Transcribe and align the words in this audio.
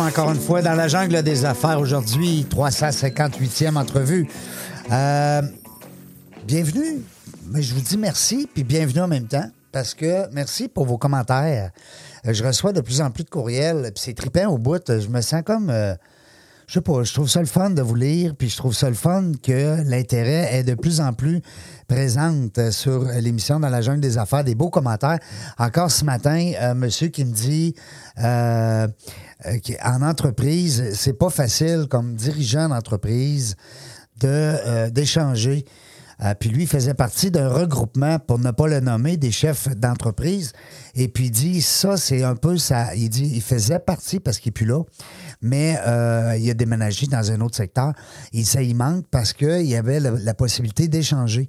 Encore 0.00 0.32
une 0.32 0.40
fois 0.40 0.60
dans 0.60 0.74
la 0.74 0.88
jungle 0.88 1.22
des 1.22 1.44
affaires 1.44 1.78
aujourd'hui, 1.78 2.46
358e 2.50 3.76
entrevue. 3.76 4.26
Euh, 4.90 5.40
bienvenue, 6.46 7.00
mais 7.46 7.62
je 7.62 7.74
vous 7.74 7.80
dis 7.80 7.96
merci, 7.96 8.48
puis 8.52 8.64
bienvenue 8.64 9.00
en 9.00 9.08
même 9.08 9.28
temps, 9.28 9.48
parce 9.72 9.94
que 9.94 10.28
merci 10.32 10.68
pour 10.68 10.84
vos 10.84 10.98
commentaires. 10.98 11.70
Euh, 12.26 12.32
Je 12.32 12.44
reçois 12.44 12.72
de 12.72 12.80
plus 12.80 13.00
en 13.00 13.10
plus 13.10 13.24
de 13.24 13.30
courriels, 13.30 13.92
puis 13.94 14.02
c'est 14.04 14.14
trippant 14.14 14.46
au 14.48 14.58
bout. 14.58 14.82
Je 14.88 15.08
me 15.08 15.20
sens 15.20 15.42
comme, 15.44 15.70
euh, 15.70 15.94
je 16.66 16.74
sais 16.74 16.80
pas, 16.80 17.02
je 17.04 17.14
trouve 17.14 17.28
ça 17.28 17.40
le 17.40 17.46
fun 17.46 17.70
de 17.70 17.82
vous 17.82 17.94
lire, 17.94 18.34
puis 18.36 18.48
je 18.48 18.56
trouve 18.56 18.74
ça 18.74 18.88
le 18.88 18.96
fun 18.96 19.32
que 19.42 19.82
l'intérêt 19.88 20.54
est 20.54 20.64
de 20.64 20.74
plus 20.74 21.00
en 21.00 21.12
plus 21.12 21.40
présente 21.88 22.58
euh, 22.58 22.70
sur 22.70 23.04
l'émission 23.04 23.60
dans 23.60 23.68
la 23.68 23.80
jungle 23.80 24.00
des 24.00 24.18
affaires, 24.18 24.44
des 24.44 24.54
beaux 24.54 24.70
commentaires. 24.70 25.18
Encore 25.58 25.90
ce 25.90 26.04
matin, 26.04 26.52
un 26.60 26.74
monsieur 26.74 27.08
qui 27.08 27.24
me 27.24 27.32
dit 27.32 27.74
euh, 28.22 28.88
euh, 29.46 29.58
qu'en 29.64 30.02
entreprise, 30.02 30.92
c'est 30.94 31.18
pas 31.18 31.30
facile 31.30 31.86
comme 31.88 32.14
dirigeant 32.14 32.68
d'entreprise 32.68 33.56
de, 34.20 34.28
euh, 34.28 34.90
d'échanger. 34.90 35.64
Euh, 36.22 36.34
puis 36.38 36.50
lui, 36.50 36.66
faisait 36.66 36.94
partie 36.94 37.30
d'un 37.30 37.48
regroupement, 37.48 38.18
pour 38.18 38.38
ne 38.38 38.50
pas 38.50 38.68
le 38.68 38.80
nommer, 38.80 39.16
des 39.16 39.30
chefs 39.30 39.68
d'entreprise. 39.76 40.52
Et 40.94 41.08
puis 41.08 41.26
il 41.26 41.30
dit, 41.30 41.62
ça, 41.62 41.96
c'est 41.96 42.22
un 42.22 42.36
peu 42.36 42.56
ça. 42.58 42.94
Il 42.94 43.08
dit, 43.08 43.30
il 43.34 43.42
faisait 43.42 43.78
partie, 43.78 44.20
parce 44.20 44.38
qu'il 44.38 44.50
n'est 44.50 44.54
plus 44.54 44.66
là, 44.66 44.82
mais 45.42 45.78
euh, 45.86 46.36
il 46.38 46.48
a 46.50 46.54
déménagé 46.54 47.06
dans 47.06 47.30
un 47.30 47.40
autre 47.40 47.56
secteur. 47.56 47.92
Et 48.32 48.44
ça, 48.44 48.62
il 48.62 48.76
manque 48.76 49.06
parce 49.10 49.32
qu'il 49.32 49.66
y 49.66 49.76
avait 49.76 50.00
la, 50.00 50.34
possibilité 50.34 50.88
d'échanger 50.88 51.48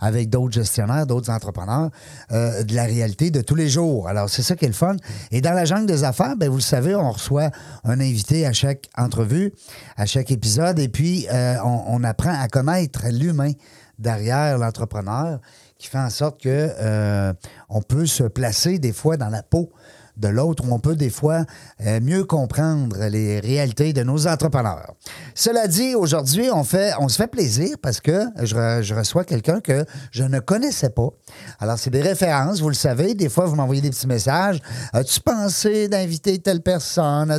avec 0.00 0.28
d'autres 0.28 0.54
gestionnaires, 0.54 1.06
d'autres 1.06 1.30
entrepreneurs, 1.30 1.90
euh, 2.32 2.64
de 2.64 2.74
la 2.74 2.84
réalité 2.84 3.30
de 3.30 3.40
tous 3.40 3.54
les 3.54 3.68
jours. 3.68 4.08
Alors, 4.08 4.28
c'est 4.28 4.42
ça 4.42 4.56
qui 4.56 4.64
est 4.64 4.68
le 4.68 4.74
fun. 4.74 4.96
Et 5.30 5.40
dans 5.40 5.52
la 5.52 5.64
jungle 5.64 5.86
des 5.86 6.04
affaires, 6.04 6.36
ben, 6.36 6.48
vous 6.48 6.56
le 6.56 6.62
savez, 6.62 6.94
on 6.94 7.10
reçoit 7.10 7.50
un 7.84 8.00
invité 8.00 8.44
à 8.46 8.52
chaque 8.52 8.88
entrevue, 8.96 9.52
à 9.96 10.06
chaque 10.06 10.30
épisode, 10.30 10.78
et 10.78 10.88
puis 10.88 11.26
on 11.64 12.02
apprend 12.04 12.34
à 12.34 12.48
connaître 12.48 13.02
l'humain 13.10 13.52
derrière 13.98 14.58
l'entrepreneur 14.58 15.40
qui 15.78 15.88
fait 15.88 15.98
en 15.98 16.10
sorte 16.10 16.40
que 16.40 16.48
euh, 16.48 17.32
on 17.68 17.82
peut 17.82 18.06
se 18.06 18.24
placer 18.24 18.78
des 18.78 18.92
fois 18.92 19.16
dans 19.16 19.28
la 19.28 19.42
peau 19.42 19.70
de 20.16 20.28
l'autre, 20.28 20.64
où 20.66 20.72
on 20.72 20.78
peut 20.78 20.96
des 20.96 21.10
fois 21.10 21.44
euh, 21.84 22.00
mieux 22.00 22.24
comprendre 22.24 22.96
les 23.08 23.40
réalités 23.40 23.92
de 23.92 24.02
nos 24.02 24.26
entrepreneurs. 24.26 24.94
Cela 25.34 25.66
dit, 25.66 25.94
aujourd'hui, 25.94 26.48
on, 26.52 26.64
fait, 26.64 26.92
on 27.00 27.08
se 27.08 27.16
fait 27.16 27.26
plaisir 27.26 27.76
parce 27.82 28.00
que 28.00 28.24
je, 28.42 28.54
re- 28.54 28.82
je 28.82 28.94
reçois 28.94 29.24
quelqu'un 29.24 29.60
que 29.60 29.84
je 30.10 30.22
ne 30.24 30.38
connaissais 30.40 30.90
pas. 30.90 31.08
Alors, 31.58 31.78
c'est 31.78 31.90
des 31.90 32.02
références, 32.02 32.60
vous 32.60 32.68
le 32.68 32.74
savez. 32.74 33.14
Des 33.14 33.28
fois, 33.28 33.46
vous 33.46 33.56
m'envoyez 33.56 33.80
des 33.82 33.90
petits 33.90 34.06
messages. 34.06 34.60
As-tu 34.92 35.20
pensé 35.20 35.88
d'inviter 35.88 36.38
telle 36.38 36.60
personne? 36.62 37.36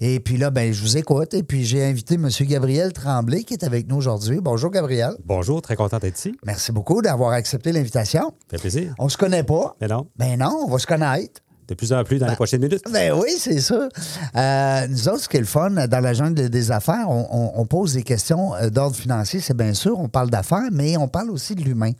Et 0.00 0.20
puis 0.20 0.36
là, 0.36 0.50
ben, 0.50 0.72
je 0.72 0.82
vous 0.82 0.96
écoute. 0.96 1.34
Et 1.34 1.42
puis, 1.42 1.64
j'ai 1.64 1.84
invité 1.84 2.14
M. 2.16 2.28
Gabriel 2.42 2.92
Tremblay 2.92 3.44
qui 3.44 3.54
est 3.54 3.64
avec 3.64 3.88
nous 3.88 3.96
aujourd'hui. 3.96 4.40
Bonjour, 4.42 4.70
Gabriel. 4.70 5.14
Bonjour, 5.24 5.62
très 5.62 5.76
content 5.76 5.98
d'être 5.98 6.18
ici. 6.18 6.36
Merci 6.44 6.72
beaucoup 6.72 7.00
d'avoir 7.02 7.32
accepté 7.32 7.72
l'invitation. 7.72 8.32
Ça 8.50 8.58
fait 8.58 8.58
plaisir. 8.58 8.94
On 8.98 9.08
se 9.08 9.16
connaît 9.16 9.44
pas. 9.44 9.74
Mais 9.80 9.88
non, 9.88 10.06
Ben 10.16 10.38
non, 10.38 10.64
on 10.66 10.70
va 10.70 10.78
se 10.78 10.86
connaître. 10.86 11.40
De 11.70 11.74
plus 11.74 11.92
en 11.92 12.02
plus 12.04 12.18
dans 12.18 12.26
les 12.28 12.34
prochaines 12.34 12.60
minutes. 12.60 12.82
Ben 12.92 13.12
oui, 13.14 13.30
c'est 13.38 13.60
ça. 13.60 13.88
Euh, 14.36 14.86
nous 14.88 15.08
autres, 15.08 15.20
ce 15.20 15.28
qui 15.28 15.36
est 15.36 15.40
le 15.40 15.46
fun, 15.46 15.70
dans 15.70 16.00
la 16.00 16.12
jungle 16.14 16.48
des 16.50 16.70
affaires, 16.72 17.08
on, 17.08 17.26
on- 17.30 17.52
on 17.60 17.66
pose 17.66 17.94
des 17.94 18.02
questions 18.02 18.54
euh, 18.56 18.68
d'ordre 18.70 18.96
financier, 18.96 19.40
c'est 19.40 19.56
bien 19.56 19.72
sûr, 19.74 19.98
on 19.98 20.08
parle 20.08 20.30
d'affaires, 20.30 20.68
mais 20.72 20.96
on 20.96 21.08
parle 21.08 21.30
aussi 21.30 21.54
de 21.54 21.62
l'humain. 21.62 21.92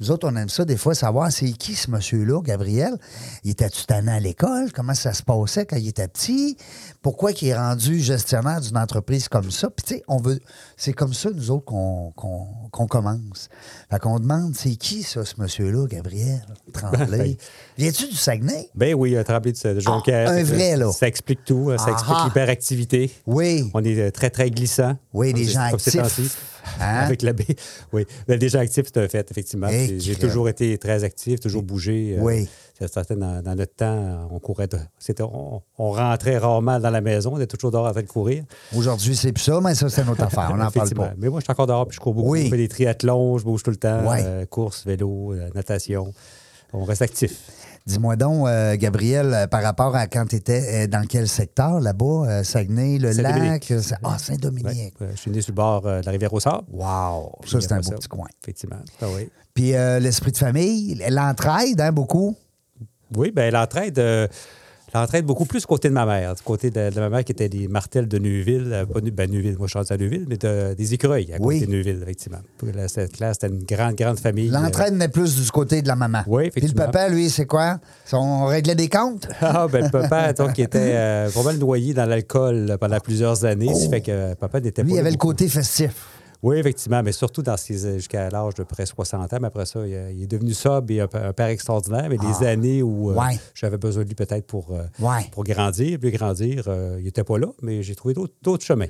Nous 0.00 0.10
autres, 0.10 0.28
on 0.30 0.36
aime 0.36 0.48
ça 0.48 0.64
des 0.64 0.76
fois 0.76 0.94
savoir 0.94 1.32
c'est 1.32 1.50
qui 1.52 1.74
ce 1.74 1.90
monsieur-là, 1.90 2.40
Gabriel. 2.42 2.94
Il 3.44 3.50
était-tu 3.52 3.84
à 3.92 4.20
l'école? 4.20 4.72
Comment 4.72 4.94
ça 4.94 5.12
se 5.12 5.22
passait 5.22 5.64
quand 5.66 5.76
il 5.76 5.88
était 5.88 6.08
petit? 6.08 6.56
Pourquoi 7.02 7.32
il 7.32 7.48
est 7.48 7.56
rendu 7.56 8.00
gestionnaire 8.00 8.60
d'une 8.60 8.76
entreprise 8.76 9.28
comme 9.28 9.50
ça? 9.50 9.70
Puis 9.70 9.84
tu 9.86 9.94
sais, 9.94 10.02
on 10.08 10.18
veut. 10.18 10.38
C'est 10.76 10.92
comme 10.92 11.14
ça, 11.14 11.30
nous 11.34 11.50
autres, 11.50 11.64
qu'on 11.64 12.86
commence. 12.88 13.48
Fait 13.90 13.98
qu'on 13.98 14.18
demande 14.18 14.54
c'est 14.54 14.76
qui 14.76 15.02
ça, 15.02 15.24
ce 15.24 15.34
monsieur-là, 15.38 15.86
Gabriel? 15.86 16.44
Tremblay? 16.72 17.36
Viens-tu 17.78 18.08
du 18.08 18.16
Saguenay? 18.16 18.68
Ben 18.74 18.94
oui, 18.94 19.16
un 19.16 19.24
tremblé 19.24 19.52
de, 19.52 19.80
Jonquière. 19.80 20.28
Ah, 20.30 20.34
un 20.34 20.44
Ça- 20.44 20.54
vrai, 20.54 20.76
là. 20.76 20.92
Ça 20.92 21.08
explique 21.08 21.44
tout. 21.44 21.70
hein, 21.70 21.78
Ça 21.78 21.90
explique 21.92 22.16
l'hyperactivité. 22.24 23.10
Oui. 23.26 23.70
On 23.74 23.82
est 23.84 23.98
euh, 23.98 24.10
très, 24.10 24.30
très 24.30 24.50
glissant. 24.50 24.96
Oui, 25.12 25.32
c'est- 25.36 25.44
gens 25.44 25.60
actifs. 25.60 26.36
Hein? 26.80 27.00
Avec 27.04 27.22
la 27.22 27.32
baie. 27.32 27.44
Oui. 27.92 28.06
Des 28.28 28.48
gens 28.48 28.60
actifs, 28.60 28.86
c'est 28.92 28.98
un 29.00 29.08
fait, 29.08 29.30
effectivement. 29.30 29.68
J'ai- 29.68 30.16
toujours 30.16 30.48
été 30.48 30.76
très 30.78 31.04
actif, 31.04 31.40
toujours 31.40 31.62
bougé. 31.62 32.16
euh, 32.18 32.22
Oui. 32.22 32.48
c'est 32.78 32.92
certain, 32.92 33.16
dans, 33.16 33.42
dans 33.42 33.54
notre 33.54 33.74
temps, 33.74 34.28
on 34.30 34.38
courait. 34.38 34.66
de- 34.68 34.78
on, 35.20 35.62
on 35.78 35.90
rentrait 35.92 36.38
rarement 36.38 36.78
dans 36.80 36.90
la 36.90 37.00
maison. 37.00 37.32
On 37.34 37.36
était 37.38 37.56
toujours 37.56 37.70
dehors 37.70 37.86
en 37.86 37.92
train 37.92 38.02
de 38.02 38.06
courir. 38.08 38.44
Aujourd'hui, 38.74 39.14
c'est 39.16 39.32
plus 39.32 39.42
ça, 39.44 39.60
mais 39.62 39.74
ça, 39.74 39.88
c'est 39.88 40.04
notre 40.04 40.22
affaire. 40.24 40.50
On 40.52 40.56
n'en 40.56 40.70
parle 40.70 40.90
pas. 40.90 41.12
Mais 41.18 41.28
moi, 41.28 41.40
je 41.40 41.44
suis 41.44 41.52
encore 41.52 41.66
dehors, 41.66 41.86
puis 41.86 41.96
je 41.96 42.00
cours 42.00 42.14
beaucoup. 42.14 42.30
Oui. 42.32 42.44
Je 42.46 42.50
fais 42.50 42.56
des 42.56 42.68
triathlons, 42.68 43.38
je 43.38 43.44
bouge 43.44 43.62
tout 43.62 43.70
le 43.70 43.76
temps. 43.76 44.08
Ouais. 44.08 44.22
euh, 44.24 44.46
course, 44.46 44.84
vélo, 44.86 45.32
euh, 45.34 45.48
natation. 45.54 46.12
On 46.72 46.84
reste 46.84 47.02
actif. 47.02 47.32
Dis-moi 47.86 48.16
donc, 48.16 48.48
euh, 48.48 48.76
Gabriel, 48.76 49.32
euh, 49.32 49.46
par 49.46 49.62
rapport 49.62 49.94
à 49.94 50.08
quand 50.08 50.26
tu 50.26 50.34
étais 50.36 50.88
dans 50.88 51.06
quel 51.06 51.28
secteur 51.28 51.78
là-bas? 51.78 52.24
euh, 52.28 52.42
Saguenay, 52.42 52.98
le 52.98 53.12
lac? 53.12 53.70
Euh, 53.70 53.80
Ah, 54.02 54.18
Saint-Dominique. 54.18 55.00
ouais, 55.00 55.10
je 55.14 55.16
suis 55.20 55.30
né 55.30 55.40
sur 55.40 55.52
le 55.52 55.56
bord 55.56 55.86
euh, 55.86 56.00
de 56.00 56.06
la 56.06 56.10
rivière 56.12 56.32
au 56.32 56.40
Sable. 56.40 56.64
Wow! 56.72 57.32
Ça, 57.46 57.60
c'est 57.60 57.72
un 57.72 57.78
beau 57.80 57.90
petit 57.92 58.08
coin. 58.08 58.26
Effectivement. 58.42 58.80
Ah 59.00 59.06
oui. 59.14 59.30
Puis 59.54 59.74
euh, 59.76 60.00
l'esprit 60.00 60.32
de 60.32 60.36
famille, 60.36 61.00
l'entraide, 61.10 61.80
hein, 61.80 61.92
beaucoup? 61.92 62.34
Oui, 63.16 63.30
bien, 63.30 63.50
l'entraide, 63.52 63.98
euh, 64.96 65.00
l'entraide 65.00 65.24
beaucoup 65.26 65.44
plus 65.44 65.60
du 65.60 65.66
côté 65.66 65.88
de 65.88 65.94
ma 65.94 66.06
mère. 66.06 66.34
Du 66.34 66.42
côté 66.42 66.70
de, 66.70 66.90
de 66.90 67.00
ma 67.00 67.08
mère 67.08 67.24
qui 67.24 67.32
était 67.32 67.48
des 67.48 67.68
martels 67.68 68.08
de 68.08 68.18
Neuville. 68.18 68.70
euh, 68.72 68.86
pas 68.86 69.00
ben, 69.00 69.30
Neuville, 69.30 69.56
moi 69.58 69.66
je 69.68 69.78
suis 69.78 69.92
à 69.92 69.96
Neuville, 69.96 70.26
mais 70.28 70.36
de- 70.36 70.74
des 70.74 70.94
écureuils 70.94 71.32
à 71.32 71.36
Oui. 71.40 71.60
côté 71.60 71.66
de 71.70 71.76
Neuville, 71.76 71.98
effectivement. 72.02 72.38
Cette 72.88 73.12
classe, 73.12 73.38
c'était 73.40 73.54
une 73.54 73.62
grande, 73.64 73.94
grande 73.94 74.18
famille. 74.18 74.48
L'entraide 74.48 74.94
n'est 74.94 75.08
plus 75.08 75.36
du 75.42 75.50
côté 75.50 75.82
de 75.82 75.88
la 75.88 75.96
maman. 75.96 76.22
Oui, 76.26 76.50
Puis 76.50 76.60
le 76.60 76.66
effectivement. 76.66 76.86
papa, 76.86 77.08
lui, 77.08 77.30
c'est 77.30 77.46
quoi? 77.46 77.78
On 78.12 78.46
réglait 78.46 78.74
des 78.74 78.88
comptes? 78.88 79.28
Ah, 79.40 79.66
ben 79.70 79.84
le 79.84 79.90
papa, 79.90 80.32
donc, 80.32 80.52
qui 80.54 80.62
était 80.62 80.78
euh, 80.94 81.30
pas 81.30 81.42
mal 81.42 81.56
noyé 81.58 81.94
dans 81.94 82.04
l'alcool 82.06 82.66
euh, 82.70 82.76
pendant 82.78 82.98
plusieurs 83.00 83.44
années. 83.44 83.70
Oh. 83.70 83.78
Ça 83.78 83.88
fait 83.88 84.00
que 84.00 84.10
euh, 84.10 84.34
papa 84.34 84.60
n'était 84.60 84.82
Lui, 84.82 84.90
pas. 84.90 84.94
il 84.94 84.96
là 84.96 85.00
avait 85.02 85.10
le 85.12 85.16
côté 85.16 85.48
festif. 85.48 85.92
Oui, 86.46 86.58
effectivement, 86.58 87.02
mais 87.02 87.12
surtout 87.12 87.42
dans 87.42 87.56
ses- 87.56 87.94
jusqu'à 87.96 88.28
l'âge 88.30 88.54
de 88.54 88.62
près 88.62 88.86
60 88.86 89.32
ans. 89.32 89.38
Mais 89.40 89.48
après 89.48 89.66
ça, 89.66 89.80
il, 89.86 90.22
est 90.22 90.26
devenu 90.26 90.54
sobre 90.54 90.92
et 90.92 91.00
un, 91.00 91.08
un 91.12 91.32
père 91.32 91.48
extraordinaire. 91.48 92.06
Mais 92.08 92.18
des 92.18 92.46
années 92.46 92.82
où 92.82 93.10
euh, 93.10 93.16
Ah. 93.18 93.30
J'avais 93.54 93.78
besoin 93.78 94.04
de 94.04 94.08
lui 94.08 94.14
peut-être 94.14 94.46
pour, 94.46 94.70
euh, 94.72 94.84
Ouais. 95.00 95.26
pour 95.32 95.44
grandir, 95.44 95.98
plus 95.98 96.10
grandir, 96.12 96.64
euh, 96.68 96.96
il 97.00 97.04
n'était 97.04 97.24
pas 97.24 97.38
là, 97.38 97.48
mais 97.62 97.82
j'ai 97.82 97.94
trouvé 97.94 98.14
d'autres 98.14 98.34
d'autres 98.42 98.64
chemins. 98.64 98.86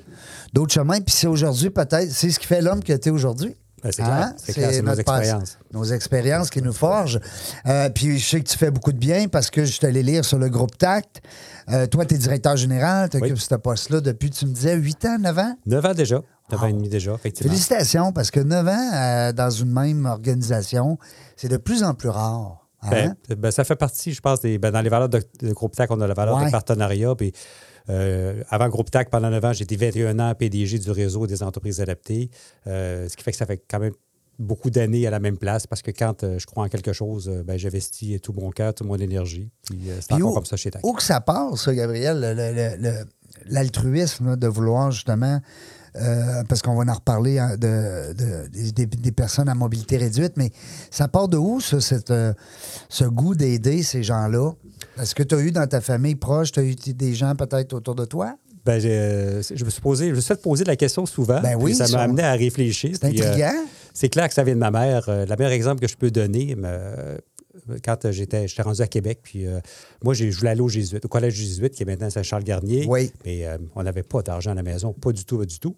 D'autres 0.53 0.73
chemins, 0.73 0.99
puis 1.01 1.13
c'est 1.15 1.27
aujourd'hui 1.27 1.69
peut-être, 1.69 2.11
c'est 2.11 2.29
ce 2.29 2.39
qui 2.39 2.45
fait 2.47 2.61
l'homme 2.61 2.83
que 2.83 2.93
tu 2.93 3.09
es 3.09 3.11
aujourd'hui. 3.11 3.55
Ben, 3.83 3.91
c'est 3.91 4.01
clair, 4.03 4.33
c'est 4.37 4.53
clair, 4.53 4.71
c'est 4.73 4.81
nos 4.81 4.93
expériences. 4.95 5.59
Nos 5.71 5.83
expériences 5.83 6.49
qui 6.49 6.61
nous 6.63 6.73
forgent. 6.73 7.19
Euh, 7.67 7.89
puis 7.89 8.17
je 8.17 8.27
sais 8.27 8.39
que 8.41 8.49
tu 8.49 8.57
fais 8.57 8.71
beaucoup 8.71 8.91
de 8.91 8.97
bien 8.97 9.27
parce 9.27 9.51
que 9.51 9.65
je 9.65 9.71
suis 9.71 9.85
allé 9.85 10.01
lire 10.01 10.25
sur 10.25 10.39
le 10.39 10.49
groupe 10.49 10.75
TACT. 10.77 11.21
Euh, 11.69 11.85
toi, 11.85 12.03
tu 12.05 12.15
es 12.15 12.17
directeur 12.17 12.55
général, 12.57 13.07
tu 13.09 13.17
occupes 13.17 13.33
Oui. 13.33 13.39
ce 13.39 13.53
poste-là 13.55 14.01
depuis, 14.01 14.31
tu 14.31 14.45
me 14.47 14.51
disais, 14.51 14.75
8 14.75 15.05
ans, 15.05 15.17
9 15.19 15.37
ans? 15.37 15.55
9 15.67 15.85
ans 15.85 15.93
déjà, 15.93 16.21
9 16.51 16.63
ans 16.63 16.67
et 16.67 16.73
demi 16.73 16.89
déjà, 16.89 17.13
effectivement. 17.13 17.51
Félicitations, 17.51 18.11
parce 18.13 18.31
que 18.31 18.39
9 18.39 18.67
ans 18.67 18.93
euh, 18.93 19.31
dans 19.33 19.49
une 19.49 19.71
même 19.71 20.05
organisation, 20.05 20.97
c'est 21.35 21.49
de 21.49 21.57
plus 21.57 21.83
en 21.83 21.93
plus 21.93 22.09
rare. 22.09 22.67
hein? 22.83 23.15
Ben, 23.29 23.35
ben, 23.35 23.51
ça 23.51 23.63
fait 23.63 23.75
partie, 23.75 24.13
je 24.13 24.21
pense, 24.21 24.39
des, 24.41 24.57
ben, 24.57 24.71
dans 24.71 24.81
les 24.81 24.89
valeurs 24.89 25.09
de, 25.09 25.21
de 25.41 25.51
Groupe 25.53 25.75
TAC, 25.75 25.91
on 25.91 25.99
a 26.01 26.07
la 26.07 26.13
valeur 26.13 26.37
Ouais. 26.37 26.45
de 26.45 26.51
partenariat. 26.51 27.15
Puis, 27.15 27.33
euh, 27.89 28.43
avant 28.49 28.69
Groupe 28.69 28.91
TAC, 28.91 29.09
pendant 29.09 29.29
9 29.29 29.43
ans, 29.45 29.53
j'étais 29.53 29.75
21 29.75 30.19
ans 30.19 30.33
PDG 30.35 30.79
du 30.79 30.91
réseau 30.91 31.25
des 31.27 31.43
entreprises 31.43 31.81
adaptées. 31.81 32.29
Euh, 32.67 33.07
ce 33.09 33.15
qui 33.17 33.23
fait 33.23 33.31
que 33.31 33.37
ça 33.37 33.45
fait 33.45 33.61
quand 33.69 33.79
même 33.79 33.93
beaucoup 34.39 34.69
d'années 34.69 35.07
à 35.07 35.09
la 35.09 35.19
même 35.19 35.37
place 35.37 35.65
parce 35.65 35.81
que 35.81 35.89
quand 35.89 36.23
euh, 36.23 36.37
je 36.37 36.45
crois 36.45 36.63
en 36.63 36.67
quelque 36.69 36.93
chose, 36.93 37.27
euh, 37.27 37.41
ben, 37.43 37.57
j'investis 37.57 38.21
tout 38.21 38.33
mon 38.33 38.51
cœur, 38.51 38.73
toute 38.73 38.85
mon 38.85 38.95
énergie. 38.97 39.49
Puis 39.65 39.79
euh, 39.89 39.97
c'est 39.99 40.07
Puis 40.09 40.17
encore 40.17 40.31
où- 40.31 40.35
comme 40.35 40.45
ça 40.45 40.55
chez 40.57 40.69
TAC. 40.69 40.85
Où 40.85 40.93
que 40.93 41.01
ça 41.01 41.19
part, 41.21 41.57
ça, 41.57 41.73
Gabriel, 41.73 42.19
l'altruisme 43.45 44.35
de 44.35 44.47
vouloir 44.47 44.91
justement 44.91 45.39
euh, 45.99 46.43
parce 46.47 46.61
qu'on 46.61 46.75
va 46.75 46.89
en 46.91 46.95
reparler 46.95 47.39
hein, 47.39 47.55
de, 47.57 48.13
de- 48.13 48.71
des, 48.71 48.85
des 48.85 49.11
personnes 49.11 49.49
à 49.49 49.55
mobilité 49.55 49.97
réduite, 49.97 50.33
mais 50.37 50.51
ça 50.91 51.07
part 51.07 51.27
de 51.27 51.37
où, 51.37 51.59
ça, 51.59 51.79
cette, 51.81 52.11
euh, 52.11 52.33
ce 52.89 53.03
goût 53.05 53.35
d'aider 53.35 53.83
ces 53.83 54.03
gens-là? 54.03 54.51
Est-ce 55.01 55.13
que 55.15 55.23
tu 55.23 55.35
as 55.35 55.39
eu 55.39 55.51
dans 55.51 55.67
ta 55.67 55.81
famille 55.81 56.15
proche, 56.15 56.51
tu 56.51 56.59
as 56.59 56.63
eu 56.63 56.75
des 56.75 57.13
gens 57.13 57.35
peut-être 57.35 57.73
autour 57.73 57.95
de 57.95 58.05
toi? 58.05 58.35
Ben, 58.65 58.81
euh, 58.83 59.41
je 59.53 59.63
me 59.63 59.69
suis 59.69 59.81
posé, 59.81 60.09
je 60.09 60.15
me 60.15 60.19
suis 60.19 60.27
fait 60.27 60.41
poser 60.41 60.65
la 60.65 60.75
question 60.75 61.05
souvent. 61.05 61.39
Ben 61.41 61.55
oui, 61.59 61.73
ça 61.73 61.87
m'a 61.87 61.99
amené 62.03 62.23
à 62.23 62.33
réfléchir. 62.33 62.91
C'est 62.99 63.05
euh, 63.05 63.09
intriguant. 63.09 63.65
c'est 63.93 64.09
clair 64.09 64.27
que 64.27 64.33
ça 64.33 64.43
vient 64.43 64.55
de 64.55 64.59
ma 64.59 64.71
mère. 64.71 65.07
Euh, 65.07 65.25
le 65.25 65.35
meilleur 65.37 65.53
exemple 65.53 65.79
que 65.81 65.87
je 65.87 65.95
peux 65.95 66.11
donner, 66.11 66.55
quand 67.83 68.05
euh, 68.05 68.11
j'étais, 68.11 68.47
j'étais 68.47 68.61
rendu 68.61 68.81
à 68.81 68.87
Québec, 68.87 69.19
puis 69.23 69.45
euh, 69.45 69.59
moi, 70.03 70.13
j'ai, 70.13 70.31
je 70.31 70.37
voulais 70.37 70.51
aller 70.51 70.61
au 70.61 70.69
Jésuite, 70.69 71.05
au 71.05 71.07
collège 71.07 71.33
jésuite, 71.35 71.73
qui 71.73 71.83
est 71.83 71.85
maintenant 71.85 72.09
Saint-Charles-Garnier. 72.09 72.85
Oui. 72.87 73.11
Mais 73.25 73.45
euh, 73.45 73.57
on 73.75 73.83
n'avait 73.83 74.03
pas 74.03 74.21
d'argent 74.21 74.51
à 74.51 74.55
la 74.55 74.63
maison, 74.63 74.93
pas 74.93 75.11
du 75.11 75.25
tout, 75.25 75.37
pas 75.37 75.45
du 75.45 75.59
tout. 75.59 75.75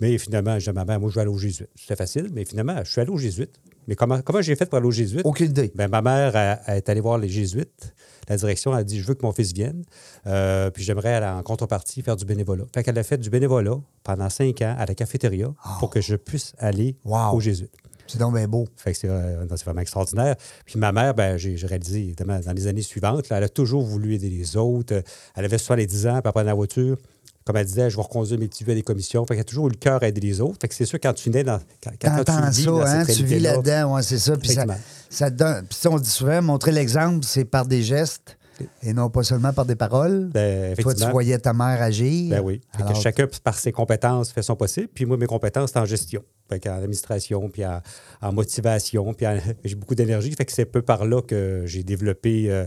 Mais 0.00 0.18
finalement, 0.18 0.58
je 0.58 0.64
dis 0.64 0.68
à 0.70 0.72
ma 0.74 0.84
mère, 0.84 1.00
moi, 1.00 1.08
je 1.08 1.14
vais 1.14 1.22
aller 1.22 1.30
au 1.30 1.38
Jésuite. 1.38 1.70
C'était 1.74 1.96
facile, 1.96 2.28
mais 2.32 2.44
finalement, 2.44 2.76
je 2.84 2.90
suis 2.90 3.00
allé 3.00 3.10
au 3.10 3.16
Jésuite. 3.16 3.58
Mais 3.88 3.94
comment, 3.94 4.20
comment 4.20 4.42
j'ai 4.42 4.56
fait 4.56 4.66
pour 4.66 4.76
aller 4.78 4.86
au 4.88 4.90
Jésuite? 4.90 5.22
Aucune 5.24 5.46
idée. 5.50 5.72
Ben, 5.74 5.88
ma 5.88 6.02
mère 6.02 6.34
elle- 6.34 6.58
elle 6.66 6.76
est 6.78 6.88
allée 6.88 7.00
voir 7.00 7.18
les 7.18 7.28
Jésuites. 7.28 7.94
La 8.28 8.36
direction 8.36 8.72
a 8.72 8.82
dit 8.82 9.00
Je 9.00 9.06
veux 9.06 9.14
que 9.14 9.24
mon 9.24 9.30
fils 9.32 9.52
vienne. 9.52 9.84
Euh, 10.26 10.70
puis 10.70 10.82
j'aimerais 10.82 11.14
aller 11.14 11.26
en 11.26 11.40
contrepartie 11.44 12.02
faire 12.02 12.16
du 12.16 12.24
bénévolat. 12.24 12.64
Fait 12.74 12.82
qu'elle 12.82 12.98
a 12.98 13.04
fait 13.04 13.16
du 13.16 13.30
bénévolat 13.30 13.76
pendant 14.02 14.28
cinq 14.28 14.60
ans 14.62 14.74
à 14.76 14.86
la 14.86 14.94
cafétéria 14.96 15.54
pour 15.78 15.88
que 15.90 16.00
je 16.00 16.16
puisse 16.16 16.52
aller 16.58 16.96
Wow. 17.04 17.34
aux 17.36 17.40
Jésuites. 17.40 17.70
C'est 18.08 18.18
donc 18.18 18.34
bien 18.34 18.46
beau. 18.48 18.66
Fait 18.76 18.92
que 18.92 18.98
c'est, 18.98 19.08
euh, 19.08 19.44
c'est 19.50 19.64
vraiment 19.64 19.80
extraordinaire. 19.80 20.36
Puis 20.64 20.78
ma 20.78 20.92
mère, 20.92 21.14
ben, 21.14 21.36
j'ai, 21.36 21.56
j'ai 21.56 21.66
réalisé, 21.66 22.00
évidemment, 22.00 22.38
dans 22.40 22.52
les 22.52 22.66
années 22.66 22.82
suivantes, 22.82 23.28
là, 23.28 23.38
elle 23.38 23.44
a 23.44 23.48
toujours 23.48 23.82
voulu 23.84 24.14
aider 24.14 24.30
les 24.30 24.56
autres. 24.56 24.94
Euh, 24.94 25.02
Elle 25.34 25.44
avait 25.44 25.58
70 25.58 26.06
ans, 26.06 26.10
puis 26.14 26.22
elle 26.24 26.32
prenait 26.32 26.46
la 26.46 26.54
voiture. 26.54 26.96
Comme 27.44 27.56
elle 27.56 27.66
disait, 27.66 27.90
je 27.90 27.96
vais 27.96 28.02
reconduire 28.02 28.40
mes 28.40 28.48
petits 28.48 28.68
à 28.68 28.74
des 28.74 28.82
commissions. 28.82 29.24
Fait 29.24 29.34
qu'elle 29.34 29.42
a 29.42 29.44
toujours 29.44 29.68
eu 29.68 29.70
le 29.70 29.76
cœur 29.76 30.02
à 30.02 30.08
aider 30.08 30.20
les 30.20 30.40
autres. 30.40 30.56
Fait 30.60 30.66
que 30.66 30.74
c'est 30.74 30.84
sûr, 30.84 30.98
quand 31.00 31.12
tu 31.12 31.30
nais 31.30 31.44
dans. 31.44 31.60
Quand, 31.82 31.90
quand 32.00 32.24
T'entends 32.24 32.50
tu 32.50 32.56
vis 32.60 32.66
dans 32.66 32.84
ça, 32.84 32.92
hein? 32.92 33.04
cette 33.04 33.16
Tu 33.16 33.24
vis 33.24 33.38
là-dedans, 33.38 33.94
ouais, 33.94 34.02
c'est 34.02 34.18
ça. 34.18 34.36
Puis 34.36 34.48
ça, 34.48 34.64
Effectivement. 34.64 34.80
ça 35.10 35.30
te 35.30 35.36
donne. 35.36 35.64
Puis 35.66 35.78
ça, 35.80 35.90
on 35.90 35.98
dit 35.98 36.10
souvent, 36.10 36.42
montrer 36.42 36.72
l'exemple, 36.72 37.24
c'est 37.24 37.44
par 37.44 37.64
des 37.66 37.84
gestes 37.84 38.36
et 38.82 38.92
non 38.92 39.10
pas 39.10 39.22
seulement 39.22 39.52
par 39.52 39.64
des 39.66 39.76
paroles. 39.76 40.30
ben, 40.32 40.74
Toi, 40.76 40.94
tu 40.94 41.04
voyais 41.10 41.38
ta 41.38 41.52
mère 41.52 41.80
agir. 41.82 42.30
Ben 42.30 42.40
oui. 42.40 42.60
Que 42.78 42.94
chacun, 42.94 43.26
par 43.44 43.58
ses 43.58 43.72
compétences, 43.72 44.32
fait 44.32 44.42
son 44.42 44.56
possible. 44.56 44.88
Puis 44.94 45.04
moi, 45.06 45.16
mes 45.16 45.26
compétences, 45.26 45.70
c'est 45.72 45.78
en 45.78 45.84
gestion. 45.84 46.22
Fait 46.48 46.60
qu'en 46.60 46.74
administration, 46.76 47.48
puis 47.48 47.66
en, 47.66 47.80
en 48.22 48.32
motivation, 48.32 49.12
puis 49.14 49.26
en- 49.26 49.38
j'ai 49.64 49.74
beaucoup 49.74 49.94
d'énergie. 49.94 50.32
Fait 50.32 50.44
que 50.44 50.52
c'est 50.52 50.64
peu 50.64 50.82
par 50.82 51.04
là 51.04 51.20
que 51.22 51.62
j'ai 51.66 51.82
développé, 51.82 52.46
euh, 52.50 52.66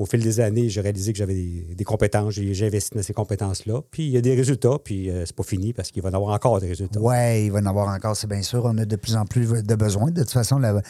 au 0.00 0.06
fil 0.06 0.22
des 0.22 0.40
années, 0.40 0.70
j'ai 0.70 0.80
réalisé 0.80 1.12
que 1.12 1.18
j'avais 1.18 1.34
des, 1.34 1.66
des 1.76 1.84
compétences. 1.84 2.32
J'ai 2.32 2.66
investi 2.66 2.96
dans 2.96 3.02
ces 3.02 3.12
compétences-là. 3.12 3.82
Puis 3.90 4.04
il 4.06 4.10
y 4.12 4.16
a 4.16 4.22
des 4.22 4.34
résultats, 4.34 4.78
puis 4.82 5.10
euh, 5.10 5.24
c'est 5.26 5.36
pas 5.36 5.42
fini 5.42 5.74
parce 5.74 5.90
qu'il 5.90 6.02
va 6.02 6.08
y 6.08 6.12
en 6.12 6.16
avoir 6.16 6.34
encore 6.34 6.58
des 6.58 6.68
résultats. 6.68 6.98
Oui, 6.98 7.44
il 7.44 7.52
va 7.52 7.58
y 7.60 7.62
en 7.62 7.66
avoir 7.66 7.88
encore, 7.94 8.16
c'est 8.16 8.26
bien 8.26 8.40
sûr. 8.40 8.62
On 8.64 8.78
a 8.78 8.86
de 8.86 8.96
plus 8.96 9.14
en 9.14 9.26
plus 9.26 9.62
de 9.62 9.74
besoins. 9.74 10.10
De 10.10 10.22
toute 10.22 10.30
façon, 10.30 10.58
la- 10.58 10.80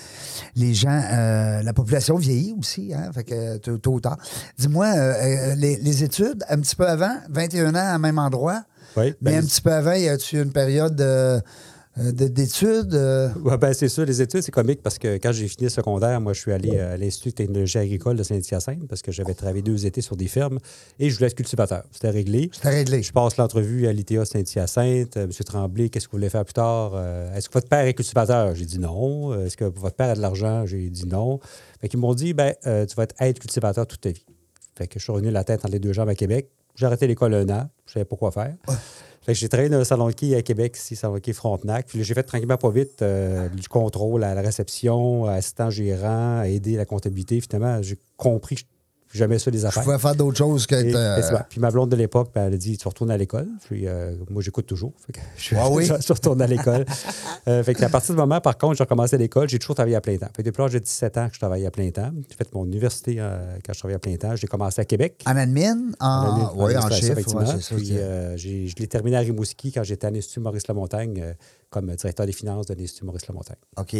les 0.54 0.74
gens, 0.74 0.90
euh, 1.12 1.60
la 1.62 1.72
population 1.72 2.14
vieillit 2.16 2.54
aussi, 2.56 2.94
hein, 2.94 3.10
fait 3.12 3.24
que 3.24 3.56
tôt 3.58 3.78
tôt 3.78 3.94
ou 3.94 4.00
tard. 4.00 4.16
Dis-moi, 4.58 4.86
euh, 4.86 5.54
les, 5.56 5.76
les 5.78 6.04
études, 6.04 6.44
un 6.48 6.60
petit 6.60 6.76
peu 6.76 6.86
avant, 6.86 7.16
21 7.30 7.74
ans, 7.74 7.94
à 7.94 7.98
même 7.98 8.18
endroit, 8.20 8.62
Oui, 8.96 9.12
mais 9.22 9.32
ben, 9.32 9.42
un 9.42 9.46
petit 9.46 9.60
peu 9.60 9.72
avant, 9.72 9.92
y 9.94 10.08
a-tu 10.08 10.40
une 10.40 10.52
période 10.52 10.94
de- 10.94 11.40
de- 11.40 11.42
d'études? 12.00 12.94
euh? 12.94 13.28
Ouais, 13.44 13.58
ben, 13.58 13.72
c'est 13.74 13.88
sûr, 13.88 14.04
les 14.04 14.22
études, 14.22 14.42
c'est 14.42 14.50
comique 14.50 14.82
parce 14.82 14.98
que 14.98 15.16
quand 15.18 15.32
j'ai 15.32 15.46
fini 15.48 15.64
le 15.64 15.68
secondaire, 15.70 16.20
moi, 16.20 16.32
je 16.32 16.40
suis 16.40 16.52
allé 16.52 16.78
à 16.78 16.96
l'Institut 16.96 17.30
de 17.30 17.34
technologie 17.34 17.78
agricole 17.78 18.16
de 18.16 18.22
Saint-Hyacinthe 18.22 18.86
parce 18.88 19.02
que 19.02 19.12
j'avais 19.12 19.34
travaillé 19.34 19.62
deux 19.62 19.86
étés 19.86 20.00
sur 20.00 20.16
des 20.16 20.28
fermes 20.28 20.58
et 20.98 21.10
je 21.10 21.14
voulais 21.16 21.26
être 21.28 21.34
cultivateur. 21.34 21.84
C'était 21.92 22.10
réglé. 22.10 22.50
C'était 22.52 22.70
réglé. 22.70 23.02
Je 23.02 23.12
passe 23.12 23.36
l'entrevue 23.36 23.86
à 23.86 23.92
l'ITA 23.92 24.24
Saint-Hyacinthe. 24.24 25.16
Euh, 25.16 25.26
Monsieur 25.26 25.44
Tremblay, 25.44 25.88
qu'est-ce 25.90 26.06
que 26.06 26.12
vous 26.12 26.18
voulez 26.18 26.30
faire 26.30 26.44
plus 26.44 26.54
tard? 26.54 26.92
Euh, 26.94 27.34
Est-ce 27.34 27.48
que 27.48 27.54
votre 27.54 27.68
père 27.68 27.84
est 27.86 27.94
cultivateur? 27.94 28.54
J'ai 28.54 28.64
dit 28.64 28.78
non. 28.78 29.32
Euh, 29.32 29.46
Est-ce 29.46 29.56
que 29.56 29.64
votre 29.64 29.96
père 29.96 30.10
a 30.10 30.14
de 30.14 30.20
l'argent? 30.20 30.64
J'ai 30.66 30.88
dit 30.90 31.06
non. 31.06 31.40
Fait 31.80 31.88
qu'ils 31.88 32.00
m'ont 32.00 32.14
dit, 32.14 32.34
ben, 32.34 32.54
euh, 32.66 32.86
tu 32.86 32.94
vas 32.96 33.04
être 33.04 33.14
aide 33.20 33.38
cultivateur 33.38 33.86
toute 33.86 34.00
ta 34.00 34.10
vie. 34.10 34.24
Fait 34.76 34.86
que 34.86 34.98
je 34.98 35.04
suis 35.04 35.12
revenu 35.12 35.30
la 35.30 35.44
tête 35.44 35.60
entre 35.64 35.72
les 35.72 35.78
deux 35.78 35.92
jambes 35.92 36.08
à 36.08 36.14
Québec. 36.14 36.50
J'ai 36.80 36.86
arrêté 36.86 37.06
l'école 37.06 37.34
un 37.34 37.48
an. 37.50 37.68
Je 37.84 37.92
savais 37.92 38.06
pas 38.06 38.16
quoi 38.16 38.30
faire. 38.30 38.54
Fait 39.20 39.34
que 39.34 39.38
j'ai 39.38 39.50
travaillé 39.50 39.68
dans 39.68 39.80
un 39.80 39.84
salon 39.84 40.08
de 40.08 40.14
quai 40.14 40.34
à 40.34 40.40
Québec, 40.40 40.74
ici, 40.78 40.96
salon 40.96 41.12
de 41.12 41.18
quai 41.18 41.34
Frontenac. 41.34 41.86
Puis 41.86 41.98
là, 41.98 42.04
j'ai 42.04 42.14
fait 42.14 42.22
tranquillement 42.22 42.56
pas 42.56 42.70
vite 42.70 43.02
euh, 43.02 43.50
du 43.50 43.68
contrôle 43.68 44.24
à 44.24 44.34
la 44.34 44.40
réception, 44.40 45.26
assistant 45.26 45.68
gérant, 45.68 46.42
aider 46.42 46.76
la 46.76 46.86
comptabilité. 46.86 47.38
Finalement, 47.42 47.82
j'ai 47.82 47.98
compris 48.16 48.56
que 48.56 48.62
j'aimais 49.12 49.38
ça 49.38 49.50
Je 49.52 49.66
affaires. 49.66 49.82
pouvais 49.82 49.98
faire 49.98 50.14
d'autres 50.14 50.38
choses 50.38 50.66
que. 50.66 50.74
Et- 50.74 50.94
euh. 50.94 51.20
Puis 51.48 51.60
ma 51.60 51.70
blonde 51.70 51.90
de 51.90 51.96
l'époque, 51.96 52.30
ben, 52.34 52.46
elle 52.46 52.54
a 52.54 52.56
dit 52.56 52.76
Tu 52.78 52.86
retournes 52.88 53.10
à 53.10 53.16
l'école. 53.16 53.48
Puis 53.66 53.86
euh, 53.86 54.14
moi, 54.28 54.42
j'écoute 54.42 54.66
toujours. 54.66 54.92
Fait 55.06 55.12
que 55.12 55.20
je, 55.36 55.54
Ah 55.56 55.68
oui? 55.70 55.84
je 55.96 56.00
suis 56.02 56.12
retourné 56.12 56.44
à 56.44 56.46
l'école. 56.46 56.84
Euh, 57.48 57.62
fait 57.62 57.74
que 57.74 57.84
à 57.84 57.88
partir 57.88 58.14
du 58.14 58.20
moment, 58.20 58.40
par 58.40 58.56
contre, 58.58 58.76
j'ai 58.76 58.84
recommencé 58.84 59.16
à 59.16 59.18
l'école, 59.18 59.48
j'ai 59.48 59.58
toujours 59.58 59.74
travaillé 59.76 59.96
à 59.96 60.00
plein 60.00 60.16
temps. 60.16 60.28
Fait 60.36 60.42
que 60.42 60.48
depuis 60.48 60.62
l'âge 60.62 60.72
de 60.72 60.78
17 60.78 61.18
ans 61.18 61.28
que 61.28 61.34
je 61.34 61.40
travaille 61.40 61.66
à 61.66 61.70
plein 61.70 61.90
temps. 61.90 62.10
J'ai 62.28 62.36
fait 62.36 62.54
mon 62.54 62.64
université 62.66 63.16
euh, 63.18 63.56
quand 63.64 63.72
je 63.72 63.78
travaillais 63.78 63.96
à 63.96 64.00
plein 64.00 64.16
temps. 64.16 64.36
J'ai 64.36 64.46
commencé 64.46 64.80
à 64.80 64.84
Québec. 64.84 65.22
En 65.26 65.36
admin? 65.36 65.76
En, 66.00 66.52
oui, 66.56 66.76
en 66.76 66.88
ouais, 66.88 66.96
ça, 66.96 67.74
Puis 67.74 67.86
je 68.36 68.74
l'ai 68.76 68.86
terminé 68.86 69.16
à 69.16 69.20
Rimouski 69.20 69.72
quand 69.72 69.82
j'étais 69.82 70.06
à 70.06 70.10
l'Institut 70.10 70.40
Maurice-Lamontagne 70.40 71.34
comme 71.70 71.94
directeur 71.94 72.26
des 72.26 72.32
finances 72.32 72.66
de 72.66 72.74
l'Institut 72.74 73.04
Maurice-Lamontagne. 73.04 73.56
OK. 73.78 73.96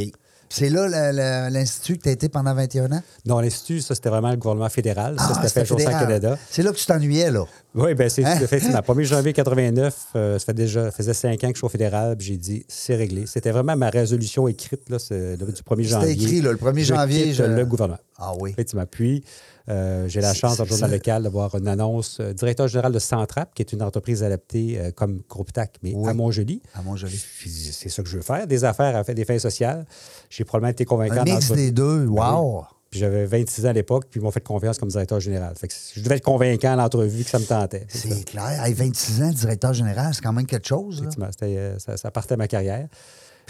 C'est 0.53 0.69
là 0.69 1.49
l'Institut 1.49 1.97
que 1.97 2.03
tu 2.03 2.09
as 2.09 2.13
été 2.13 2.29
pendant 2.29 2.53
21 2.55 2.91
ans? 2.91 3.03
Non, 3.25 3.39
l'Institut, 3.39 3.81
ça, 3.81 3.95
c'était 3.95 4.09
vraiment 4.09 4.31
le 4.31 4.37
gouvernement 4.37 4.69
fédéral. 4.69 5.15
ça, 5.19 5.35
c'était 5.35 5.61
fait 5.61 5.65
Jour. 5.65 5.79
Canada. 5.79 6.37
C'est 6.51 6.63
là 6.65 6.73
que 6.73 6.77
tu 6.77 6.85
t'ennuyais, 6.87 7.31
là. 7.31 7.45
Oui, 7.75 7.95
bien, 7.95 8.09
c'est 8.09 8.25
Hein? 8.25 8.37
effectivement. 8.43 8.79
1er 8.87 9.05
janvier 9.05 9.33
89, 9.33 9.95
euh, 10.17 10.39
ça 10.41 10.47
fait 10.47 10.55
déjà, 10.55 10.91
faisait 10.91 11.15
cinq 11.15 11.45
ans 11.45 11.49
que 11.49 11.55
je 11.55 11.59
suis 11.59 11.65
au 11.67 11.69
fédéral, 11.69 12.17
puis 12.17 12.27
j'ai 12.27 12.37
dit, 12.37 12.65
c'est 12.69 12.97
réglé. 12.97 13.27
C'était 13.27 13.53
vraiment 13.53 13.77
ma 13.77 13.91
résolution 13.91 14.49
écrite, 14.49 14.91
là, 14.91 14.99
du 14.99 15.63
1er 15.63 15.83
janvier. 15.85 16.09
C'était 16.11 16.23
écrit, 16.25 16.41
là, 16.41 16.51
le 16.51 16.59
1er 16.59 16.81
Je 16.81 16.95
janvier. 16.95 17.33
je- 17.33 17.45
le 17.45 17.65
gouvernement. 17.65 18.01
Ah 18.21 18.35
oui. 18.39 18.51
Effectivement. 18.51 18.85
Puis, 18.91 19.25
euh, 19.69 20.07
j'ai 20.09 20.21
la 20.21 20.35
chance, 20.35 20.57
dans 20.59 20.65
le 20.65 20.69
journal 20.71 20.91
local, 20.91 21.23
d'avoir 21.23 21.55
une 21.55 21.69
annonce. 21.69 22.19
euh, 22.21 22.33
directeur 22.33 22.69
général 22.69 22.93
de 22.93 22.99
Centrap, 22.99 23.55
qui 23.55 23.63
est 23.63 23.73
une 23.73 23.83
entreprise 23.83 24.23
adaptée 24.23 24.79
euh, 24.79 24.91
comme 24.91 25.23
Groupe 25.29 25.53
TAC, 25.53 25.77
mais 25.83 25.93
Oui. 25.95 26.09
à 26.09 26.15
Montjoli. 26.15 26.61
À 26.75 26.83
Montjoli. 26.83 27.17
C'est 27.73 27.89
ça 27.89 28.03
que 28.03 28.09
je 28.09 28.17
veux 28.17 28.23
faire, 28.23 28.47
des 28.47 28.65
affaires 28.65 28.95
à 28.97 29.05
faire 29.05 29.15
des 29.15 29.25
fins 29.25 29.39
sociales. 29.39 29.87
J'ai 30.29 30.45
probablement 30.45 30.71
été 30.73 30.85
convaincant. 30.85 31.21
Un 31.21 31.25
mix 31.25 31.49
dans- 31.49 31.55
des 31.55 31.71
deux. 31.73 32.07
Wow! 32.07 32.65
Puis 32.91 32.99
j'avais 32.99 33.25
26 33.25 33.67
ans 33.67 33.69
à 33.69 33.73
l'époque, 33.73 34.07
puis 34.11 34.19
ils 34.19 34.23
m'ont 34.25 34.33
fait 34.33 34.41
confiance 34.41 34.77
comme 34.77 34.89
directeur 34.89 35.21
général. 35.21 35.55
Fait 35.57 35.69
que 35.69 35.75
je 35.95 36.01
devais 36.03 36.17
être 36.17 36.25
convaincant 36.25 36.73
à 36.73 36.77
l'entrevue 36.77 37.23
que 37.23 37.31
ça 37.31 37.39
me 37.39 37.45
tentait. 37.45 37.87
C'est 37.89 38.25
clair. 38.25 38.65
Hey, 38.65 38.75
26 38.75 39.23
ans, 39.23 39.31
directeur 39.31 39.73
général, 39.73 40.13
c'est 40.13 40.21
quand 40.23 40.33
même 40.33 40.47
quelque 40.47 40.67
chose. 40.67 41.05
là. 41.21 41.31
Ça, 41.79 41.97
ça 41.97 42.11
partait 42.11 42.37
ma 42.37 42.49
carrière. 42.49 42.89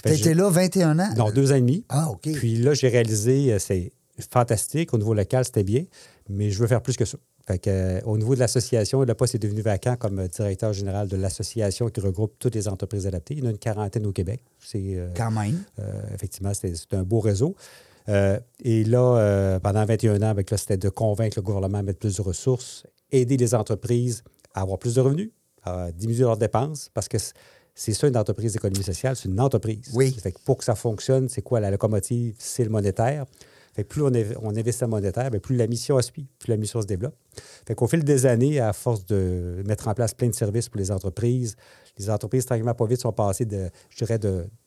Tu 0.04 0.12
étais 0.12 0.34
là 0.34 0.50
21 0.50 0.98
ans? 0.98 1.08
Non, 1.16 1.30
deux 1.30 1.52
ans 1.52 1.56
et 1.56 1.60
demi. 1.60 1.84
Ah, 1.88 2.10
OK. 2.10 2.30
Puis 2.34 2.56
là, 2.56 2.74
j'ai 2.74 2.88
réalisé, 2.88 3.58
c'est 3.58 3.92
fantastique. 4.30 4.92
Au 4.94 4.98
niveau 4.98 5.14
local, 5.14 5.44
c'était 5.44 5.64
bien, 5.64 5.84
mais 6.28 6.50
je 6.50 6.58
veux 6.58 6.66
faire 6.66 6.82
plus 6.82 6.96
que 6.96 7.04
ça. 7.04 7.18
Fait 7.46 7.58
que, 7.58 7.70
euh, 7.70 8.00
au 8.04 8.18
niveau 8.18 8.34
de 8.34 8.40
l'association, 8.40 9.02
le 9.02 9.14
poste 9.14 9.34
est 9.34 9.38
devenu 9.38 9.62
vacant 9.62 9.96
comme 9.96 10.18
euh, 10.20 10.28
directeur 10.28 10.72
général 10.72 11.08
de 11.08 11.16
l'association 11.16 11.88
qui 11.88 12.00
regroupe 12.00 12.34
toutes 12.38 12.54
les 12.54 12.68
entreprises 12.68 13.06
adaptées. 13.06 13.34
Il 13.34 13.40
y 13.40 13.42
en 13.42 13.46
a 13.46 13.50
une 13.50 13.58
quarantaine 13.58 14.06
au 14.06 14.12
Québec. 14.12 14.42
C'est, 14.60 14.78
euh, 14.96 15.08
Quand 15.16 15.30
même. 15.30 15.62
euh, 15.78 16.02
effectivement, 16.14 16.52
c'est 16.54 16.74
un 16.92 17.02
beau 17.02 17.20
réseau. 17.20 17.54
Et 18.64 18.82
là, 18.84 19.58
pendant 19.62 19.84
21 19.84 20.20
ans, 20.22 20.30
avec 20.30 20.50
c'était 20.56 20.76
de 20.76 20.88
convaincre 20.88 21.38
le 21.38 21.42
gouvernement 21.42 21.78
à 21.78 21.82
mettre 21.82 22.00
plus 22.00 22.16
de 22.16 22.22
ressources, 22.22 22.84
aider 23.12 23.36
les 23.36 23.54
entreprises 23.54 24.24
à 24.52 24.62
avoir 24.62 24.78
plus 24.80 24.96
de 24.96 25.00
revenus, 25.00 25.30
à 25.62 25.92
diminuer 25.92 26.22
leurs 26.22 26.36
dépenses, 26.36 26.90
parce 26.92 27.06
que 27.08 27.18
c'est 27.74 27.92
ça 27.92 28.08
une 28.08 28.16
entreprise 28.16 28.54
d'économie 28.54 28.82
sociale, 28.82 29.14
c'est 29.14 29.28
une 29.28 29.38
entreprise. 29.40 29.90
Oui. 29.94 30.10
Fait 30.20 30.32
que 30.32 30.40
pour 30.44 30.56
que 30.58 30.64
ça 30.64 30.74
fonctionne, 30.74 31.28
c'est 31.28 31.42
quoi 31.42 31.60
la 31.60 31.70
locomotive? 31.70 32.34
C'est 32.38 32.64
le 32.64 32.70
monétaire. 32.70 33.26
Fait 33.74 33.84
que 33.84 33.88
plus 33.88 34.02
on, 34.02 34.10
on 34.42 34.56
investit 34.56 34.84
en 34.84 34.88
monétaire, 34.88 35.30
bien, 35.30 35.40
plus 35.40 35.56
la 35.56 35.66
mission 35.66 36.00
suit, 36.02 36.26
plus 36.38 36.50
la 36.50 36.56
mission 36.56 36.80
se 36.80 36.86
développe. 36.86 37.14
Fait 37.66 37.74
qu'au 37.74 37.86
fil 37.86 38.02
des 38.02 38.26
années, 38.26 38.60
à 38.60 38.72
force 38.72 39.06
de 39.06 39.62
mettre 39.66 39.88
en 39.88 39.94
place 39.94 40.14
plein 40.14 40.28
de 40.28 40.34
services 40.34 40.68
pour 40.68 40.78
les 40.78 40.90
entreprises, 40.90 41.56
les 41.98 42.10
entreprises, 42.10 42.46
tranquillement, 42.46 42.74
pas 42.74 42.86
vite, 42.86 43.00
sont 43.00 43.12
passées 43.12 43.44
de, 43.44 43.68
je 43.90 44.04
dirais, 44.04 44.18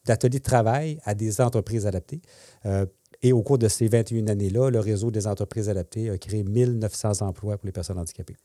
d'ateliers 0.06 0.40
de, 0.40 0.44
travail 0.44 1.00
à 1.04 1.16
des 1.16 1.42
entreprises 1.42 1.86
adaptées. 1.88 2.22
Euh, 2.66 2.86
et 3.26 3.32
au 3.32 3.42
cours 3.42 3.58
de 3.58 3.70
ces 3.70 3.88
21 3.88 4.28
années-là, 4.28 4.70
le 4.70 4.80
réseau 4.80 5.10
des 5.10 5.28
entreprises 5.28 5.70
adaptées 5.70 6.10
a 6.10 6.18
créé 6.18 6.44
1900 6.44 7.22
emplois 7.22 7.58
pour 7.58 7.66
les 7.66 7.72
personnes 7.72 7.98
handicapées. 7.98 8.36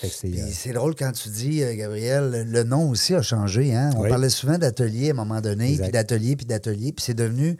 C'est, 0.00 0.28
euh, 0.28 0.46
c'est 0.52 0.72
drôle 0.72 0.94
quand 0.94 1.10
tu 1.10 1.28
dis, 1.28 1.62
euh, 1.64 1.74
Gabriel, 1.74 2.46
le 2.48 2.62
nom 2.62 2.88
aussi 2.88 3.14
a 3.14 3.22
changé. 3.22 3.74
Hein? 3.74 3.90
On 3.96 4.02
Oui. 4.02 4.08
parlait 4.08 4.30
souvent 4.30 4.58
d'atelier 4.58 5.08
à 5.08 5.10
un 5.10 5.14
moment 5.16 5.40
donné, 5.40 5.70
Exact. 5.70 5.84
puis 5.84 5.92
d'atelier, 5.92 6.36
puis 6.36 6.46
d'atelier, 6.46 6.92
puis 6.92 7.04
c'est 7.04 7.14
devenu. 7.14 7.56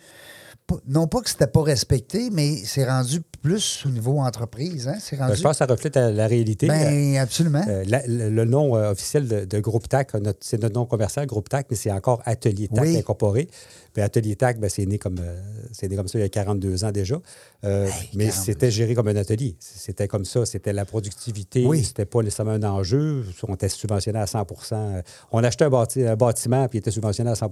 Non 0.87 1.07
pas 1.07 1.21
que 1.21 1.31
c'était 1.31 1.47
pas 1.47 1.63
respecté, 1.63 2.31
mais 2.31 2.57
c'est 2.65 2.85
rendu 2.85 3.23
plus 3.47 3.85
au 3.87 3.91
niveau 3.91 4.19
entreprise. 4.21 4.89
Hein? 4.89 4.97
C'est 5.01 5.17
Ben, 5.17 5.35
je 5.35 5.41
pense 5.43 5.53
que 5.53 5.59
ça 5.59 5.67
reflète 5.67 5.95
la, 5.97 6.11
la 6.11 6.27
réalité. 6.27 6.67
Ben, 6.67 7.17
absolument. 7.19 7.63
Euh, 7.69 7.85
la- 7.87 8.07
le, 8.07 8.29
le 8.31 8.45
nom 8.45 8.77
euh, 8.77 8.91
officiel 8.91 9.29
de, 9.29 9.45
de 9.45 9.59
Groupe 9.61 9.89
TAC, 9.89 10.11
c'est 10.41 10.61
notre 10.61 10.75
nom 10.75 10.85
commercial, 10.87 11.27
Groupe 11.27 11.49
TAC, 11.49 11.67
mais 11.71 11.77
c'est 11.77 11.93
encore 11.93 12.21
Atelier 12.25 12.69
TAC 12.69 12.85
Oui. 12.85 12.97
incorporé. 12.97 13.49
Puis 13.93 14.03
Atelier 14.03 14.37
TAC, 14.37 14.59
ben, 14.61 14.69
c'est 14.69 14.85
né, 14.85 14.99
comme, 14.99 15.19
euh, 15.21 15.41
c'est 15.73 15.89
né 15.89 15.97
comme 15.97 16.09
ça 16.09 16.19
il 16.19 16.23
y 16.23 16.25
a 16.25 16.29
42 16.29 16.85
ans 16.85 16.93
déjà. 16.93 17.17
Euh, 17.65 17.87
Hey, 17.87 18.11
mais 18.15 18.27
42. 18.27 18.45
c'était 18.45 18.71
géré 18.71 18.95
comme 18.95 19.09
un 19.09 19.17
atelier. 19.17 19.57
C'était 19.59 20.07
comme 20.09 20.25
ça. 20.25 20.45
C'était 20.45 20.73
la 20.75 20.85
productivité. 20.85 21.65
Oui. 21.65 21.83
C'était 21.85 22.05
pas 22.05 22.23
nécessairement 22.23 22.53
un 22.53 22.63
enjeu. 22.65 23.25
On 23.49 23.55
était 23.55 23.69
subventionné 23.69 24.19
à 24.19 24.25
100% 24.27 25.03
On 25.33 25.43
achetait 25.43 25.65
un, 25.65 25.71
bâti- 25.71 26.07
un 26.07 26.17
bâtiment 26.17 26.69
puis 26.69 26.79
il 26.79 26.81
était 26.81 26.91
subventionné 26.91 27.31
à 27.31 27.35
100 27.35 27.51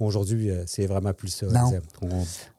Mais 0.00 0.06
aujourd'hui, 0.06 0.50
euh, 0.50 0.62
c'est 0.66 0.86
vraiment 0.86 1.12
plus 1.12 1.28
ça. 1.28 1.46
Non. 1.46 1.72
On, 2.02 2.08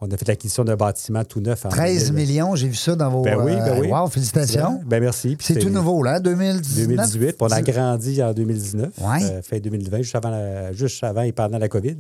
on 0.02 0.12
a 0.12 0.18
fait 0.18 0.28
l'acquisition 0.28 0.64
d'un 0.66 0.76
bâtiment 0.76 1.24
tout 1.24 1.40
neuf. 1.40 1.66
en 1.66 1.70
13 1.70 2.12
2000. 2.12 2.26
J'ai 2.56 2.68
vu 2.68 2.76
ça 2.76 2.96
dans 2.96 3.10
vos. 3.10 3.22
Ben 3.22 3.38
oui, 3.38 3.54
ben 3.56 3.68
euh, 3.78 3.80
oui. 3.82 3.88
Wow, 3.88 4.08
félicitations. 4.08 4.82
Ben 4.86 5.00
merci. 5.02 5.38
C'est 5.40 5.60
tout 5.60 5.70
nouveau, 5.70 6.02
là, 6.04 6.20
2019. 6.20 6.88
2018. 6.88 7.20
Puis 7.28 7.36
on 7.42 7.48
a 7.52 7.62
grandi 7.62 8.24
en 8.24 8.34
2019, 8.34 8.90
Ouais. 9.02 9.24
euh, 9.24 9.42
fin 9.42 9.60
2020, 9.60 10.02
juste 10.02 10.16
avant, 10.16 10.30
la- 10.32 10.74
juste 10.74 11.04
avant 11.04 11.22
et 11.22 11.32
pendant 11.32 11.58
la 11.58 11.68
COVID. 11.68 11.98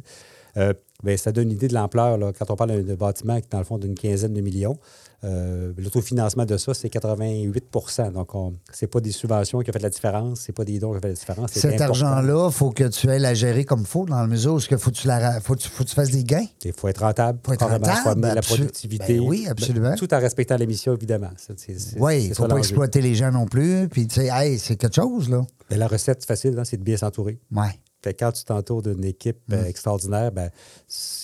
Euh, 0.57 0.73
ben, 1.03 1.17
ça 1.17 1.31
donne 1.31 1.45
une 1.45 1.51
idée 1.53 1.67
de 1.67 1.73
l'ampleur. 1.73 2.17
Quand 2.39 2.49
on 2.49 2.55
parle 2.55 2.81
d'un 2.83 2.95
bâtiment 2.95 3.35
qui 3.35 3.45
est 3.47 3.51
dans 3.51 3.57
le 3.59 3.65
fond 3.65 3.77
d'une 3.77 3.95
quinzaine 3.95 4.33
de 4.33 4.41
millions, 4.41 4.77
euh, 5.25 5.73
l'autofinancement 5.77 6.45
de 6.45 6.55
ça, 6.57 6.73
c'est 6.73 6.87
88% 6.87 8.11
Donc, 8.11 8.29
ce 8.71 8.85
n'est 8.85 8.89
pas 8.89 8.99
des 9.01 9.11
subventions 9.11 9.59
qui 9.61 9.69
ont 9.69 9.73
fait 9.73 9.81
la 9.81 9.89
différence, 9.89 10.41
c'est 10.41 10.51
pas 10.53 10.63
des 10.65 10.79
dons 10.79 10.91
qui 10.91 10.97
ont 10.97 11.01
fait 11.01 11.07
la 11.09 11.13
différence. 11.13 11.51
Cet 11.53 11.81
argent-là, 11.81 12.47
il 12.49 12.53
faut 12.53 12.69
que 12.71 12.83
tu 12.85 13.09
ailles 13.09 13.19
la 13.21 13.33
gérer 13.33 13.65
comme 13.65 13.81
il 13.81 13.85
faut, 13.87 14.05
dans 14.05 14.19
la 14.21 14.27
mesure 14.27 14.53
où 14.53 14.59
il 14.59 14.77
faut, 14.77 14.91
que 14.91 14.95
tu 14.95 15.07
la 15.07 15.39
faut, 15.41 15.55
tu- 15.55 15.67
faut 15.69 15.83
que 15.83 15.89
tu 15.89 15.95
fasses 15.95 16.11
des 16.11 16.23
gains. 16.23 16.45
Il 16.63 16.73
faut 16.73 16.87
être 16.87 17.01
rentable. 17.01 17.39
Faut 17.45 17.53
être 17.53 17.65
rentable, 17.65 17.85
faut 18.03 18.09
la 18.35 18.41
productivité. 18.41 19.17
Ben 19.19 19.27
oui, 19.27 19.47
absolument. 19.49 19.89
Ben, 19.89 19.95
tout 19.95 20.13
en 20.13 20.19
respectant 20.19 20.55
l'émission, 20.57 20.93
évidemment. 20.93 21.31
Oui, 21.99 22.23
il 22.25 22.29
ne 22.29 22.33
faut 22.35 22.43
pas 22.43 22.57
exploiter 22.59 23.01
les 23.01 23.15
gens 23.15 23.31
non 23.31 23.45
plus. 23.45 23.87
Puis, 23.89 24.07
tu 24.07 24.15
sais, 24.15 24.29
hey, 24.31 24.59
c'est 24.59 24.75
quelque 24.75 24.95
chose, 24.95 25.29
là. 25.29 25.41
La 25.71 25.87
recette 25.87 26.23
facile, 26.25 26.57
hein, 26.59 26.63
c'est 26.63 26.77
de 26.77 26.83
bien 26.83 26.97
s'entourer. 26.97 27.39
Ouais. 27.51 27.79
Fait 28.05 28.13
que 28.13 28.23
quand 28.23 28.31
tu 28.33 28.43
t'entoures 28.43 28.83
d'une 28.83 29.03
équipe 29.03 29.39
euh, 29.51 29.63
Mm. 29.63 29.65
extraordinaire, 29.65 30.31
ben, 30.31 30.51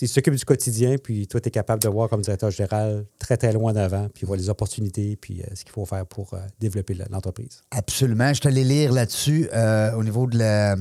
ils 0.00 0.08
s'occupent 0.08 0.34
du 0.34 0.44
quotidien, 0.44 0.96
puis 0.98 1.28
toi, 1.28 1.40
tu 1.40 1.46
es 1.46 1.50
capable 1.52 1.80
de 1.80 1.88
voir 1.88 2.08
comme 2.08 2.22
directeur 2.22 2.50
général 2.50 3.04
très, 3.20 3.36
très 3.36 3.52
loin 3.52 3.72
en 3.72 3.76
avant, 3.76 4.08
puis 4.12 4.26
voir 4.26 4.36
les 4.36 4.48
opportunités, 4.48 5.14
puis 5.14 5.42
euh, 5.42 5.46
ce 5.54 5.62
qu'il 5.62 5.72
faut 5.72 5.86
faire 5.86 6.04
pour 6.06 6.34
euh, 6.34 6.38
développer 6.58 6.94
l'entreprise. 7.08 7.60
Absolument. 7.70 8.34
Je 8.34 8.40
te 8.40 8.48
allé 8.48 8.64
lire 8.64 8.92
là-dessus 8.92 9.48
euh, 9.54 9.92
au 9.94 10.02
niveau 10.02 10.26
de 10.26 10.38
la- 10.38 10.74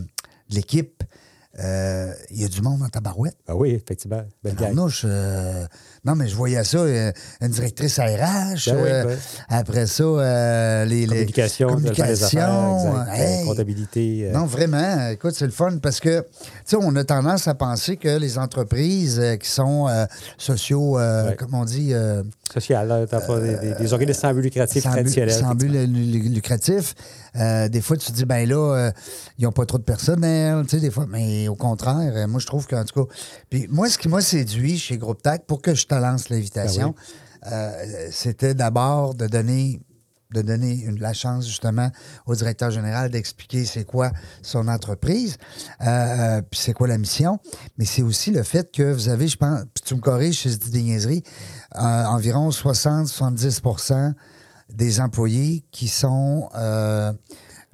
l'équipe. 1.54 1.64
Euh, 1.66 2.14
Il 2.30 2.42
y 2.42 2.46
a 2.46 2.48
du 2.48 2.62
monde 2.62 2.80
dans 2.80 2.90
ta 2.90 3.00
barouette. 3.02 3.36
Ah 3.48 3.56
oui, 3.56 3.72
effectivement. 3.72 4.22
Belle 4.44 4.56
euh, 5.06 5.66
non, 6.04 6.16
mais 6.16 6.28
je 6.28 6.36
voyais 6.36 6.64
ça, 6.64 6.78
euh, 6.80 7.12
une 7.42 7.50
directrice 7.50 8.00
RH. 8.00 8.70
Ben 8.72 8.76
oui, 8.76 8.90
ben. 8.90 9.18
Après 9.50 9.86
ça, 9.86 10.84
les, 10.86 11.02
les- 11.02 11.08
Communication, 11.08 11.76
de 11.76 11.94
faire 11.94 12.08
des 12.08 12.24
affaires, 12.24 13.08
hey. 13.14 13.46
Comptabilité. 13.46 14.30
Non, 14.34 14.46
vraiment. 14.46 15.10
Écoute, 15.10 15.36
c'est 15.36 15.46
le 15.46 15.52
fun 15.52 15.78
parce 15.82 16.00
que, 16.00 16.22
tu 16.22 16.28
sais, 16.66 16.78
on 16.80 16.96
a 16.96 17.04
tendance 17.04 17.48
à 17.48 17.54
penser 17.54 17.98
que 17.98 18.18
les 18.18 18.38
entreprises 18.38 19.22
qui 19.40 19.50
sont 19.50 19.88
sociaux, 20.38 20.98
Ouais. 20.98 21.36
comme 21.38 21.54
on 21.54 21.66
dit, 21.66 21.94
social, 22.52 22.88
là, 22.88 23.06
t'as 23.08 23.22
pas 23.22 23.40
des, 23.40 23.76
des- 23.80 23.94
organismes 23.94 24.22
sans 24.22 24.34
but 24.34 24.42
lucratif 24.42 24.84
traditionnels. 24.84 25.32
sans 25.34 25.54
but 25.56 25.70
lucratif, 25.70 26.96
euh, 27.36 27.70
des 27.70 27.82
fois, 27.82 27.98
tu 27.98 28.08
te 28.08 28.12
dis, 28.12 28.26
ben 28.26 28.48
là, 28.48 28.56
euh, 28.76 28.92
ils 29.38 29.46
n'ont 29.46 29.52
pas 29.52 29.66
trop 29.66 29.78
de 29.78 29.84
personnel, 29.84 30.64
tu 30.64 30.72
sais, 30.72 30.80
des 30.82 30.92
fois, 30.92 31.06
mais 31.08 31.48
au 31.48 31.56
contraire, 31.56 32.12
euh, 32.16 32.28
moi, 32.28 32.40
je 32.40 32.46
trouve 32.48 32.68
qu'en 32.68 32.84
tout 32.84 33.06
cas, 33.06 33.14
puis 33.50 33.68
moi, 33.70 33.90
ce 33.90 33.98
qui 33.98 34.10
m'a 34.10 34.22
séduit 34.22 34.78
chez 34.78 34.98
Groupe 34.98 35.22
TAC, 35.22 35.46
pour 35.46 35.62
que 35.62 35.74
je 35.76 35.86
te 35.86 35.96
lance 35.96 36.30
l'invitation, 36.30 36.94
Ben 37.44 37.52
euh, 37.54 38.08
c'était 38.12 38.54
d'abord 38.54 39.16
de 39.16 39.28
donner 39.28 39.82
de 40.34 40.42
donner 40.42 40.72
une- 40.86 40.98
la 41.02 41.12
chance 41.12 41.46
justement 41.46 41.90
au 42.26 42.34
directeur 42.36 42.72
général 42.72 43.10
d'expliquer 43.10 43.66
c'est 43.66 43.84
quoi 43.84 44.12
son 44.42 44.70
entreprise, 44.70 45.36
euh, 45.86 46.42
puis 46.50 46.58
c'est 46.58 46.72
quoi 46.72 46.88
la 46.88 46.98
mission, 46.98 47.38
mais 47.78 47.84
c'est 47.84 48.02
aussi 48.02 48.32
le 48.32 48.42
fait 48.44 48.72
que 48.72 48.94
vous 48.94 49.10
avez, 49.10 49.28
je 49.28 49.36
pense, 49.36 49.60
puis 49.74 49.84
tu 49.86 49.94
me 49.94 50.00
corriges 50.00 50.40
si 50.40 50.50
je 50.50 50.56
dis 50.56 50.70
des 50.72 50.84
niaiseries, 50.84 51.24
euh, 51.76 51.82
environ 52.06 52.50
60-70 52.50 53.60
des 54.74 55.00
employés 55.00 55.64
qui 55.72 55.88
sont 55.88 56.50
euh, 56.56 57.12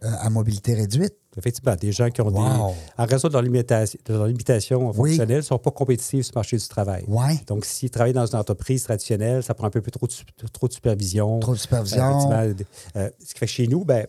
euh, 0.04 0.12
à 0.20 0.30
mobilité 0.30 0.76
réduite. 0.76 1.16
Effectivement, 1.38 1.76
des 1.76 1.92
gens 1.92 2.10
qui 2.10 2.22
ont 2.22 2.32
des. 2.32 2.38
En 2.40 3.06
raison 3.06 3.28
de 3.28 3.34
leur 3.34 3.44
limitation, 3.44 4.00
de 4.06 4.14
leur 4.14 4.26
limitation 4.26 4.92
fonctionnelle, 4.92 5.38
ne 5.38 5.42
sont 5.42 5.60
pas 5.60 5.70
compétitifs 5.70 6.26
sur 6.26 6.34
le 6.34 6.40
marché 6.40 6.58
du 6.58 6.68
travail. 6.68 7.04
Ouais. 7.08 7.40
Donc, 7.46 7.64
s'ils 7.66 7.92
travaillent 7.92 8.14
dans 8.14 8.26
une 8.26 8.40
entreprise 8.40 8.84
traditionnelle, 8.84 9.44
ça 9.44 9.54
prend 9.54 9.68
un 9.68 9.70
peu 9.70 9.82
plus 9.82 9.92
trop 9.92 10.08
de, 10.08 10.48
trop 10.52 10.68
de 10.68 10.74
supervision. 10.74 11.40
Trop 11.40 11.54
de 11.54 11.60
supervision. 11.60 12.32
Euh, 12.32 12.54
euh, 12.96 13.10
ce 13.20 13.34
qui 13.34 13.40
fait 13.40 13.46
que 13.46 13.52
chez 13.52 13.68
nous, 13.68 13.86
ben, 13.86 14.08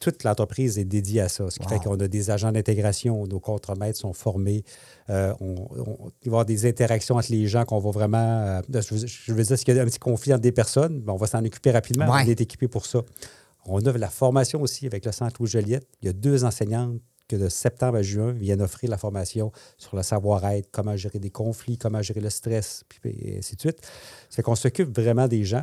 toute 0.00 0.24
l'entreprise 0.24 0.78
est 0.78 0.84
dédiée 0.84 1.20
à 1.20 1.28
ça. 1.28 1.48
Ce 1.50 1.58
qui 1.58 1.64
Wow. 1.66 1.68
fait 1.68 1.78
qu'on 1.84 2.00
a 2.00 2.08
des 2.08 2.30
agents 2.30 2.50
d'intégration, 2.50 3.26
nos 3.26 3.38
contremaîtres 3.38 3.98
sont 3.98 4.12
formés. 4.12 4.64
euh, 5.10 5.32
on, 5.40 5.54
on- 5.76 6.10
il 6.22 6.24
va 6.24 6.24
y 6.24 6.28
avoir 6.28 6.44
des 6.46 6.66
interactions 6.66 7.16
entre 7.16 7.30
les 7.30 7.46
gens 7.46 7.64
qu'on 7.64 7.78
va 7.78 7.90
vraiment. 7.90 8.18
euh, 8.18 8.60
je, 8.72 8.94
veux, 8.94 9.06
je 9.06 9.32
veux 9.32 9.42
dire, 9.44 9.58
s'il 9.58 9.74
y 9.74 9.78
a 9.78 9.82
un 9.82 9.86
petit 9.86 9.98
conflit 9.98 10.32
entre 10.32 10.40
des 10.42 10.52
personnes, 10.52 11.00
ben, 11.00 11.12
on 11.12 11.16
va 11.16 11.26
s'en 11.26 11.44
occuper 11.44 11.70
rapidement. 11.70 12.06
Ouais. 12.10 12.22
On 12.24 12.28
est 12.28 12.40
équipé 12.40 12.66
pour 12.66 12.86
ça. 12.86 13.02
On 13.66 13.78
a 13.84 13.92
la 13.98 14.08
formation 14.08 14.62
aussi 14.62 14.86
avec 14.86 15.04
le 15.04 15.12
Centre 15.12 15.36
Louis-Joliette. 15.38 15.86
Il 16.02 16.06
y 16.06 16.08
a 16.08 16.12
deux 16.14 16.44
enseignantes 16.44 16.98
que 17.28 17.36
de 17.36 17.48
septembre 17.48 17.98
à 17.98 18.02
juin 18.02 18.32
viennent 18.32 18.62
offrir 18.62 18.88
la 18.90 18.96
formation 18.98 19.52
sur 19.78 19.94
le 19.96 20.02
savoir-être, 20.02 20.68
comment 20.72 20.96
gérer 20.96 21.18
des 21.18 21.30
conflits, 21.30 21.76
comment 21.78 22.02
gérer 22.02 22.20
le 22.20 22.30
stress, 22.30 22.82
puis, 22.88 22.98
et 23.20 23.38
ainsi 23.38 23.54
de 23.54 23.60
suite. 23.60 23.78
Ça 24.30 24.36
fait 24.36 24.42
qu'on 24.42 24.56
s'occupe 24.56 24.96
vraiment 24.98 25.28
des 25.28 25.44
gens. 25.44 25.62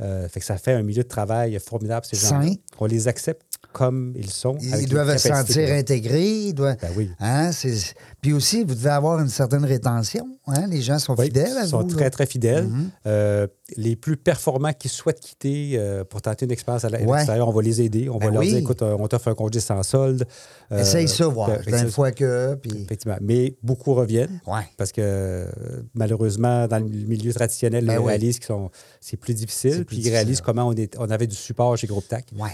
Euh, 0.00 0.26
fait 0.28 0.40
que 0.40 0.46
ça 0.46 0.56
fait 0.56 0.72
un 0.72 0.82
milieu 0.82 1.02
de 1.02 1.08
travail 1.08 1.58
formidable, 1.60 2.06
ces 2.06 2.16
gens 2.16 2.40
Sain. 2.40 2.54
On 2.78 2.86
les 2.86 3.08
accepte 3.08 3.51
comme 3.72 4.12
ils 4.16 4.30
sont. 4.30 4.56
Ils, 4.60 4.88
doivent 4.88 5.16
se 5.16 5.28
sentir 5.28 5.72
intégrés. 5.72 6.24
Ils 6.48 6.54
doivent, 6.54 6.76
Ben 6.80 6.90
oui. 6.96 7.10
hein, 7.20 7.52
c'est- 7.52 7.94
Puis 8.22 8.32
aussi, 8.32 8.62
vous 8.62 8.76
devez 8.76 8.88
avoir 8.90 9.18
une 9.20 9.28
certaine 9.28 9.64
rétention. 9.64 10.28
hein, 10.46 10.68
Les 10.68 10.80
gens 10.80 11.00
sont 11.00 11.16
Oui, 11.18 11.24
fidèles 11.26 11.56
à 11.58 11.64
Ils 11.64 11.68
sont 11.68 11.80
vous. 11.82 11.88
très, 11.88 12.04
là. 12.04 12.10
très 12.10 12.24
fidèles. 12.24 12.68
Mhm. 12.68 12.90
Euh, 13.08 13.48
les 13.76 13.96
plus 13.96 14.16
performants 14.16 14.72
qui 14.72 14.88
souhaitent 14.88 15.18
quitter 15.18 15.72
euh, 15.74 16.04
pour 16.04 16.22
tenter 16.22 16.44
une 16.44 16.52
expérience 16.52 16.84
à 16.84 16.88
Ouais. 16.88 16.98
l'extérieur, 17.04 17.48
on 17.48 17.52
va 17.52 17.62
les 17.62 17.82
aider. 17.82 18.08
On 18.08 18.18
Ben 18.18 18.26
va 18.26 18.30
leur 18.34 18.40
oui. 18.42 18.50
dire, 18.50 18.58
écoute, 18.58 18.80
euh, 18.82 18.96
on 18.96 19.08
t'offre 19.08 19.26
un 19.26 19.34
congé 19.34 19.58
sans 19.58 19.82
solde. 19.82 20.24
Euh, 20.70 20.78
Essaye 20.82 21.08
ça, 21.08 21.26
voir. 21.26 21.50
D'une 21.66 21.72
que 21.84 21.88
fois 21.88 22.12
que. 22.12 22.54
Puis... 22.54 22.70
Effectivement. 22.84 23.16
Mais 23.20 23.56
beaucoup 23.60 23.92
reviennent. 23.92 24.40
Ouais. 24.46 24.68
Parce 24.76 24.92
que 24.92 25.48
malheureusement, 25.92 26.68
dans 26.68 26.78
le 26.78 26.84
milieu 26.88 27.32
traditionnel, 27.34 27.84
Ben 27.84 27.94
ils 27.94 27.98
oui. 27.98 28.06
réalisent 28.06 28.38
que 28.38 28.52
c'est 29.00 29.16
plus 29.16 29.34
difficile. 29.34 29.84
plus 29.84 29.84
puis 29.84 29.96
ils 29.98 30.10
réalisent 30.10 30.40
comment 30.42 30.68
on, 30.68 30.72
est, 30.74 30.96
on 30.96 31.10
avait 31.10 31.26
du 31.26 31.34
support 31.34 31.76
chez 31.76 31.88
Groupe 31.88 32.06
TAC. 32.06 32.26
Ouais. 32.38 32.50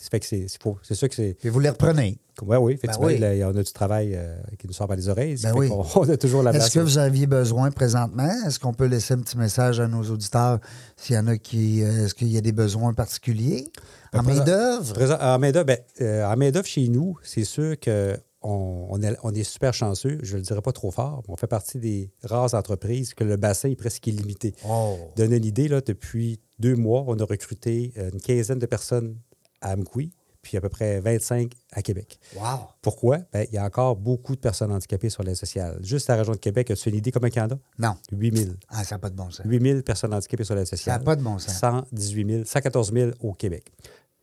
C'est 0.00 0.94
sûr 0.94 1.08
que 1.10 1.14
c'est. 1.14 1.36
Puis 1.38 1.50
vous 1.50 1.60
les 1.60 1.68
reprenez. 1.68 2.16
Oui, 2.42 2.56
oui, 2.56 2.72
effectivement. 2.74 3.06
oui. 3.06 3.18
là, 3.18 3.32
on 3.48 3.56
a 3.56 3.62
du 3.62 3.72
travail 3.72 4.12
euh, 4.14 4.36
qui 4.58 4.66
nous 4.66 4.72
sort 4.72 4.86
par 4.88 4.96
les 4.96 5.08
oreilles. 5.08 5.36
Ben 5.42 5.52
oui. 5.56 5.70
on 5.70 6.08
a 6.08 6.16
toujours 6.16 6.42
la 6.42 6.52
Est-ce 6.52 6.70
que 6.70 6.80
vous 6.80 6.98
aviez 6.98 7.26
besoin 7.26 7.70
présentement? 7.70 8.30
Est-ce 8.46 8.58
qu'on 8.58 8.74
peut 8.74 8.86
laisser 8.86 9.14
un 9.14 9.18
petit 9.18 9.38
message 9.38 9.80
à 9.80 9.88
nos 9.88 10.02
auditeurs 10.10 10.58
s'il 10.96 11.16
y 11.16 11.18
en 11.18 11.26
a 11.26 11.36
qui. 11.36 11.82
euh, 11.82 12.04
Est-ce 12.06 12.14
qu'il 12.14 12.28
y 12.28 12.36
a 12.38 12.40
des 12.40 12.52
besoins 12.52 12.92
particuliers? 12.94 13.70
Ben, 14.12 14.20
En 14.20 14.22
main-d'œuvre? 14.22 15.22
En 15.22 15.38
main-d'œuvre, 15.38 15.66
ben, 15.66 15.78
euh, 16.00 16.24
en 16.26 16.36
main-d'œuvre 16.36 16.66
chez 16.66 16.88
nous, 16.88 17.16
c'est 17.22 17.44
sûr 17.44 17.78
que 17.78 18.16
on, 18.44 18.88
on 19.22 19.34
est, 19.34 19.42
super 19.42 19.72
chanceux. 19.72 20.18
Je 20.22 20.34
ne 20.34 20.40
le 20.40 20.44
dirais 20.44 20.60
pas 20.60 20.72
trop 20.72 20.90
fort, 20.90 21.22
mais 21.26 21.32
on 21.32 21.36
fait 21.36 21.46
partie 21.46 21.78
des 21.78 22.10
rares 22.22 22.54
entreprises 22.54 23.14
que 23.14 23.24
le 23.24 23.36
bassin 23.36 23.70
est 23.70 23.76
presque 23.76 24.06
illimité. 24.06 24.54
Oh. 24.68 24.98
Donner 25.16 25.36
une 25.36 25.44
idée, 25.46 25.66
là, 25.68 25.80
depuis 25.80 26.40
deux 26.58 26.76
mois, 26.76 27.04
on 27.06 27.18
a 27.18 27.24
recruté 27.24 27.92
euh, 27.96 28.10
une 28.12 28.20
quinzaine 28.20 28.58
de 28.58 28.66
personnes 28.66 29.16
à 29.62 29.72
Amqui, 29.72 30.12
puis 30.44 30.56
à 30.56 30.60
peu 30.60 30.68
près 30.68 31.00
25 31.00 31.50
à 31.72 31.82
Québec. 31.82 32.20
Wow. 32.36 32.68
Pourquoi? 32.82 33.18
Ben, 33.32 33.46
il 33.50 33.54
y 33.54 33.58
a 33.58 33.64
encore 33.64 33.96
beaucoup 33.96 34.36
de 34.36 34.40
personnes 34.40 34.70
handicapées 34.70 35.08
sur 35.10 35.22
l'aide 35.24 35.34
sociale. 35.34 35.78
Juste 35.82 36.06
la 36.08 36.16
région 36.16 36.32
de 36.34 36.38
Québec, 36.38 36.70
as-tu 36.70 36.90
une 36.90 36.96
idée 36.96 37.10
combien 37.10 37.30
il 37.30 37.36
y 37.36 37.40
en 37.40 37.50
a? 37.50 37.58
Non. 37.78 37.96
8 38.12 38.36
000. 38.36 38.50
Ah, 38.68 38.84
ça 38.84 38.94
n'a 38.94 38.98
pas 39.00 39.10
de 39.10 39.16
bon 39.16 39.30
sens. 39.30 39.44
8 39.46 39.62
000 39.62 39.82
personnes 39.82 40.14
handicapées 40.14 40.44
sur 40.44 40.54
l'aide 40.54 40.66
Ça 40.66 40.76
sociale. 40.76 40.98
n'a 40.98 41.04
pas 41.04 41.16
de 41.16 41.22
bon 41.22 41.38
sens. 41.38 41.58
118 41.58 42.30
000, 42.30 42.44
114 42.44 42.92
000 42.92 43.10
au 43.20 43.32
Québec. 43.32 43.72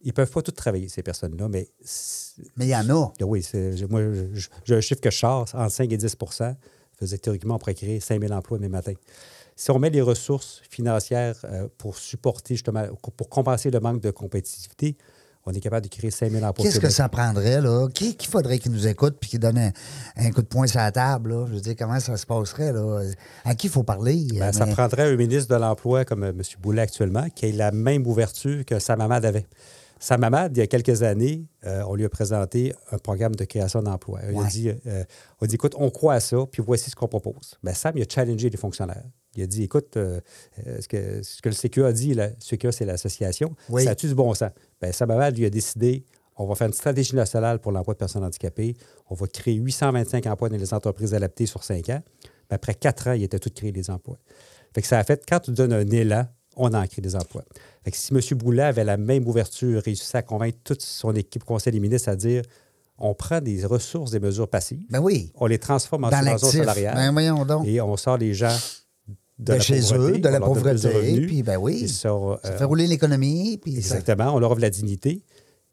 Ils 0.03 0.07
ne 0.07 0.13
peuvent 0.13 0.31
pas 0.31 0.41
toutes 0.41 0.55
travailler, 0.55 0.87
ces 0.89 1.03
personnes-là, 1.03 1.47
mais 1.49 1.67
Mais 2.55 2.65
il 2.67 2.69
y 2.69 2.75
en 2.75 2.87
a. 2.89 3.11
ah 3.19 3.25
Oui, 3.25 3.45
moi, 3.89 4.01
j'ai 4.63 4.75
un 4.75 4.81
chiffre 4.81 5.01
que 5.01 5.11
je 5.11 5.17
sors, 5.17 5.47
entre 5.53 5.71
5 5.71 5.91
et 5.91 5.97
10 5.97 6.15
Ça 6.31 6.55
faisait 6.97 7.17
que 7.17 7.23
théoriquement, 7.23 7.55
on 7.55 7.59
pourrait 7.59 7.75
créer 7.75 7.99
5 7.99 8.21
000 8.21 8.31
emplois 8.33 8.57
demain 8.57 8.69
matin. 8.69 8.93
Si 9.55 9.69
on 9.69 9.77
met 9.77 9.89
les 9.91 10.01
ressources 10.01 10.61
financières 10.69 11.35
euh, 11.43 11.67
pour 11.77 11.97
supporter, 11.97 12.55
justement, 12.55 12.87
pour 13.15 13.29
compenser 13.29 13.69
le 13.69 13.79
manque 13.79 14.01
de 14.01 14.09
compétitivité, 14.09 14.97
on 15.45 15.53
est 15.53 15.59
capable 15.59 15.87
de 15.87 15.89
créer 15.89 16.11
5 16.11 16.31
000 16.31 16.43
emplois. 16.43 16.63
Qu'est-ce 16.63 16.79
que 16.79 16.89
ça 16.89 17.09
prendrait, 17.09 17.61
là? 17.61 17.87
Qui, 17.93 18.15
qui 18.15 18.27
faudrait 18.27 18.59
qu'il 18.59 18.71
nous 18.71 18.87
écoute 18.87 19.17
puis 19.19 19.29
qu'il 19.29 19.39
donne 19.39 19.57
un, 19.57 19.71
un 20.17 20.31
coup 20.31 20.41
de 20.41 20.47
poing 20.47 20.67
sur 20.67 20.79
la 20.79 20.91
table, 20.91 21.31
là? 21.31 21.45
Je 21.47 21.53
veux 21.55 21.61
dire, 21.61 21.75
comment 21.77 21.99
ça 21.99 22.15
se 22.17 22.25
passerait, 22.25 22.71
là? 22.73 23.01
À 23.43 23.55
qui 23.55 23.67
il 23.67 23.69
faut 23.69 23.83
parler? 23.83 24.27
Ben, 24.37 24.51
Ça 24.51 24.65
prendrait 24.65 25.11
un 25.11 25.15
ministre 25.15 25.53
de 25.53 25.59
l'Emploi 25.59 26.05
comme 26.05 26.23
euh, 26.23 26.29
M. 26.29 26.41
Boulet 26.61 26.81
actuellement, 26.81 27.27
qui 27.33 27.47
ait 27.47 27.51
la 27.51 27.71
même 27.71 28.05
ouverture 28.05 28.65
que 28.65 28.79
Samamad 28.79 29.25
avait. 29.25 29.45
Samamad, 29.99 30.57
il 30.57 30.59
y 30.59 30.63
a 30.63 30.67
quelques 30.67 31.03
années, 31.03 31.45
euh, 31.65 31.83
on 31.87 31.93
lui 31.93 32.05
a 32.05 32.09
présenté 32.09 32.73
un 32.91 32.97
programme 32.97 33.35
de 33.35 33.45
création 33.45 33.83
d'emplois. 33.83 34.19
Il 34.31 34.39
a 34.39 34.43
dit, 34.45 34.69
euh, 34.69 35.03
on 35.39 35.45
a 35.45 35.47
dit, 35.47 35.55
écoute, 35.55 35.75
on 35.77 35.91
croit 35.91 36.15
à 36.15 36.19
ça, 36.19 36.37
puis 36.51 36.63
voici 36.65 36.89
ce 36.89 36.95
qu'on 36.95 37.07
propose. 37.07 37.53
Ben, 37.63 37.73
Sam, 37.75 37.93
il 37.95 38.01
a 38.01 38.05
challengé 38.09 38.49
les 38.49 38.57
fonctionnaires. 38.57 39.03
Il 39.35 39.43
a 39.43 39.47
dit 39.47 39.63
écoute, 39.63 39.95
euh, 39.97 40.19
euh, 40.67 40.79
ce, 40.81 40.87
que, 40.87 41.23
ce 41.23 41.41
que 41.41 41.49
le 41.49 41.55
CQA 41.55 41.87
a 41.87 41.93
dit, 41.93 42.13
le 42.13 42.29
CQA, 42.39 42.71
c'est 42.71 42.85
l'association, 42.85 43.55
Oui. 43.69 43.83
ça 43.85 43.91
a-tu 43.91 44.07
du 44.07 44.15
bon 44.15 44.33
sens? 44.33 44.51
Bien, 44.81 44.91
Sabaval, 44.91 45.33
lui, 45.35 45.45
a 45.45 45.49
décidé 45.49 46.03
on 46.37 46.45
va 46.47 46.55
faire 46.55 46.67
une 46.67 46.73
stratégie 46.73 47.15
nationale 47.15 47.59
pour 47.59 47.71
l'emploi 47.71 47.93
de 47.93 47.99
personnes 47.99 48.23
handicapées. 48.23 48.75
On 49.09 49.15
va 49.15 49.27
créer 49.27 49.53
825 49.55 50.25
emplois 50.25 50.49
dans 50.49 50.57
les 50.57 50.73
entreprises 50.73 51.13
adaptées 51.13 51.45
sur 51.45 51.63
cinq 51.63 51.89
ans. 51.89 52.01
Puis 52.23 52.31
après 52.49 52.73
quatre 52.73 53.07
ans, 53.09 53.11
il 53.11 53.21
était 53.21 53.37
tout 53.37 53.51
créé 53.53 53.71
des 53.71 53.91
emplois. 53.91 54.17
Fait 54.73 54.81
que 54.81 54.87
ça 54.87 54.97
a 54.97 55.03
fait, 55.03 55.23
quand 55.27 55.39
tu 55.41 55.51
donnes 55.51 55.73
un 55.73 55.87
élan, 55.87 56.25
on 56.55 56.73
en 56.73 56.87
crée 56.87 57.01
des 57.01 57.15
emplois. 57.15 57.43
Fait 57.83 57.91
que 57.91 57.97
si 57.97 58.11
M. 58.13 58.19
Boulet 58.39 58.63
avait 58.63 58.83
la 58.85 58.97
même 58.97 59.27
ouverture, 59.27 59.83
réussissait 59.83 60.17
à 60.19 60.21
convaincre 60.23 60.57
toute 60.63 60.81
son 60.81 61.13
équipe 61.13 61.43
conseil 61.43 61.73
des 61.73 61.79
ministres 61.79 62.09
à 62.09 62.15
dire 62.15 62.41
on 62.97 63.13
prend 63.13 63.39
des 63.41 63.63
ressources, 63.65 64.09
des 64.11 64.19
mesures 64.19 64.47
passives, 64.47 64.81
Ben 64.89 64.99
oui. 64.99 65.31
on 65.35 65.45
les 65.47 65.59
transforme 65.59 66.05
en 66.05 66.09
subventions 66.11 66.49
salariales 66.51 66.95
Ben 66.95 67.11
voyons 67.11 67.45
donc. 67.45 67.67
et 67.67 67.81
on 67.81 67.97
sort 67.97 68.17
les 68.17 68.33
gens 68.33 68.55
de, 69.41 69.45
De, 69.45 69.53
la 69.53 69.59
chez 69.59 69.79
pauvreté, 69.81 70.17
eux, 70.17 70.19
de 70.19 70.29
la 70.29 70.39
pauvreté. 70.39 71.21
Puis, 71.27 71.43
ben 71.43 71.57
oui. 71.57 71.89
Ça 71.89 72.09
euh, 72.09 72.37
fait 72.57 72.63
rouler 72.63 72.87
l'économie. 72.87 73.57
Puis 73.57 73.73
ça- 73.81 73.97
Exactement, 73.97 74.35
on 74.35 74.39
leur 74.39 74.51
offre 74.51 74.61
la 74.61 74.69
dignité. 74.69 75.21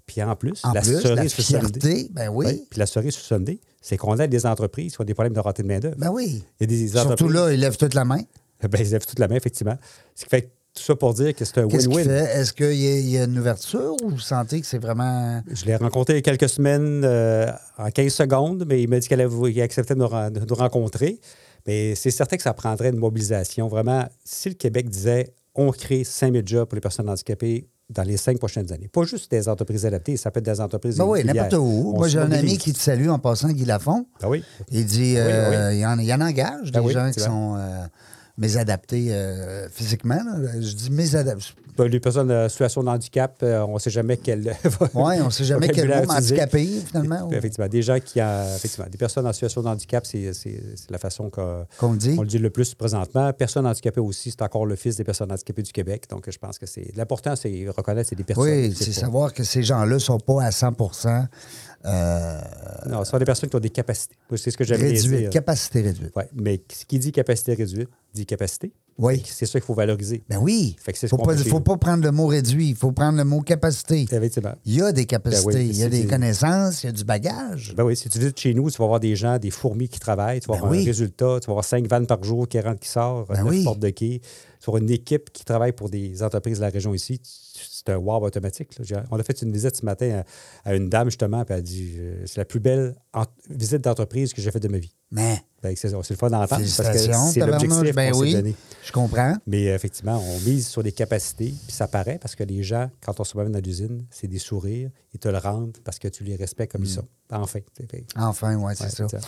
Puis 0.06 0.22
en 0.22 0.34
plus, 0.37 0.64
en 0.64 0.72
la 0.72 0.80
plus, 0.80 1.00
cerise 1.02 1.37
la 1.52 1.60
Sunday-. 1.60 2.08
Ben 2.10 2.30
oui. 2.32 2.64
Puis 2.70 2.78
la 2.80 2.87
cerise 2.87 3.12
sur 3.12 3.22
Sunday, 3.25 3.60
c'est 3.82 3.98
qu'on 3.98 4.16
aide 4.16 4.30
des 4.30 4.46
entreprises 4.46 4.96
qui 4.96 5.00
ont 5.02 5.04
des 5.04 5.12
problèmes 5.12 5.34
de 5.34 5.40
rentrée 5.40 5.62
de 5.62 5.68
main-d'œuvre. 5.68 5.96
Ben 5.98 6.10
oui. 6.10 6.42
A 6.60 6.64
des 6.66 6.88
Surtout 6.88 7.28
là, 7.28 7.52
ils 7.52 7.60
lèvent 7.60 7.76
toute 7.76 7.94
la 7.94 8.04
main. 8.04 8.20
Ben, 8.62 8.80
ils 8.80 8.90
lèvent 8.90 9.06
toute 9.06 9.18
la 9.20 9.28
main, 9.28 9.37
effectivement. 9.37 9.76
Ce 10.16 10.25
qui 10.25 10.30
fait 10.30 10.42
que 10.42 10.46
tout 10.75 10.82
ça 10.82 10.96
pour 10.96 11.14
dire 11.14 11.32
que 11.34 11.44
c'est 11.44 11.58
un 11.58 11.66
win-win. 11.66 12.08
Est-ce 12.10 12.52
qu'il 12.52 12.72
y, 12.75 12.87
a- 12.88 12.98
y 13.00 13.18
a 13.18 13.25
une 13.25 13.38
ouverture 13.38 13.94
ou 14.02 14.08
vous 14.10 14.18
sentez 14.18 14.60
que 14.60 14.66
c'est 14.66 14.78
vraiment. 14.78 15.42
Je 15.52 15.64
l'ai 15.66 15.76
rencontré 15.76 16.14
il 16.14 16.16
y 16.16 16.18
a 16.18 16.22
quelques 16.22 16.48
semaines 16.48 17.02
euh, 17.04 17.46
en 17.76 17.90
15 17.90 18.12
secondes, 18.12 18.64
mais 18.66 18.82
il 18.82 18.88
m'a 18.88 18.98
dit 18.98 19.06
qu'il 19.08 19.60
acceptait 19.60 19.94
de 19.94 20.00
nous, 20.00 20.08
ren- 20.08 20.30
de 20.30 20.40
nous 20.40 20.54
rencontrer. 20.56 21.20
Mais 21.68 21.94
c'est 21.94 22.10
certain 22.10 22.38
que 22.38 22.42
ça 22.42 22.54
prendrait 22.54 22.88
une 22.88 22.96
mobilisation. 22.96 23.68
Vraiment, 23.68 24.08
si 24.25 24.48
le 24.48 24.54
Québec 24.54 24.88
disait 24.88 25.34
on 25.54 25.70
crée 25.70 26.02
5000 26.02 26.42
jobs 26.46 26.66
pour 26.66 26.76
les 26.76 26.80
personnes 26.80 27.10
handicapées 27.10 27.68
dans 27.90 28.04
les 28.04 28.16
cinq 28.16 28.38
prochaines 28.38 28.72
années, 28.72 28.88
pas 28.88 29.04
juste 29.04 29.30
des 29.30 29.48
entreprises 29.48 29.84
adaptées, 29.84 30.16
ça 30.16 30.30
peut 30.30 30.38
être 30.40 30.46
des 30.46 30.60
entreprises. 30.60 30.96
Ben 30.96 31.04
oui, 31.04 31.25
n'importe 31.25 31.54
où. 31.54 31.92
On 31.94 31.98
Moi, 31.98 32.08
j'ai 32.08 32.20
un 32.20 32.32
ami 32.32 32.56
qui 32.56 32.72
te 32.72 32.78
salue 32.78 33.08
en 33.08 33.18
passant, 33.18 33.48
Guy 33.50 33.66
Lafont. 33.66 34.06
Ah 34.22 34.30
oui. 34.30 34.42
Il 34.70 34.87
dit 34.87 35.16
euh, 35.18 35.75
Il, 35.75 35.84
en, 35.84 35.98
il 35.98 36.10
en 36.12 36.20
engage 36.22 36.72
Ben 36.72 36.80
des 36.80 36.87
oui, 36.87 36.92
gens 36.94 37.10
qui 37.10 37.20
sont 37.20 37.56
euh, 37.56 37.87
mésadaptés 38.38 39.09
euh, 39.11 39.68
physiquement. 39.71 40.14
là. 40.25 40.61
Je 40.61 40.73
dis 40.73 40.90
mésadaptés. 40.90 41.52
Ben, 41.76 41.85
les 41.87 42.00
personnes 42.00 42.33
en 42.33 42.49
situation 42.49 42.83
de 42.83 42.88
handicap, 42.88 43.37
euh, 43.45 43.61
on 43.61 43.75
ne 43.75 43.78
sait 43.78 43.90
jamais 43.90 44.16
quel. 44.16 44.42
Oui, 44.95 45.14
on 45.21 45.26
ne 45.26 45.30
sait 45.30 45.45
jamais 45.45 45.68
quel 45.68 45.88
mot 45.88 46.11
handicapé, 46.11 46.66
finalement, 46.85 47.28
ou- 47.28 47.33
Effectivement, 47.33 47.68
des 47.68 47.83
gens 47.83 48.00
qui 48.00 48.21
ont. 48.21 48.57
Effectivement, 48.57 48.87
des 48.90 48.99
personnes 48.99 49.26
en 49.28 49.33
situation 49.33 49.62
de 49.62 49.68
handicap, 49.68 50.04
c'est 50.04 50.33
la 50.90 50.99
façon 50.99 51.30
qu'on 51.30 51.66
qu'on 51.78 51.92
le 51.92 51.99
dit. 51.99 52.16
on 52.18 52.23
le 52.23 52.26
dit 52.28 52.38
le 52.38 52.50
plus 52.50 52.75
présentement. 52.75 53.33
Personnes 53.33 53.66
handicapées 53.66 54.00
aussi, 54.00 54.33
c'est 54.33 54.42
encore 54.42 54.66
le 54.66 54.75
fils 54.75 54.97
des 54.97 55.04
personnes 55.04 55.30
handicapées 55.30 55.62
du 55.62 55.73
Québec. 55.73 56.04
Donc, 56.11 56.28
je 56.28 56.38
pense 56.38 56.59
que 56.59 56.66
c'est. 56.66 56.90
L'important, 56.97 57.37
c'est 57.37 57.66
reconnaître 57.68 58.07
que 58.07 58.09
c'est 58.11 58.16
des 58.16 58.25
personnes. 58.25 58.45
Oui, 58.45 58.75
c'est 58.76 58.92
savoir 58.92 59.33
que 59.33 59.45
ces 59.45 59.62
gens-là 59.62 59.95
ne 59.95 59.99
sont 60.00 60.18
pas 60.18 60.42
à 60.42 60.50
100% 60.50 61.26
euh, 61.85 62.40
Non, 62.87 63.04
ce 63.04 63.11
sont 63.12 63.18
des 63.18 63.25
personnes 63.25 63.50
qui 63.50 63.57
ont 63.57 63.61
des 63.61 63.71
capacités. 63.71 64.16
C'est 64.37 64.50
ce 64.50 64.57
que 64.57 64.64
j'avais 64.64 64.92
dire. 64.92 65.30
capacité 65.30 65.83
réduite. 65.83 66.14
Ouais, 66.16 66.28
mais 66.35 66.61
ce 66.73 66.85
qui 66.85 66.99
dit 66.99 67.12
capacité 67.12 67.54
réduite 67.54 67.88
dit 68.14 68.26
capacité. 68.28 68.73
Oui. 68.99 69.23
C'est 69.25 69.47
ça 69.47 69.61
qu'il 69.61 69.66
faut 69.66 69.75
valoriser. 69.75 70.25
Ben 70.28 70.38
oui. 70.38 70.75
Fait 70.80 70.92
que 70.92 70.99
c'est 70.99 71.06
ce 71.06 71.11
faut 71.11 71.18
qu'on 71.18 71.26
pas, 71.26 71.37
faut 71.37 71.61
pas 71.61 71.76
prendre 71.76 72.02
le 72.02 72.11
mot 72.11 72.26
réduit, 72.26 72.70
il 72.70 72.75
faut 72.75 72.90
prendre 72.90 73.16
le 73.16 73.25
mot 73.25 73.42
capacité. 73.42 74.02
Effectivement. 74.02 74.54
Il 74.64 74.75
y 74.75 74.82
a 74.82 74.90
des 74.90 75.06
capacités, 75.06 75.52
Ben 75.52 75.58
oui, 75.61 75.68
il 75.70 75.76
y 75.76 75.85
a 75.85 75.88
des 75.88 76.04
connaissances, 76.04 76.82
il 76.82 76.87
y 76.87 76.88
a 76.88 76.92
du 76.92 77.04
bagage. 77.04 77.75
Ben 77.76 77.85
oui, 77.85 77.97
si 77.97 78.08
tu 78.08 78.18
visites 78.18 78.40
chez 78.40 78.54
nous, 78.54 78.68
tu 78.70 78.78
vas 78.78 78.87
voir 78.88 78.99
des 78.99 79.14
gens, 79.14 79.38
des 79.38 79.50
fourmis 79.50 79.88
qui 79.88 80.00
travaillent, 80.00 80.40
tu 80.40 80.49
vas 80.49 80.54
Ben 80.54 80.58
avoir 80.58 80.73
oui. 80.73 80.82
un 80.82 80.87
résultat, 80.87 81.38
tu 81.40 81.47
vas 81.47 81.52
avoir 81.52 81.64
cinq 81.64 81.87
vannes 81.87 82.08
par 82.08 82.23
jour 82.25 82.49
qui 82.49 82.58
rentrent, 82.61 82.80
qui 82.80 82.88
sortent, 82.88 83.28
Ben 83.28 83.44
neuf 83.44 83.50
oui. 83.52 83.62
portes 83.64 83.78
de 83.78 83.90
quai. 83.90 84.20
Tu 84.20 84.64
vas 84.66 84.70
avoir 84.73 84.82
une 84.82 84.90
équipe 84.90 85.30
qui 85.32 85.44
travaille 85.44 85.73
pour 85.73 85.88
des 85.88 86.20
entreprises 86.25 86.56
de 86.56 86.62
la 86.62 86.70
région 86.70 86.92
ici. 86.92 87.20
C'est 87.70 87.88
un 87.90 87.96
wow 87.96 88.24
automatique. 88.24 88.70
là. 88.78 89.04
On 89.10 89.18
a 89.18 89.22
fait 89.22 89.40
une 89.42 89.52
visite 89.52 89.76
ce 89.76 89.84
matin 89.84 90.22
à, 90.64 90.70
à 90.70 90.74
une 90.74 90.88
dame, 90.88 91.08
justement, 91.08 91.44
puis 91.44 91.54
elle 91.54 91.60
a 91.60 91.62
dit 91.62 91.94
euh, 91.98 92.22
c'est 92.26 92.38
la 92.38 92.44
plus 92.44 92.60
belle 92.60 92.94
visite 93.50 93.82
d'entreprise 93.82 94.32
que 94.32 94.40
j'ai 94.42 94.50
faite 94.50 94.62
de 94.62 94.68
ma 94.68 94.78
vie. 94.78 94.94
Mais, 95.10 95.40
Ben, 95.62 95.74
c'est 95.74 95.90
le 95.90 96.02
fun 96.02 96.28
d'entendre 96.28 96.48
parce 96.48 96.62
que 96.62 96.98
c'est 96.98 97.40
l'objectif 97.40 97.94
ben 97.94 98.12
oui, 98.14 98.32
donné. 98.34 98.54
je 98.84 98.92
comprends. 98.92 99.34
Mais 99.46 99.68
euh, 99.70 99.74
effectivement, 99.74 100.22
on 100.22 100.38
mise 100.40 100.68
sur 100.68 100.82
des 100.82 100.92
capacités, 100.92 101.54
puis 101.66 101.72
ça 101.74 101.88
paraît 101.88 102.18
parce 102.20 102.34
que 102.36 102.44
les 102.44 102.62
gens, 102.62 102.90
quand 103.00 103.18
on 103.18 103.24
se 103.24 103.32
promène 103.32 103.52
dans 103.52 103.58
l'usine, 103.64 104.04
c'est 104.10 104.28
des 104.28 104.38
sourires, 104.38 104.90
ils 105.14 105.18
te 105.18 105.28
le 105.28 105.38
rendent 105.38 105.78
parce 105.82 105.98
que 105.98 106.08
tu 106.08 106.24
les 106.24 106.36
respectes 106.36 106.72
comme 106.72 106.84
ils 106.84 106.90
sont. 106.90 107.06
Enfin. 107.30 107.60
Enfin, 108.16 108.54
ouais, 108.56 108.74
c'est 108.74 109.00
Ouais, 109.00 109.08
ça. 109.08 109.18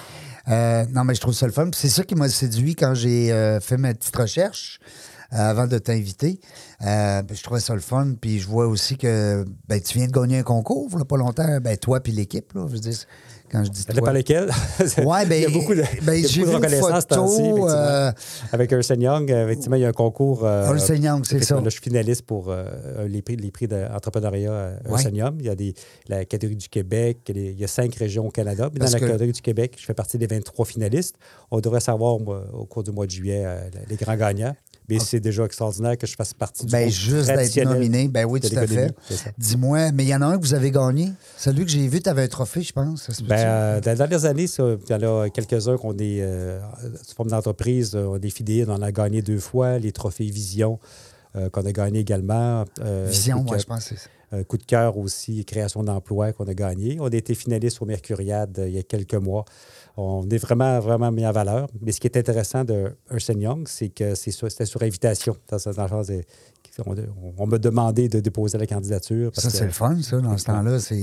Euh, 0.49 0.84
non, 0.90 1.04
mais 1.04 1.14
je 1.14 1.20
trouve 1.20 1.34
ça 1.34 1.46
le 1.46 1.52
fun. 1.52 1.70
C'est 1.75 1.88
ça 1.88 2.04
qui 2.04 2.14
m'a 2.14 2.28
séduit 2.28 2.75
quand 2.76 2.94
j'ai 2.94 3.33
euh, 3.33 3.59
fait 3.61 3.76
ma 3.78 3.92
petite 3.94 4.14
recherche 4.16 4.81
avant 5.31 5.66
de 5.66 5.79
t'inviter. 5.79 6.40
Euh, 6.83 7.23
ben, 7.23 7.37
je 7.37 7.43
trouvais 7.43 7.61
ça 7.61 7.75
le 7.75 7.81
fun. 7.81 8.14
Puis 8.21 8.38
je 8.40 8.47
vois 8.49 8.66
aussi 8.66 8.97
que 8.97 9.45
ben, 9.69 9.81
tu 9.81 9.99
viens 9.99 10.07
de 10.07 10.12
gagner 10.12 10.38
un 10.38 10.43
concours, 10.43 10.88
a 11.01 11.05
pas 11.05 11.16
longtemps. 11.16 11.59
Ben, 11.61 11.77
toi 11.77 12.01
puis 12.01 12.12
l'équipe, 12.12 12.53
là. 12.55 12.64
Je 12.69 12.73
veux 12.75 12.79
dire, 12.81 12.97
quand 13.51 13.64
je 13.64 13.71
dis 13.71 13.83
Ça 13.83 14.12
lesquels. 14.12 14.51
Ouais, 15.05 15.27
ben, 15.27 15.35
il 15.35 15.43
y 15.43 15.47
a 15.47 15.51
beaucoup 15.51 15.75
de, 15.75 15.83
ben, 16.05 16.14
il 16.14 16.23
y 16.23 16.27
a 16.27 16.29
beaucoup 16.45 16.51
de 16.51 16.55
reconnaissance 16.57 17.05
photo, 17.09 17.69
euh, 17.69 18.12
Avec 18.53 18.71
Ernst 18.73 18.95
Young, 18.97 19.31
euh, 19.31 19.45
effectivement, 19.47 19.77
il 19.77 19.83
y 19.83 19.85
a 19.85 19.88
un 19.88 19.93
concours. 19.93 20.45
euh, 20.45 20.66
Ernst 20.69 20.88
Young, 20.90 21.25
c'est 21.27 21.43
ça. 21.43 21.57
Là, 21.57 21.62
je 21.64 21.71
suis 21.71 21.81
finaliste 21.81 22.23
pour 22.23 22.47
euh, 22.49 23.09
les 23.09 23.23
prix, 23.23 23.37
les 23.37 23.51
prix 23.51 23.66
d'entrepreneuriat 23.66 24.51
euh, 24.53 24.77
Ouais. 24.85 24.90
Ernst 25.03 25.11
Young. 25.16 25.35
Il 25.40 25.47
y 25.47 25.49
a 25.51 25.55
des, 25.57 25.75
la 26.09 26.25
catégorie 26.25 26.57
du 26.57 26.69
Québec, 26.69 27.19
il 27.29 27.37
y 27.37 27.40
a 27.40 27.43
des- 27.43 27.51
il 27.53 27.59
y 27.61 27.64
a 27.64 27.69
cinq 27.69 27.95
régions 27.97 28.27
au 28.27 28.31
Canada. 28.31 28.71
Mais 28.73 28.79
dans 28.79 28.87
la 28.87 28.93
que- 29.01 29.05
catégorie 29.07 29.33
du 29.33 29.43
Québec, 29.43 29.75
je 29.79 29.85
fais 29.85 29.95
partie 29.95 30.16
des 30.16 30.27
23 30.29 30.64
finalistes. 30.64 31.16
On 31.51 31.59
devrait 31.61 31.81
savoir 31.81 32.19
moi, 32.21 32.45
au 32.53 32.64
cours 32.66 32.83
du 32.85 32.93
mois 32.93 33.07
de 33.07 33.11
juillet 33.11 33.43
euh, 33.45 33.61
les 33.88 33.97
grands 33.97 34.16
gagnants. 34.16 34.55
Mais 34.90 34.98
c'est 34.98 35.20
déjà 35.20 35.44
extraordinaire 35.44 35.96
que 35.96 36.07
je 36.07 36.14
fasse 36.14 36.35
partie 36.35 36.66
du 36.66 36.72
Ben, 36.72 36.83
groupe 36.83 36.92
juste 36.92 37.29
d'être 37.29 37.64
nominé. 37.64 38.09
Ben 38.09 38.24
oui, 38.24 38.40
tout 38.40 38.57
à 38.57 38.66
fait. 38.66 38.94
Dis-moi, 39.38 39.92
mais 39.92 40.05
il 40.05 40.09
y 40.09 40.14
en 40.14 40.22
a 40.22 40.26
un 40.26 40.38
que 40.38 40.42
vous 40.42 40.55
avez 40.55 40.70
gagné. 40.70 41.12
Celui 41.37 41.64
que 41.64 41.70
j'ai 41.70 41.87
vu, 41.88 42.00
tu 42.00 42.09
avais 42.09 42.24
un 42.24 42.29
trophée, 42.29 42.62
je 42.62 42.72
pense. 42.72 43.05
Ça 43.05 43.12
se 43.12 43.20
peut-tu? 43.20 43.29
Ben, 43.29 43.46
euh, 43.46 43.81
dans 43.81 43.90
les 43.90 43.96
dernières 43.96 44.24
années, 44.24 44.46
il 44.59 44.79
y 44.90 44.94
en 44.94 45.22
a 45.22 45.31
quelques-uns 45.31 45.76
qu'on 45.76 45.96
est 45.98 46.20
euh, 46.22 46.61
sous 47.07 47.14
forme 47.14 47.31
d'entreprise, 47.31 47.92
euh, 47.94 48.18
des 48.18 48.31
fidèles, 48.31 48.70
on 48.70 48.74
en 48.74 48.83
a 48.83 48.92
gagné 48.92 49.22
deux 49.22 49.38
fois, 49.38 49.79
les 49.79 49.92
trophées 49.92 50.24
Vision 50.24 50.79
euh, 51.37 51.48
qu'on 51.50 51.64
a 51.64 51.72
gagné 51.72 52.00
également. 52.00 52.64
Vision, 53.07 53.42
moi, 53.42 53.59
je 53.59 53.64
pense 53.64 53.85
que 53.85 53.94
c'est 53.96 54.00
ça. 54.00 54.09
un 54.33 54.42
coup 54.42 54.59
de 54.59 54.64
cœur 54.64 54.96
aussi, 54.98 55.44
création 55.44 55.83
d'emplois 55.83 56.33
qu'on 56.33 56.46
a 56.46 56.55
gagné. 56.55 56.98
On 57.00 57.07
a 57.07 57.14
été 57.14 57.35
finaliste 57.35 57.81
au 57.83 57.87
Mercuriade 57.87 58.62
il 58.66 58.72
y 58.72 58.79
a 58.79 58.83
quelques 58.83 59.14
mois. 59.14 59.44
On 60.02 60.28
est 60.30 60.38
vraiment, 60.38 60.80
vraiment 60.80 61.10
mis 61.12 61.26
en 61.26 61.32
valeur. 61.32 61.68
Mais 61.82 61.92
ce 61.92 62.00
qui 62.00 62.06
est 62.06 62.16
intéressant 62.16 62.64
de 62.64 62.92
Ernst 63.10 63.32
Young, 63.36 63.68
c'est 63.68 63.90
que 63.90 64.14
c'était 64.14 64.64
sur 64.66 64.82
invitation. 64.82 65.36
Dans, 65.50 65.58
on, 66.86 66.94
on 67.36 67.46
m'a 67.46 67.58
demandé 67.58 68.08
de 68.08 68.20
déposer 68.20 68.56
la 68.56 68.66
candidature. 68.66 69.30
parce 69.32 69.46
Ça, 69.46 69.50
c'est 69.50 69.66
le 69.66 69.72
fun, 69.72 69.98
ça, 70.02 70.18
dans 70.18 70.38
ce 70.38 70.44
temps-là. 70.44 70.78
C'est, 70.80 70.94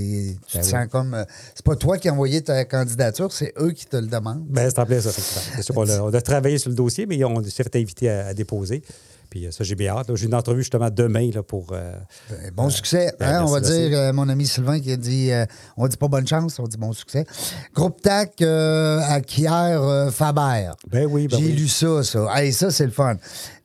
tu 0.47 0.57
Ben 0.57 0.61
te 0.61 0.65
oui. 0.65 0.71
sens 0.71 0.87
comme. 0.89 1.13
euh, 1.13 1.23
C'est 1.53 1.65
pas 1.65 1.75
toi 1.75 1.97
qui 1.97 2.09
as 2.09 2.13
envoyé 2.13 2.41
ta 2.41 2.65
candidature, 2.65 3.31
c'est 3.31 3.53
eux 3.59 3.71
qui 3.71 3.85
te 3.85 3.97
le 3.97 4.07
demandent. 4.07 4.45
Ben, 4.49 4.69
c'est 4.69 4.79
en 4.79 4.85
plein 4.85 4.99
ça. 4.99 5.09
effectivement. 5.09 5.61
Sûr 5.61 5.75
a, 5.99 6.03
on 6.03 6.13
a 6.13 6.21
travaillé 6.21 6.57
sur 6.57 6.69
le 6.69 6.75
dossier, 6.75 7.05
mais 7.05 7.23
on 7.23 7.43
s'est 7.43 7.63
fait 7.63 7.75
inviter 7.75 8.09
à, 8.09 8.27
à 8.27 8.33
déposer. 8.33 8.81
Puis 9.29 9.45
euh, 9.45 9.51
ça, 9.51 9.63
j'ai 9.63 9.75
bien 9.75 9.95
hâte. 9.95 10.13
J'ai 10.15 10.25
une 10.25 10.35
entrevue 10.35 10.61
justement 10.61 10.89
demain 10.89 11.29
là, 11.33 11.43
pour. 11.43 11.67
euh, 11.73 11.93
Ben, 12.29 12.51
bon 12.53 12.69
succès. 12.69 13.13
ben, 13.19 13.27
hein, 13.27 13.43
on 13.45 13.51
va 13.51 13.59
dire, 13.59 13.97
euh, 13.97 14.13
mon 14.13 14.27
ami 14.29 14.45
Sylvain 14.45 14.79
qui 14.79 14.91
a 14.91 14.97
dit, 14.97 15.31
euh, 15.31 15.45
on 15.75 15.87
dit 15.87 15.97
pas 15.97 16.07
bonne 16.07 16.27
chance, 16.27 16.59
on 16.59 16.67
dit 16.67 16.77
bon 16.77 16.93
succès. 16.93 17.25
Groupe 17.73 18.01
TAC 18.01 18.41
euh, 18.41 18.99
acquiert 19.01 19.81
euh, 19.83 20.09
Faber. 20.11 20.71
Ben 20.89 21.05
oui, 21.09 21.27
ben 21.27 21.37
J'ai 21.39 21.45
oui. 21.47 21.51
lu 21.53 21.67
ça, 21.67 22.03
ça. 22.03 22.27
Hey, 22.35 22.53
ça, 22.53 22.71
c'est 22.71 22.85
le 22.85 22.91
fun. 22.91 23.15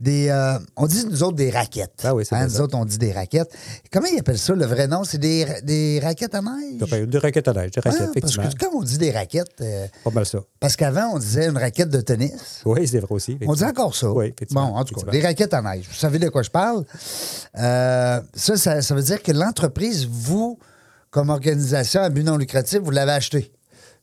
Des, 0.01 0.29
euh, 0.31 0.59
on 0.77 0.87
dit, 0.87 1.05
nous 1.09 1.22
autres, 1.22 1.37
des 1.37 1.51
raquettes. 1.51 2.01
Ah 2.05 2.14
oui, 2.14 2.25
c'est 2.25 2.35
Hein, 2.35 2.46
Nous 2.46 2.61
autres, 2.61 2.77
on 2.77 2.85
dit 2.85 2.98
des 2.98 3.12
raquettes. 3.12 3.53
Comment 3.92 4.07
ils 4.12 4.18
appellent 4.18 4.38
ça, 4.38 4.55
le 4.55 4.64
vrai 4.66 4.88
nom? 4.88 5.05
C'est 5.05 5.18
des, 5.18 5.46
des 5.62 6.01
raquettes 6.03 6.35
à 6.35 6.40
neige? 6.42 6.79
De, 6.81 7.05
de 7.07 7.18
raquettes 7.18 7.46
à 7.48 7.53
neige, 7.53 7.70
de 7.72 7.81
Ah, 7.85 7.88
raquettes, 7.90 7.98
parce 8.07 8.16
effectivement. 8.16 8.48
que 8.51 8.64
quand 8.64 8.70
on 8.77 8.83
dit 8.83 8.98
des 8.98 9.11
raquettes, 9.12 9.61
euh, 9.61 9.87
Pas 10.03 10.11
mal 10.11 10.27
ça. 10.27 10.40
parce 10.59 10.75
qu'avant, 10.77 11.11
on 11.14 11.18
disait 11.18 11.46
une 11.48 11.57
raquette 11.59 11.88
de 11.90 12.01
tennis. 12.01 12.62
Oui, 12.64 12.87
c'est 12.88 12.98
vrai 12.98 13.14
aussi. 13.14 13.38
On 13.46 13.55
dit 13.55 13.64
encore 13.64 13.94
ça. 13.94 14.11
Oui, 14.11 14.27
effectivement. 14.37 14.70
Bon, 14.72 14.77
en 14.79 14.85
tout 14.85 14.94
cas, 14.94 15.11
des 15.11 15.20
raquettes 15.20 15.51
à 15.54 15.62
neige. 15.62 15.86
Vous 15.88 15.94
savez 15.96 16.18
de 16.18 16.28
quoi 16.28 16.42
je 16.42 16.50
parle? 16.50 16.84
Euh, 17.58 18.20
ça, 18.34 18.56
ça, 18.56 18.82
ça 18.82 18.94
veut 18.94 19.02
dire 19.02 19.22
que 19.22 19.32
l'entreprise, 19.32 20.06
vous, 20.06 20.58
comme 21.10 21.30
organisation 21.30 22.00
à 22.00 22.08
but 22.10 22.24
non 22.24 22.36
lucratif, 22.36 22.80
vous 22.80 22.90
l'avez 22.90 23.12
acheté. 23.12 23.52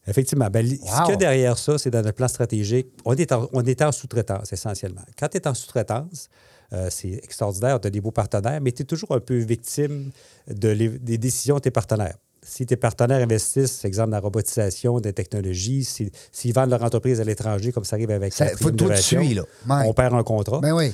Effectivement. 0.08 0.48
Ben, 0.50 0.66
Ce 0.66 0.74
qu'il 0.76 1.10
y 1.12 1.14
a 1.14 1.16
derrière 1.18 1.58
ça, 1.58 1.78
c'est 1.78 1.90
dans 1.92 2.02
notre 2.02 2.16
plan 2.16 2.28
stratégique. 2.28 2.88
On 3.06 3.14
est 3.16 3.32
en, 3.32 3.48
on 3.54 3.64
est 3.64 3.82
en 3.82 3.92
sous-traitance, 3.92 4.52
essentiellement. 4.54 5.02
Quand 5.20 5.28
tu 5.28 5.38
es 5.38 5.48
en 5.48 5.54
sous-traitance, 5.54 6.30
euh, 6.74 6.88
c'est 6.90 7.10
extraordinaire, 7.24 7.80
tu 7.80 7.88
as 7.88 7.92
des 7.92 8.02
beaux 8.02 8.12
partenaires, 8.12 8.60
mais 8.62 8.72
tu 8.72 8.84
es 8.84 8.86
toujours 8.86 9.12
un 9.14 9.20
peu 9.20 9.38
victime 9.38 10.12
de 10.48 10.70
les- 10.70 10.90
des 11.00 11.18
décisions 11.18 11.56
de 11.56 11.62
tes 11.62 11.72
partenaires. 11.72 12.16
Si 12.42 12.66
tes 12.66 12.78
partenaires 12.78 13.22
investissent, 13.22 13.84
exemple, 13.86 14.12
dans 14.12 14.18
la 14.18 14.22
robotisation, 14.22 15.00
des 15.00 15.14
technologies, 15.14 15.84
si- 15.84 16.12
s'ils 16.32 16.54
vendent 16.54 16.70
leur 16.70 16.82
entreprise 16.84 17.20
à 17.20 17.24
l'étranger, 17.24 17.72
comme 17.72 17.84
ça 17.84 17.96
arrive 17.98 18.10
avec 18.12 18.34
Ça- 18.34 18.46
la 18.46 18.52
faut 18.58 18.72
tu 18.72 18.78
innovation, 18.84 19.22
suis, 19.24 19.34
là. 19.36 19.44
Ouais. 19.68 19.84
on 19.88 19.94
perd 19.94 20.14
un 20.16 20.24
contrat. 20.24 20.60
Ben 20.62 20.74
oui. 20.74 20.92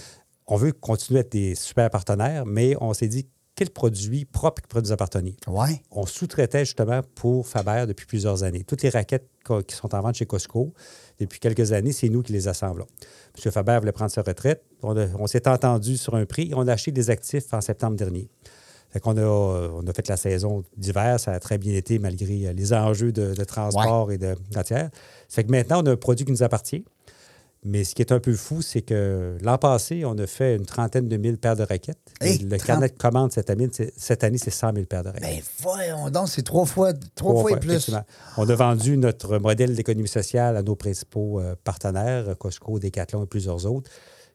On 0.47 0.55
veut 0.55 0.71
continuer 0.71 1.19
à 1.19 1.21
être 1.21 1.31
des 1.31 1.55
super 1.55 1.89
partenaires, 1.89 2.45
mais 2.45 2.75
on 2.81 2.93
s'est 2.93 3.07
dit, 3.07 3.27
quel 3.55 3.69
produit 3.69 4.25
propre 4.25 4.61
qui 4.61 4.67
pourrait 4.67 4.81
nous 4.81 4.91
appartenir? 4.91 5.33
Ouais. 5.47 5.81
On 5.89 6.05
sous-traitait 6.05 6.65
justement 6.65 7.01
pour 7.15 7.47
Faber 7.47 7.85
depuis 7.87 8.05
plusieurs 8.05 8.43
années. 8.43 8.65
Toutes 8.65 8.83
les 8.83 8.89
raquettes 8.89 9.29
qui 9.65 9.75
sont 9.75 9.95
en 9.95 10.01
vente 10.01 10.15
chez 10.15 10.25
Costco, 10.25 10.73
depuis 11.19 11.39
quelques 11.39 11.71
années, 11.71 11.93
c'est 11.93 12.09
nous 12.09 12.21
qui 12.21 12.33
les 12.33 12.49
assemblons. 12.49 12.87
M. 13.43 13.51
Faber 13.51 13.77
voulait 13.79 13.93
prendre 13.93 14.11
sa 14.11 14.23
retraite. 14.23 14.61
On, 14.83 14.95
on 14.97 15.27
s'est 15.27 15.47
entendu 15.47 15.95
sur 15.95 16.15
un 16.15 16.25
prix 16.25 16.49
et 16.51 16.53
on 16.53 16.67
a 16.67 16.73
acheté 16.73 16.91
des 16.91 17.09
actifs 17.09 17.53
en 17.53 17.61
septembre 17.61 17.95
dernier. 17.95 18.27
Fait 18.89 19.01
a, 19.05 19.09
euh, 19.09 19.69
on 19.73 19.87
a 19.87 19.93
fait 19.93 20.07
la 20.07 20.17
saison 20.17 20.63
d'hiver, 20.77 21.19
ça 21.19 21.31
a 21.33 21.39
très 21.39 21.57
bien 21.57 21.73
été 21.75 21.99
malgré 21.99 22.53
les 22.53 22.73
enjeux 22.73 23.11
de, 23.11 23.33
de 23.33 23.43
transport 23.43 24.11
et 24.11 24.17
de 24.17 24.35
matière. 24.53 24.89
Ça 25.27 25.35
fait 25.35 25.43
que 25.43 25.51
maintenant, 25.51 25.81
on 25.81 25.85
a 25.85 25.91
un 25.91 25.97
produit 25.97 26.25
qui 26.25 26.31
nous 26.31 26.43
appartient. 26.43 26.85
Mais 27.67 27.83
ce 27.83 27.95
qui 27.95 28.03
est 28.03 28.11
un 28.11 28.19
peu 28.19 28.33
fou, 28.35 28.61
c'est 28.61 28.83
que 28.83 29.37
l'an 29.41 29.57
passé, 29.57 30.05
on 30.05 30.15
a 30.19 30.27
fait 30.27 30.55
une 30.55 30.65
trentaine 30.67 31.07
de 31.09 31.17
mille 31.17 31.37
paires 31.39 31.55
de 31.55 31.63
raquettes. 31.63 31.97
Hey, 32.21 32.35
Et 32.35 32.43
le 32.43 32.57
30 32.57 32.63
carnet 32.67 32.89
de 32.89 32.93
commande 32.97 33.31
cette 33.31 33.49
année, 33.49 33.67
c'est- 33.71 33.91
cette 33.97 34.23
année, 34.23 34.37
c'est 34.37 34.51
100 34.51 34.71
000 34.73 34.85
paires 34.85 35.01
de 35.03 35.09
raquettes. 35.09 35.23
Ben 35.23 35.41
voyons 35.61 36.09
donc, 36.11 36.29
c'est 36.29 36.43
trois 36.43 36.65
fois, 36.67 36.93
trois, 36.93 37.31
Trois 37.33 37.41
fois, 37.41 37.51
et 37.53 37.59
plus. 37.59 37.89
On 38.37 38.47
a 38.47 38.55
vendu 38.55 38.97
notre 38.97 39.39
modèle 39.39 39.75
d'économie 39.75 40.07
sociale 40.07 40.57
à 40.57 40.61
nos 40.61 40.75
principaux 40.75 41.39
euh, 41.39 41.55
partenaires, 41.63 42.37
Costco, 42.37 42.77
Decathlon 42.79 43.23
et 43.23 43.27
plusieurs 43.27 43.65
autres. 43.65 43.89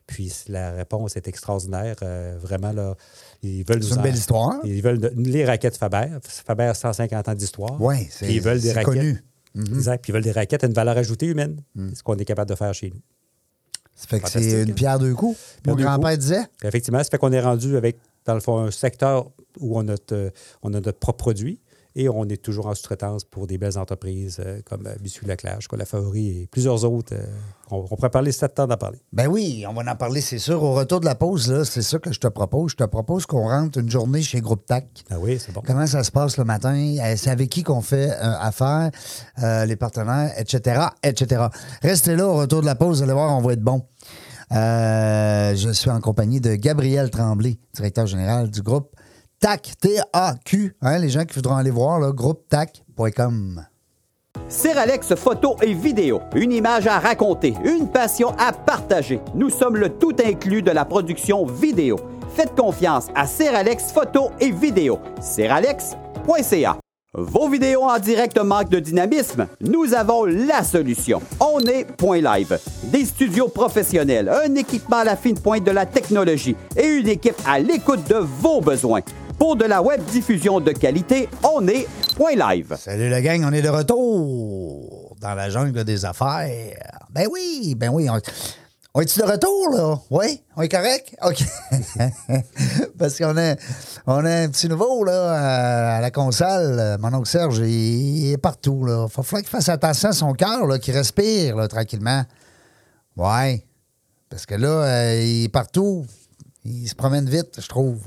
Puis 0.08 0.32
la 0.48 0.72
réponse 0.72 1.16
est 1.16 1.28
extraordinaire. 1.28 1.94
Euh, 2.02 2.36
vraiment, 2.36 2.72
là, 2.72 2.96
ils 3.44 3.62
veulent 3.64 3.80
C'est 3.80 3.90
nous 3.90 3.94
une 3.94 4.00
en- 4.00 4.02
belle 4.02 4.14
histoire. 4.16 4.54
Ils 4.64 4.82
veulent 4.82 4.98
de- 4.98 5.12
les 5.16 5.44
raquettes 5.44 5.76
Faber. 5.76 6.18
Faber, 6.24 6.72
150 6.74 7.28
ans 7.28 7.34
d'histoire. 7.34 7.80
Oui, 7.80 8.08
c'est 8.10 8.26
Puis 8.26 8.34
ils 8.34 8.40
veulent 8.42 8.58
des 8.60 8.70
c'est 8.70 8.74
raquettes. 8.74 8.86
connu. 8.94 9.24
Mm-hmm. 9.56 9.74
Exact. 9.74 10.02
Puis 10.02 10.10
ils 10.10 10.14
veulent 10.14 10.24
des 10.24 10.32
raquettes 10.32 10.64
à 10.64 10.66
une 10.66 10.72
valeur 10.72 10.96
ajoutée 10.96 11.26
humaine. 11.26 11.62
Mm. 11.76 11.90
C'est 11.90 11.94
ce 11.98 12.02
qu'on 12.02 12.16
est 12.16 12.24
capable 12.24 12.50
de 12.50 12.56
faire 12.56 12.74
chez 12.74 12.90
nous. 12.90 13.00
Ça 14.00 14.06
fait 14.06 14.20
que 14.20 14.30
c'est 14.30 14.62
une 14.62 14.70
hein? 14.70 14.74
pierre 14.74 14.98
deux 14.98 15.14
coups. 15.14 15.38
Mon 15.66 15.74
grand-père 15.74 16.16
disait. 16.16 16.46
Effectivement, 16.64 17.02
ça 17.04 17.10
fait 17.10 17.18
qu'on 17.18 17.32
est 17.32 17.40
rendu 17.40 17.76
avec, 17.76 17.98
dans 18.24 18.32
le 18.32 18.40
fond, 18.40 18.58
un 18.58 18.70
secteur 18.70 19.30
où 19.58 19.76
on 19.76 19.80
a, 19.80 19.84
notre, 19.84 20.14
euh, 20.14 20.30
on 20.62 20.72
a 20.72 20.80
notre 20.80 20.98
propre 20.98 21.18
produit 21.18 21.60
et 21.96 22.08
on 22.08 22.24
est 22.26 22.40
toujours 22.42 22.66
en 22.66 22.74
sous-traitance 22.74 23.24
pour 23.24 23.46
des 23.46 23.58
belles 23.58 23.78
entreprises 23.78 24.40
euh, 24.44 24.60
comme 24.64 24.86
euh, 24.86 24.94
Biscuit 25.00 25.26
Leclerc, 25.26 25.58
La 25.76 25.84
Favori 25.84 26.42
et 26.42 26.46
plusieurs 26.46 26.84
autres. 26.84 27.14
euh, 27.14 27.24
on, 27.70 27.86
on 27.90 27.96
pourrait 27.96 28.10
parler 28.10 28.32
sept 28.32 28.54
temps 28.54 28.66
d'en 28.66 28.76
parler. 28.76 28.98
Ben 29.12 29.26
oui, 29.26 29.64
on 29.68 29.72
va 29.72 29.90
en 29.90 29.96
parler, 29.96 30.20
c'est 30.20 30.38
sûr. 30.38 30.62
Au 30.62 30.74
retour 30.74 31.00
de 31.00 31.04
la 31.04 31.14
pause, 31.14 31.62
c'est 31.64 31.82
ça 31.82 31.98
que 31.98 32.12
je 32.12 32.20
te 32.20 32.28
propose. 32.28 32.72
Je 32.72 32.76
te 32.76 32.84
propose 32.84 33.26
qu'on 33.26 33.48
rentre 33.48 33.78
une 33.78 33.90
journée 33.90 34.22
chez 34.22 34.40
Groupe 34.40 34.66
TAC. 34.66 35.04
Ah 35.10 35.16
oui, 35.18 35.38
c'est 35.38 35.52
bon. 35.52 35.62
Comment 35.66 35.86
ça 35.86 36.02
se 36.04 36.10
passe 36.10 36.36
le 36.36 36.44
matin? 36.44 36.96
Euh, 37.00 37.14
C'est 37.16 37.30
avec 37.30 37.48
qui 37.50 37.62
qu'on 37.62 37.80
fait 37.82 38.10
euh, 38.10 38.34
affaire, 38.40 38.90
les 39.66 39.76
partenaires, 39.76 40.32
etc., 40.38 40.82
etc. 41.02 41.46
Restez 41.82 42.16
là 42.16 42.26
au 42.28 42.36
retour 42.36 42.60
de 42.60 42.66
la 42.66 42.74
pause, 42.74 42.98
vous 42.98 43.02
allez 43.04 43.12
voir, 43.12 43.36
on 43.36 43.42
va 43.42 43.52
être 43.52 43.62
bon. 43.62 43.82
Je 44.52 45.70
suis 45.72 45.90
en 45.90 46.00
compagnie 46.00 46.40
de 46.40 46.54
Gabriel 46.54 47.10
Tremblay, 47.10 47.58
directeur 47.74 48.06
général 48.06 48.50
du 48.50 48.62
groupe 48.62 48.94
TAC, 49.40 49.72
T-A-Q. 49.80 50.76
Hein, 50.82 50.98
les 50.98 51.08
gens 51.08 51.24
qui 51.24 51.34
voudront 51.34 51.56
aller 51.56 51.70
voir, 51.70 51.98
là, 51.98 52.12
groupetac.com. 52.12 53.64
Seralex 54.48 55.14
photo 55.14 55.56
et 55.62 55.72
vidéo, 55.72 56.20
une 56.34 56.52
image 56.52 56.86
à 56.86 56.98
raconter, 56.98 57.54
une 57.64 57.88
passion 57.90 58.34
à 58.38 58.52
partager. 58.52 59.20
Nous 59.34 59.48
sommes 59.48 59.76
le 59.76 59.88
tout 59.88 60.14
inclus 60.22 60.62
de 60.62 60.70
la 60.70 60.84
production 60.84 61.46
vidéo. 61.46 61.96
Faites 62.34 62.54
confiance 62.54 63.06
à 63.14 63.26
Seralex 63.26 63.92
photo 63.92 64.30
et 64.40 64.50
vidéo. 64.50 64.98
Seralex.ca. 65.20 66.76
Vos 67.12 67.48
vidéos 67.48 67.82
en 67.82 67.98
direct 67.98 68.38
manquent 68.38 68.68
de 68.68 68.78
dynamisme? 68.78 69.48
Nous 69.60 69.94
avons 69.94 70.26
la 70.26 70.62
solution. 70.62 71.20
On 71.40 71.58
est 71.60 71.84
Point 71.96 72.20
Live. 72.20 72.56
Des 72.84 73.04
studios 73.04 73.48
professionnels, 73.48 74.28
un 74.28 74.54
équipement 74.54 74.98
à 74.98 75.04
la 75.04 75.16
fine 75.16 75.38
pointe 75.38 75.64
de 75.64 75.72
la 75.72 75.86
technologie 75.86 76.54
et 76.76 76.86
une 76.86 77.08
équipe 77.08 77.34
à 77.44 77.58
l'écoute 77.58 78.06
de 78.08 78.14
vos 78.14 78.60
besoins. 78.60 79.00
Pour 79.40 79.56
de 79.56 79.64
la 79.64 79.80
web 79.80 80.04
diffusion 80.04 80.60
de 80.60 80.70
qualité, 80.70 81.26
on 81.42 81.66
est 81.66 81.88
Point 82.14 82.34
Live. 82.34 82.76
Salut 82.78 83.08
la 83.08 83.22
gang, 83.22 83.42
on 83.42 83.52
est 83.54 83.62
de 83.62 83.70
retour 83.70 85.16
dans 85.18 85.32
la 85.32 85.48
jungle 85.48 85.82
des 85.82 86.04
affaires. 86.04 86.76
Ben 87.08 87.26
oui, 87.32 87.74
ben 87.74 87.88
oui. 87.88 88.06
On, 88.10 89.00
est-tu 89.00 89.18
de 89.18 89.24
retour, 89.24 89.70
là? 89.70 89.98
Oui? 90.10 90.42
On 90.56 90.60
est 90.60 90.68
correct? 90.68 91.16
OK. 91.22 91.42
Parce 92.98 93.16
qu'on 93.16 93.34
a, 93.38 93.54
on 94.06 94.26
a 94.26 94.30
un 94.42 94.48
petit 94.50 94.68
nouveau, 94.68 95.04
là, 95.04 95.96
à 95.96 96.00
la 96.02 96.10
console. 96.10 96.98
Mon 97.00 97.14
oncle 97.14 97.26
Serge, 97.26 97.60
il, 97.60 98.32
est 98.32 98.38
partout, 98.38 98.84
là. 98.84 99.06
Va 99.06 99.22
falloir 99.22 99.40
qu'il 99.40 99.50
fasse 99.50 99.70
attention 99.70 100.10
à 100.10 100.12
son 100.12 100.34
cœur, 100.34 100.66
là, 100.66 100.78
qu'il 100.78 100.94
respire, 100.94 101.56
là, 101.56 101.66
tranquillement. 101.66 102.24
Ouais. 103.16 103.64
Parce 104.28 104.44
que 104.44 104.56
là, 104.56 104.68
euh, 104.68 105.22
il 105.22 105.44
est 105.44 105.48
partout. 105.48 106.04
Il 106.66 106.86
se 106.86 106.94
promène 106.94 107.26
vite, 107.26 107.58
je 107.58 107.68
trouve. 107.68 108.02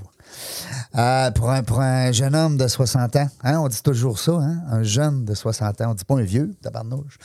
Euh, 0.95 1.31
pour, 1.31 1.49
un, 1.49 2.11
jeune 2.11 2.35
homme 2.35 2.57
de 2.57 2.67
60 2.67 3.15
ans, 3.15 3.27
hein, 3.43 3.59
on 3.59 3.67
dit 3.67 3.81
toujours 3.81 4.19
ça, 4.19 4.33
hein, 4.33 4.61
un 4.69 4.83
jeune 4.83 5.25
de 5.25 5.33
60 5.33 5.81
ans, 5.81 5.91
on 5.91 5.93
dit 5.93 6.05
pas 6.05 6.15
un 6.15 6.21
vieux, 6.21 6.55
tabarnouche. 6.61 7.17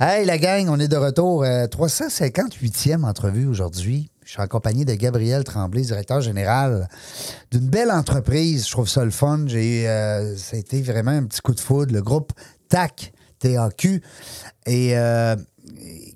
Hey, 0.00 0.24
la 0.26 0.38
gang, 0.38 0.68
on 0.68 0.78
est 0.80 0.88
de 0.88 0.96
retour. 0.96 1.44
euh, 1.44 1.66
358e 1.66 3.04
entrevue 3.04 3.46
aujourd'hui. 3.46 4.10
Je 4.24 4.30
suis 4.30 4.40
en 4.40 4.46
compagnie 4.46 4.84
de 4.84 4.94
Gabriel 4.94 5.44
Tremblay, 5.44 5.82
directeur 5.82 6.20
général 6.20 6.88
d'une 7.50 7.68
belle 7.68 7.90
entreprise. 7.90 8.66
Je 8.66 8.70
trouve 8.72 8.88
ça 8.88 9.04
le 9.04 9.10
fun. 9.10 9.44
J'ai, 9.46 9.88
euh, 9.88 10.34
ça 10.36 10.56
a 10.56 10.58
été 10.58 10.80
vraiment 10.80 11.10
un 11.10 11.24
petit 11.24 11.40
coup 11.42 11.54
de 11.54 11.60
foudre. 11.60 11.92
Le 11.92 12.02
groupe 12.02 12.32
TAC, 12.70 13.12
TAQ, 13.38 14.02
et 14.66 14.96
euh, 14.96 15.36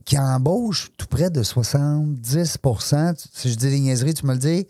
qui 0.04 0.18
embauche 0.18 0.90
tout 0.96 1.06
près 1.06 1.28
de 1.30 1.42
70% 1.42 3.26
Si 3.34 3.50
je 3.50 3.56
dis 3.56 3.70
des 3.70 3.80
niaiseries, 3.80 4.14
tu 4.14 4.26
me 4.26 4.32
le 4.32 4.38
dis? 4.38 4.66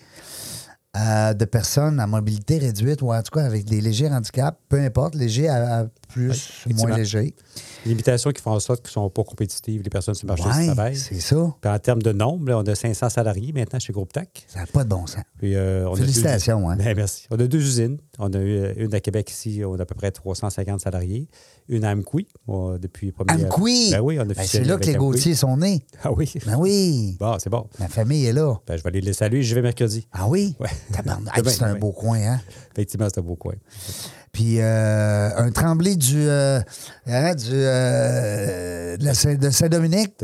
Euh, 0.99 1.35
de 1.35 1.45
personnes 1.45 2.01
à 2.01 2.07
mobilité 2.07 2.59
réduite 2.59 3.03
ou 3.03 3.13
en 3.13 3.23
tout 3.23 3.31
cas 3.33 3.45
avec 3.45 3.65
des 3.65 3.81
légers 3.81 4.09
handicaps, 4.09 4.59
peu 4.69 4.81
importe, 4.81 5.15
léger 5.15 5.49
à, 5.49 5.81
à 5.81 5.85
plus, 6.09 6.31
effectivement. 6.31 6.89
moins 6.89 6.97
léger. 6.97 7.35
Limitations 7.87 8.31
qui 8.31 8.41
font 8.43 8.53
en 8.53 8.61
sorte 8.61 8.81
qu'ils 8.81 8.89
ne 8.91 9.05
sont 9.05 9.11
pas 9.11 9.23
compétitives, 9.25 9.83
les 9.83 9.91
personnes 9.91 10.15
sur 10.15 10.27
le 10.27 10.35
marché 10.35 10.61
du 10.61 10.67
travail. 10.67 10.97
c'est 10.97 11.21
ça. 11.21 11.37
Puis 11.61 11.71
en 11.71 11.79
termes 11.79 12.03
de 12.03 12.13
nombre, 12.13 12.49
là, 12.49 12.59
on 12.59 12.63
a 12.63 12.75
500 12.75 13.11
salariés 13.11 13.53
maintenant 13.53 13.79
chez 13.79 13.93
Groupe 13.93 14.13
TAC. 14.13 14.45
Ça 14.49 14.61
n'a 14.61 14.67
pas 14.67 14.85
de 14.85 14.89
bon 14.89 15.07
sens. 15.07 15.23
Puis, 15.39 15.55
euh, 15.55 15.89
on 15.89 15.93
a 15.95 15.97
Félicitations, 15.99 16.61
deux- 16.61 16.67
hein. 16.73 16.77
Ben, 16.79 16.97
merci. 16.97 17.27
On 17.31 17.39
a 17.39 17.47
deux 17.47 17.59
usines. 17.61 17.99
On 18.19 18.33
a 18.33 18.39
eu 18.39 18.59
euh, 18.59 18.73
une 18.77 18.95
à 18.95 19.01
Québec 19.01 19.31
ici, 19.31 19.63
on 19.65 19.75
a 19.79 19.83
à 19.83 19.87
peu 19.87 19.95
près 19.95 20.11
350 20.11 20.81
salariés. 20.81 21.29
Une 21.69 21.85
à 21.85 21.93
Amqui, 21.93 22.27
depuis 22.49 23.09
le 23.09 23.13
premier. 23.13 23.45
Amqui! 23.45 23.91
Ben 23.91 24.01
oui, 24.01 24.19
on 24.19 24.23
a 24.23 24.25
Ben, 24.25 24.45
c'est 24.47 24.65
là 24.65 24.77
que 24.79 24.85
les 24.87 24.97
Amqui. 24.97 24.99
Gauthier 24.99 25.35
sont 25.35 25.57
nés. 25.59 25.85
Ah 26.03 26.11
oui. 26.13 26.33
Ben 26.47 26.57
oui. 26.59 27.17
Bon, 27.21 27.37
c'est 27.39 27.51
bon. 27.51 27.69
Ma 27.79 27.89
famille 27.89 28.25
est 28.27 28.33
là. 28.33 28.55
Ben, 28.67 28.77
je 28.77 28.83
vais 28.83 28.89
aller 28.89 29.01
les 29.03 29.13
saluer. 29.13 29.43
Je 29.43 29.55
vais 29.55 29.63
mercredi. 29.63 30.09
Ah 30.13 30.27
oui? 30.29 30.57
Ouais. 30.59 30.69
Tabarnak, 30.93 31.35
c'est 31.49 31.63
un 31.65 31.75
beau 31.75 31.93
coin, 31.93 32.19
hein? 32.19 32.41
Effectivement, 32.73 33.07
c'est 33.13 33.21
un 33.21 33.25
beau 33.25 33.37
coin. 33.37 33.55
Puis 34.31 34.61
euh, 34.61 35.31
un 35.37 35.51
tremblé 35.51 35.97
du, 35.97 36.29
euh, 36.29 36.61
hein, 37.07 37.35
du 37.35 37.47
euh, 37.53 38.97
de, 38.97 39.13
Saint- 39.13 39.51
Saint-Dominique 39.51 40.17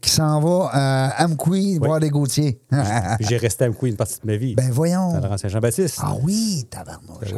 qui 0.00 0.10
s'en- 0.10 0.40
va 0.40 0.68
à 0.72 1.24
Amqui 1.24 1.78
voir 1.78 2.00
les 2.00 2.10
Gauthier. 2.10 2.60
Puis 3.18 3.26
j'ai 3.28 3.36
resté 3.36 3.64
à 3.64 3.68
Amqui 3.68 3.88
une 3.88 3.96
partie 3.96 4.20
de 4.20 4.26
ma 4.26 4.36
vie. 4.36 4.54
ben 4.56 4.70
voyons. 4.70 5.12
Dans 5.14 5.20
le 5.20 5.28
rang 5.28 5.38
Saint-Jean-Baptiste. 5.38 5.98
Ah 6.02 6.14
oui, 6.22 6.66
tabarnouche. 6.68 7.32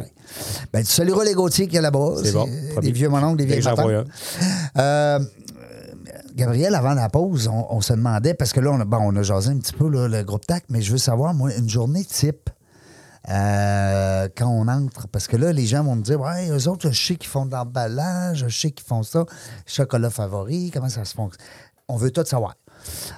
Ben, 0.73 0.81
tu 0.81 0.91
salueras 0.91 1.25
les 1.25 1.35
Gauthier 1.35 1.69
qui 1.69 1.77
est 1.77 1.81
là-bas. 1.83 2.15
C'est 2.25 2.33
bon, 2.33 2.47
Les 2.47 2.73
promis. 2.73 2.93
vieux 2.93 3.09
mononcles, 3.11 3.45
des. 3.45 3.61
Euh, 4.79 5.19
Gabriel, 6.35 6.75
avant 6.75 6.95
la 6.95 7.09
pause, 7.09 7.49
on, 7.53 7.67
on 7.71 7.81
se 7.81 7.93
demandait, 7.93 8.35
parce 8.35 8.53
que 8.53 8.61
là, 8.61 8.71
on 8.73 8.81
a, 8.81 8.85
bon, 8.85 8.99
on 9.03 9.17
a 9.17 9.23
jasé 9.23 9.51
un 9.51 9.59
petit 9.59 9.73
peu 9.73 9.89
là, 9.89 10.07
le 10.09 10.23
groupe 10.23 10.47
TAC, 10.47 10.65
mais 10.69 10.81
je 10.81 10.93
veux 10.93 10.99
savoir, 10.99 11.35
moi, 11.35 11.51
une 11.55 11.69
journée 11.69 12.05
type, 12.05 12.49
euh, 13.31 14.29
quand 14.37 14.49
on 14.49 14.69
entre, 14.69 15.07
parce 15.09 15.27
que 15.27 15.37
là, 15.37 15.53
les 15.53 15.67
gens 15.67 15.85
vont 15.85 15.97
me 15.97 16.03
dire, 16.03 16.21
ouais, 16.21 16.49
eux 16.51 16.69
autres, 16.69 16.91
je 16.91 17.07
sais 17.07 17.17
qu'ils 17.17 17.29
font 17.29 17.47
de 17.47 17.53
l'emballage, 17.53 18.45
je 18.49 18.49
sais 18.49 18.71
qu'ils 18.71 18.87
font 18.87 19.03
ça, 19.03 19.27
chocolat 19.67 20.11
favori, 20.11 20.71
comment 20.73 20.89
ça 20.89 21.05
se 21.05 21.15
fonctionne. 21.15 21.45
On 21.89 21.97
veut 21.97 22.11
tout 22.11 22.25
savoir. 22.25 22.55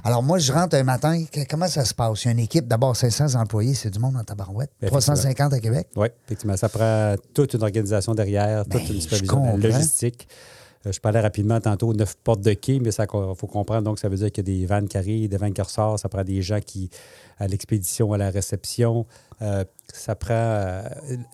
Alors, 0.05 0.23
moi, 0.23 0.39
je 0.39 0.53
rentre 0.53 0.77
un 0.77 0.83
matin, 0.83 1.25
comment 1.49 1.69
ça 1.69 1.85
se 1.85 1.95
passe? 1.95 2.25
Il 2.25 2.27
y 2.27 2.29
a 2.29 2.33
une 2.33 2.39
équipe, 2.39 2.67
d'abord 2.67 2.97
500 2.97 3.39
employés, 3.39 3.75
c'est 3.75 3.91
du 3.91 3.99
monde 3.99 4.17
en 4.17 4.25
tabarouette. 4.25 4.71
Ben, 4.81 4.89
350 4.89 5.53
à 5.53 5.61
Québec. 5.61 5.89
Oui, 5.97 6.09
effectivement. 6.25 6.57
Ça 6.57 6.69
prend 6.69 7.15
toute 7.35 7.55
une 7.55 7.63
organisation 7.63 8.15
derrière, 8.15 8.65
Ben, 8.67 8.79
toute 8.79 8.89
une 8.89 8.97
je 8.97 9.01
supervision 9.01 9.57
logistique. 9.57 10.29
Euh, 10.87 10.93
je 10.93 11.01
parlais 11.01 11.21
rapidement 11.21 11.61
tantôt 11.61 11.93
neuf 11.93 12.17
portes 12.25 12.41
de 12.41 12.55
quai, 12.55 12.81
mais 12.81 12.91
il 12.91 13.07
faut 13.37 13.47
comprendre. 13.47 13.83
Donc, 13.83 13.99
ça 13.99 14.09
veut 14.09 14.17
dire 14.17 14.33
qu'il 14.33 14.49
y 14.49 14.51
a 14.51 14.59
des 14.61 14.67
vannes 14.67 14.89
qui 14.89 14.97
arrivent, 14.97 15.29
des 15.29 15.37
vannes 15.37 15.53
qui 15.53 15.61
ressortent. 15.61 15.99
Ça 15.99 16.09
prend 16.09 16.25
des 16.25 16.41
gens 16.41 16.61
qui, 16.61 16.91
à 17.41 17.49
l'expédition, 17.49 18.13
à 18.13 18.19
la 18.19 18.31
réception. 18.31 19.07
Euh, 19.43 19.65
ça 19.93 20.15
prend. 20.15 20.35
euh, 20.35 20.83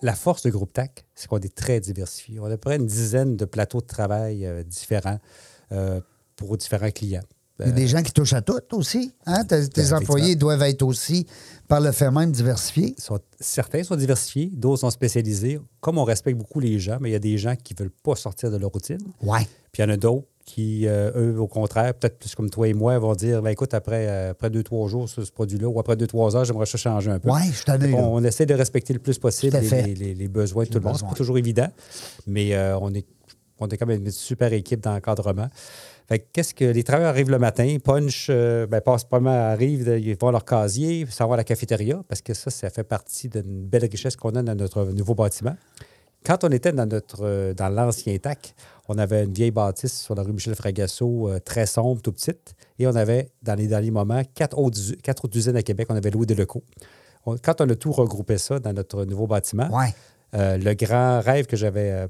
la 0.01 0.15
force 0.15 0.41
de 0.43 0.49
Groupe 0.49 0.73
TAC, 0.73 1.05
c'est 1.13 1.27
qu'on 1.27 1.37
est 1.39 1.53
très 1.53 1.79
diversifié. 1.79 2.39
On 2.39 2.45
a 2.45 2.47
à 2.47 2.51
peu 2.51 2.57
près 2.57 2.77
une 2.77 2.87
dizaine 2.87 3.35
de 3.37 3.45
plateaux 3.45 3.81
de 3.81 3.85
travail 3.85 4.45
euh, 4.45 4.63
différents 4.63 5.19
pour 6.35 6.55
différents 6.57 6.91
clients. 6.91 7.23
Il 7.59 7.65
y 7.65 7.69
a 7.69 7.71
des 7.73 7.87
gens 7.87 8.03
qui 8.03 8.11
touchent 8.11 8.33
à 8.33 8.41
tout 8.43 8.61
aussi. 8.73 9.11
Hein? 9.25 9.43
Tes, 9.43 9.67
tes 9.67 9.81
Ben, 9.81 9.93
employés 9.95 10.35
doivent 10.35 10.61
être 10.61 10.83
aussi, 10.83 11.25
par 11.67 11.81
le 11.81 11.91
fait 11.91 12.11
même, 12.11 12.31
diversifiés. 12.31 12.93
sont- 12.99 13.19
certains 13.39 13.83
sont 13.83 13.95
diversifiés, 13.95 14.51
d'autres 14.53 14.81
sont 14.81 14.91
spécialisés. 14.91 15.59
Comme 15.81 15.97
on 15.97 16.03
respecte 16.03 16.37
beaucoup 16.37 16.59
les 16.59 16.77
gens, 16.77 16.99
mais 17.01 17.09
il 17.09 17.13
y 17.13 17.15
a 17.15 17.19
des 17.19 17.37
gens 17.39 17.55
qui 17.55 17.73
ne 17.73 17.79
veulent 17.79 17.91
pas 18.03 18.15
sortir 18.15 18.51
de 18.51 18.57
leur 18.57 18.69
routine. 18.71 18.99
Ouais. 19.23 19.39
Puis 19.71 19.81
il 19.81 19.85
y 19.85 19.85
en 19.85 19.89
a 19.89 19.97
d'autres 19.97 20.27
qui, 20.47 20.87
euh, 20.87 21.11
eux, 21.15 21.39
au 21.41 21.45
contraire, 21.47 21.93
peut-être 21.93 22.17
plus 22.19 22.33
comme 22.33 22.49
toi 22.49 22.69
et 22.69 22.73
moi, 22.73 22.97
vont 22.99 23.13
dire 23.15 23.41
ben, 23.41 23.49
écoute, 23.49 23.73
après, 23.73 24.07
euh, 24.07 24.31
après 24.31 24.49
deux, 24.49 24.63
trois 24.63 24.87
jours 24.87 25.09
sur 25.09 25.23
ce 25.25 25.29
produit-là, 25.31 25.67
ou 25.67 25.77
après 25.77 25.97
deux, 25.97 26.07
trois 26.07 26.37
heures, 26.37 26.45
j'aimerais 26.45 26.65
ça 26.65 26.77
changer 26.77 27.11
un 27.11 27.19
peu. 27.19 27.29
Oui, 27.29 27.51
je 27.51 27.63
t'en 27.65 27.77
ai 27.81 27.93
on, 27.93 28.15
on, 28.15 28.23
essaie 28.23 28.45
de 28.45 28.53
respecter 28.53 28.93
le 28.93 28.99
plus 28.99 29.17
possible 29.19 29.57
les, 29.59 29.93
les- 29.93 30.13
les 30.15 30.27
besoins 30.29 30.63
de 30.63 30.69
tout 30.69 30.75
le 30.79 30.85
monde. 30.85 30.93
C'est 30.93 30.99
besoins. 30.99 31.09
pas 31.09 31.15
toujours 31.15 31.37
évident, 31.37 31.67
mais 32.27 32.55
euh, 32.55 32.77
on, 32.79 32.93
est, 32.93 33.05
on 33.59 33.67
est 33.67 33.75
quand 33.77 33.85
même 33.85 34.05
une 34.05 34.11
super 34.11 34.53
équipe 34.53 34.79
d'encadrement. 34.79 35.49
Fait 36.07 36.19
que 36.19 36.25
qu'est-ce 36.31 36.53
que 36.53 36.63
les 36.63 36.83
travailleurs 36.85 37.09
arrivent 37.09 37.29
le 37.29 37.39
matin, 37.39 37.75
punch, 37.83 38.29
ben, 38.29 38.79
pas 38.79 39.19
mal, 39.19 39.51
arrivent, 39.51 39.99
ils 40.01 40.15
vont 40.17 40.29
à 40.29 40.31
leur 40.31 40.45
casier, 40.45 41.05
s'en 41.09 41.27
vont 41.27 41.33
à 41.33 41.37
la 41.37 41.43
cafétéria, 41.43 42.01
parce 42.07 42.21
que 42.21 42.33
ça, 42.33 42.49
ça 42.51 42.69
fait 42.69 42.85
partie 42.85 43.27
d'une 43.27 43.65
belle 43.65 43.83
richesse 43.91 44.15
qu'on 44.15 44.29
a 44.35 44.41
dans 44.41 44.55
notre 44.55 44.85
nouveau 44.85 45.13
bâtiment. 45.13 45.57
Quand 46.25 46.43
on 46.43 46.49
était 46.49 46.71
dans 46.71 46.85
notre 46.87 47.53
dans 47.53 47.69
l'ancien 47.69 48.17
TAC, 48.17 48.55
on 48.87 48.97
avait 48.97 49.23
une 49.25 49.33
vieille 49.33 49.51
bâtisse 49.51 49.99
sur 50.01 50.15
la 50.15 50.23
rue 50.23 50.33
Michel 50.33 50.55
Fragasso, 50.55 51.29
euh, 51.29 51.39
très 51.39 51.65
sombre, 51.65 52.01
tout 52.01 52.11
petite, 52.11 52.55
et 52.79 52.87
on 52.87 52.95
avait, 52.95 53.31
dans 53.43 53.55
les 53.55 53.67
derniers 53.67 53.91
moments, 53.91 54.21
quatre 54.33 54.57
autres, 54.57 54.77
usi- 54.79 54.97
quatre 54.97 55.25
autres 55.25 55.37
usines 55.37 55.55
à 55.55 55.63
Québec. 55.63 55.87
On 55.89 55.95
avait 55.95 56.09
loué 56.11 56.25
des 56.25 56.35
locaux. 56.35 56.63
On- 57.25 57.37
quand 57.37 57.59
on 57.61 57.69
a 57.69 57.75
tout 57.75 57.91
regroupé 57.91 58.37
ça 58.37 58.59
dans 58.59 58.73
notre 58.73 59.03
nouveau 59.05 59.27
bâtiment, 59.27 59.69
Ouais. 59.75 59.93
euh, 60.35 60.57
le 60.57 60.73
grand 60.73 61.19
rêve 61.21 61.45
que 61.45 61.57
j'avais 61.57 61.91
euh, 61.91 62.07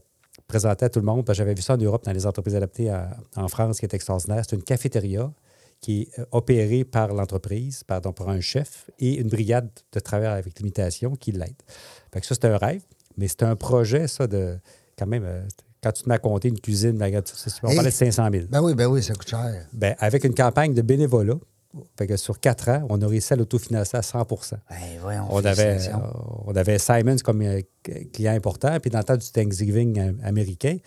présenté 0.47 0.85
à 0.85 0.89
tout 0.89 0.99
le 0.99 1.05
monde, 1.05 1.25
parce 1.25 1.35
que 1.37 1.43
j'avais 1.43 1.55
vu 1.55 1.61
ça 1.61 1.73
en 1.73 1.77
Europe 1.77 2.05
dans 2.05 2.11
les 2.13 2.25
entreprises 2.25 2.55
adaptées 2.55 2.89
à- 2.89 3.17
en 3.35 3.47
France, 3.47 3.79
qui 3.79 3.85
est 3.85 3.93
extraordinaire, 3.93 4.43
c'est 4.47 4.55
une 4.55 4.63
cafétéria 4.63 5.31
qui 5.81 6.03
est 6.03 6.21
opérée 6.31 6.83
par 6.85 7.13
l'entreprise, 7.13 7.83
pardon, 7.83 8.11
par 8.13 8.29
un 8.29 8.39
chef 8.39 8.89
et 8.99 9.15
une 9.15 9.27
brigade 9.29 9.69
de 9.93 9.99
travailleurs 9.99 10.33
avec 10.33 10.57
limitation 10.59 11.15
qui 11.15 11.31
l'aide. 11.31 11.55
Fait 12.13 12.19
que 12.21 12.25
ça, 12.25 12.33
c'était 12.35 12.47
un 12.47 12.57
rêve, 12.57 12.81
mais 13.17 13.27
c'était 13.27 13.45
un 13.45 13.55
projet, 13.55 14.07
ça, 14.07 14.25
de 14.27 14.57
quand 14.97 15.05
même, 15.07 15.25
quand 15.87 15.93
tu 15.93 16.03
te 16.03 16.09
mets 16.09 16.15
à 16.15 16.19
compter 16.19 16.47
une 16.49 16.59
cuisine, 16.59 16.97
ben, 16.97 17.11
on 17.63 17.69
Hey. 17.69 17.75
parlait 17.75 17.89
de 17.91 17.95
500 17.95 18.27
000. 18.31 18.45
Ben 18.49 18.61
oui, 18.61 18.73
ben 18.75 18.87
oui, 18.87 19.01
ça 19.01 19.13
coûte 19.13 19.29
cher. 19.29 19.65
Ben, 19.73 19.95
avec 19.99 20.23
une 20.23 20.33
campagne 20.33 20.73
de 20.73 20.81
bénévolat, 20.81 21.35
fait 21.97 22.07
que 22.07 22.17
sur 22.17 22.39
quatre 22.39 22.69
ans, 22.69 22.85
on 22.89 23.01
a 23.01 23.07
réussi 23.07 23.33
à 23.33 23.35
l'autofinancer 23.35 23.97
à 23.97 24.01
100 24.01 24.23
Ben 24.27 24.75
voyons, 25.01 25.27
on 25.29 25.37
avait, 25.39 25.55
félicitations. 25.55 26.03
euh, 26.03 26.43
on 26.45 26.55
avait 26.55 26.79
Simons 26.79 27.17
comme 27.23 27.41
euh, 27.41 27.61
client 28.13 28.33
important. 28.33 28.77
Puis 28.79 28.89
dans 28.89 28.97
le 28.99 29.03
temps 29.03 29.17
du 29.17 29.29
Thanksgiving 29.31 29.99
euh, 29.99 30.11
américain, 30.23 30.77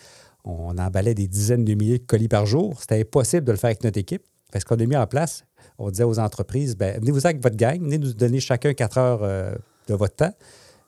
on 0.45 0.77
emballait 0.79 1.15
des 1.15 1.29
dizaines 1.29 1.65
de 1.65 1.75
milliers 1.75 1.99
de 1.99 2.07
colis 2.07 2.29
par 2.29 2.47
jour. 2.47 2.81
C'était 2.81 3.01
impossible 3.01 3.45
de 3.47 3.53
le 3.53 3.59
faire 3.59 3.69
avec 3.69 3.85
notre 3.85 3.99
équipe. 3.99 4.23
Parce 4.53 4.65
qu'on 4.65 4.75
a 4.77 4.85
mis 4.87 4.97
en 4.97 5.07
place, 5.07 5.45
on 5.79 5.91
disait 5.91 6.03
aux 6.05 6.19
entreprises, 6.19 6.77
ben, 6.77 6.99
venez-vous 6.99 7.25
avec 7.25 7.41
votre 7.43 7.57
gang, 7.57 7.79
venez 7.81 7.99
nous 7.99 8.13
donner 8.15 8.41
chacun 8.41 8.75
quatre 8.75 8.99
heures 8.99 9.21
euh, 9.23 9.55
de 9.87 9.95
votre 9.95 10.17
temps. 10.17 10.33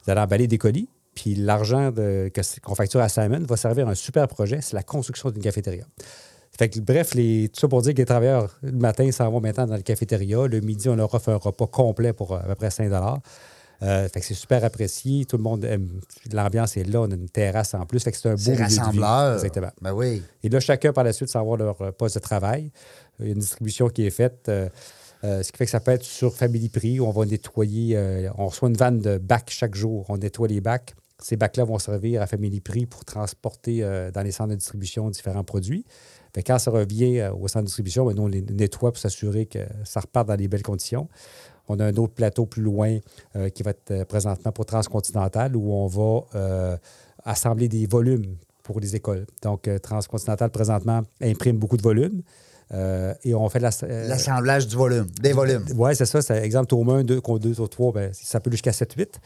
Vous 0.05 0.11
allez 0.11 0.20
emballer 0.20 0.48
des 0.48 0.59
colis. 0.59 0.88
Puis 1.14 1.35
l'argent 1.35 1.92
qu'on 2.62 2.75
facture 2.75 3.01
à 3.01 3.09
Simon 3.09 3.40
va 3.40 3.57
servir 3.57 3.88
à 3.88 3.92
un 3.92 3.94
super 3.94 4.29
projet, 4.29 4.61
c'est 4.62 4.75
la 4.75 4.83
construction 4.83 5.31
d'une 5.31 5.42
cafétéria. 5.42 5.85
Fait 6.57 6.68
que, 6.68 6.81
bref, 6.81 7.14
les, 7.14 7.48
tout 7.48 7.61
ça 7.61 7.68
pour 7.68 7.81
dire 7.81 7.94
que 7.94 7.98
les 7.98 8.05
travailleurs, 8.05 8.59
le 8.62 8.72
matin, 8.72 9.11
s'en 9.11 9.31
vont 9.31 9.40
maintenant 9.40 9.66
dans 9.66 9.75
la 9.75 9.83
cafétéria. 9.83 10.46
Le 10.46 10.61
midi, 10.61 10.88
on 10.88 10.96
leur 10.96 11.12
offre 11.14 11.31
un 11.31 11.37
repas 11.37 11.66
complet 11.66 12.12
pour 12.12 12.35
à 12.35 12.40
peu 12.40 12.55
près 12.55 12.70
5 12.70 12.90
euh, 13.83 14.09
fait 14.09 14.20
que 14.20 14.27
c'est 14.27 14.35
super 14.35 14.64
apprécié. 14.64 15.25
Tout 15.25 15.37
le 15.37 15.42
monde 15.42 15.64
aime. 15.64 16.01
L'ambiance 16.33 16.77
est 16.77 16.85
là. 16.85 17.01
On 17.01 17.11
a 17.11 17.14
une 17.14 17.29
terrasse 17.29 17.75
en 17.75 17.85
plus. 17.85 18.01
Fait 18.05 18.12
que 18.12 18.18
c'est 18.18 18.29
un 18.29 18.37
beau 18.37 18.55
rassembleur. 18.57 19.35
Exactement. 19.35 19.72
Ben 19.81 19.92
oui. 19.92 20.22
Et 20.44 20.48
là, 20.48 20.61
chacun, 20.61 20.92
par 20.92 21.03
la 21.03 21.12
suite, 21.12 21.29
s'en 21.29 21.44
va 21.44 21.55
à 21.55 21.57
leur 21.57 21.83
euh, 21.83 21.90
poste 21.90 22.14
de 22.14 22.20
travail. 22.20 22.70
Il 23.18 23.27
y 23.27 23.29
a 23.31 23.33
une 23.33 23.40
distribution 23.40 23.88
qui 23.88 24.07
est 24.07 24.11
faite. 24.11 24.48
euh, 24.48 24.68
euh, 25.25 25.42
ce 25.42 25.51
qui 25.51 25.59
fait 25.59 25.64
que 25.64 25.70
ça 25.70 25.81
peut 25.81 25.92
être 25.92 26.05
sur 26.05 26.35
Family 26.35 26.68
Prix 26.68 27.01
où 27.01 27.07
on 27.07 27.11
va 27.11 27.25
nettoyer. 27.25 27.96
on 28.38 28.46
reçoit 28.46 28.68
une 28.68 28.77
vanne 28.77 29.01
de 29.01 29.18
bacs 29.18 29.51
chaque 29.51 29.75
jour. 29.75 30.07
On 30.09 30.16
nettoie 30.16 30.48
les 30.48 30.61
bacs. 30.61 30.94
Ces 31.22 31.37
bacs-là 31.37 31.64
vont 31.64 31.78
servir 31.78 32.22
à 32.22 32.26
Family 32.26 32.61
Prix 32.61 32.87
pour 32.87 33.04
transporter 33.04 33.82
euh, 33.82 34.11
dans 34.11 34.22
les 34.22 34.32
centres 34.32 34.50
de 34.50 34.56
distribution 34.56 35.11
différents 35.11 35.44
produits. 35.44 35.85
Fait 36.35 36.42
quand 36.42 36.58
ça 36.58 36.70
revient 36.70 37.20
euh, 37.20 37.32
au 37.32 37.48
centre 37.48 37.62
de 37.62 37.66
distribution, 37.66 38.06
ben, 38.06 38.14
nous, 38.14 38.22
on 38.22 38.28
les 38.28 38.42
nettoie 38.42 38.92
pour 38.92 38.98
s'assurer 38.98 39.46
que 39.46 39.61
ça 39.85 40.00
repart 40.00 40.26
dans 40.26 40.35
les 40.35 40.48
belles 40.48 40.62
conditions. 40.62 41.08
On 41.68 41.78
a 41.78 41.85
un 41.87 41.96
autre 41.96 42.14
plateau 42.14 42.46
plus 42.46 42.62
loin 42.62 42.98
euh, 43.37 43.48
qui 43.48 43.62
va 43.62 43.70
être 43.70 44.04
présentement 44.04 44.52
pour 44.52 44.66
Transcontinental 44.66 45.56
où 45.56 45.72
on 45.72 45.87
va 45.87 46.78
assembler 47.24 47.68
des 47.68 47.87
volumes 47.87 48.37
pour 48.64 48.80
les 48.80 48.96
écoles. 48.96 49.26
Donc, 49.42 49.68
Transcontinental, 49.82 50.50
présentement, 50.50 51.02
imprime 51.20 51.56
beaucoup 51.56 51.76
de 51.76 51.82
volumes. 51.82 52.22
Euh, 52.74 53.12
et 53.24 53.35
on 53.35 53.48
fait 53.48 53.58
la, 53.58 53.70
euh, 53.82 54.08
L'assemblage 54.08 54.66
du 54.66 54.76
volume, 54.76 55.06
des 55.20 55.32
volumes. 55.32 55.64
oui, 55.76 55.94
c'est 55.94 56.06
ça. 56.06 56.22
C'est 56.22 56.42
exemple, 56.42 56.68
tome 56.68 56.88
1, 56.88 57.04
2, 57.04 57.20
2 57.20 57.61
ou 57.61 57.68
3, 57.68 57.92
ben, 57.92 58.11
ça 58.12 58.40
peut 58.40 58.48
aller 58.48 58.56
jusqu'à 58.56 58.72
7, 58.72 58.94
8. 58.94 59.20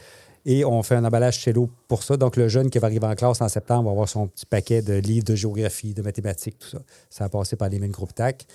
Et 0.45 0.63
on 0.63 0.81
fait 0.83 0.95
un 0.95 1.03
emballage 1.05 1.43
cello 1.43 1.69
pour 1.87 2.03
ça. 2.03 2.15
Donc, 2.17 2.35
le 2.37 2.47
jeune 2.47 2.69
qui 2.69 2.79
va 2.79 2.87
arriver 2.87 3.05
en 3.07 3.15
classe 3.15 3.41
en 3.41 3.49
septembre 3.49 3.85
va 3.85 3.91
avoir 3.91 4.07
son 4.09 4.27
petit 4.27 4.45
paquet 4.45 4.81
de 4.81 4.93
livres 4.93 5.25
de 5.25 5.35
géographie, 5.35 5.93
de 5.93 6.01
mathématiques, 6.01 6.57
tout 6.59 6.69
ça. 6.69 6.79
Ça 7.09 7.25
va 7.25 7.29
passer 7.29 7.55
par 7.55 7.69
les 7.69 7.79
mêmes 7.79 7.91
groupes 7.91 8.15
TAC. 8.15 8.45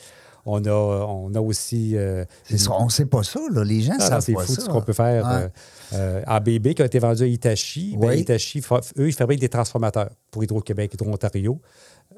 On 0.45 0.65
a, 0.65 0.71
on 0.73 1.33
a 1.35 1.41
aussi. 1.41 1.97
euh, 1.97 2.25
ça, 2.57 2.73
on 2.73 2.89
sait 2.89 3.07
pas 3.07 3.23
ça, 3.23 3.39
là. 3.53 3.63
Les 3.63 3.81
gens 3.81 3.93
ah, 4.01 4.09
savent 4.09 4.21
c'est 4.25 4.33
pas 4.33 4.45
fou 4.45 4.55
ça. 4.55 4.63
ce 4.63 4.69
qu'on 4.69 4.83
peut 4.83 4.93
faire. 4.93 5.25
Ouais. 5.25 5.49
euh, 5.93 6.21
euh, 6.21 6.23
ABB 6.27 6.75
qui 6.75 6.83
a 6.83 6.87
été 6.87 6.99
vendu 6.99 7.23
à 7.23 7.27
Hitachi. 7.27 7.97
Ben, 7.97 8.09
Oui. 8.09 8.21
Hitachi, 8.21 8.61
fa- 8.61 8.81
eux, 8.99 9.07
ils 9.09 9.13
fabriquent 9.13 9.41
des 9.41 9.49
transformateurs 9.49 10.11
pour 10.33 10.43
Hydro-Québec, 10.43 10.95
Hydro-Ontario. 10.95 11.61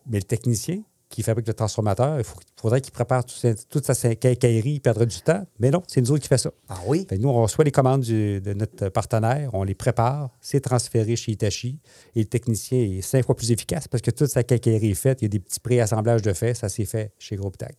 Mais 0.07 0.19
le 0.19 0.25
technicien 0.25 0.81
qui 1.15 1.23
fabrique 1.23 1.47
le 1.47 1.55
transformateur, 1.55 2.19
il 2.19 2.25
faut- 2.25 2.39
faudrait 2.61 2.81
qu'il 2.81 2.93
prépare 2.93 3.25
tout 3.25 3.35
toute 3.71 3.85
sa 3.93 4.15
quincaillerie, 4.17 4.73
il 4.73 4.81
perdrait 4.81 5.07
du 5.07 5.21
temps. 5.21 5.47
Mais 5.61 5.71
non, 5.71 5.83
c'est 5.87 6.01
nous 6.01 6.11
autres 6.11 6.23
qui 6.23 6.29
fait 6.29 6.39
ça. 6.39 6.51
Ah 6.69 6.79
oui? 6.87 7.07
Fait 7.09 7.19
nous, 7.19 7.29
on 7.29 7.43
reçoit 7.43 7.65
les 7.65 7.71
commandes 7.71 8.01
du- 8.03 8.41
de 8.41 8.53
notre 8.53 8.89
partenaire, 8.89 9.51
on 9.55 9.63
les 9.63 9.75
prépare, 9.75 10.31
c'est 10.41 10.61
transféré 10.61 11.15
chez 11.17 11.33
Hitachi 11.33 11.79
et 12.17 12.21
le 12.21 12.25
technicien 12.27 12.79
est 12.79 13.01
cinq 13.01 13.25
fois 13.25 13.37
plus 13.37 13.51
efficace 13.53 13.87
parce 13.87 14.03
que 14.03 14.11
toute 14.11 14.29
sa 14.29 14.43
quincaillerie 14.43 14.91
est 14.91 14.95
faite. 14.95 15.23
Il 15.23 15.27
y 15.27 15.27
a 15.27 15.29
des 15.29 15.41
petits 15.41 15.61
préassemblages 15.61 16.23
de 16.23 16.33
faits, 16.33 16.57
ça 16.57 16.69
s'est 16.69 16.85
fait 16.85 17.13
chez 17.19 17.37
Groupe 17.37 17.57
TAC. 17.57 17.77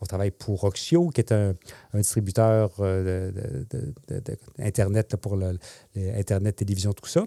On 0.00 0.06
travaille 0.06 0.32
pour 0.32 0.64
Oxio, 0.64 1.08
qui 1.10 1.20
est 1.20 1.32
un, 1.32 1.54
un 1.94 1.98
distributeur 1.98 2.72
euh, 2.80 3.30
de, 3.30 3.64
de- 3.78 3.94
de- 4.08 4.20
de- 4.20 4.36
Internet 4.58 5.12
là, 5.12 5.18
pour 5.18 5.36
le, 5.36 5.56
le 5.94 6.18
Internet, 6.18 6.56
télévision, 6.56 6.92
tout 6.92 7.06
ça. 7.08 7.22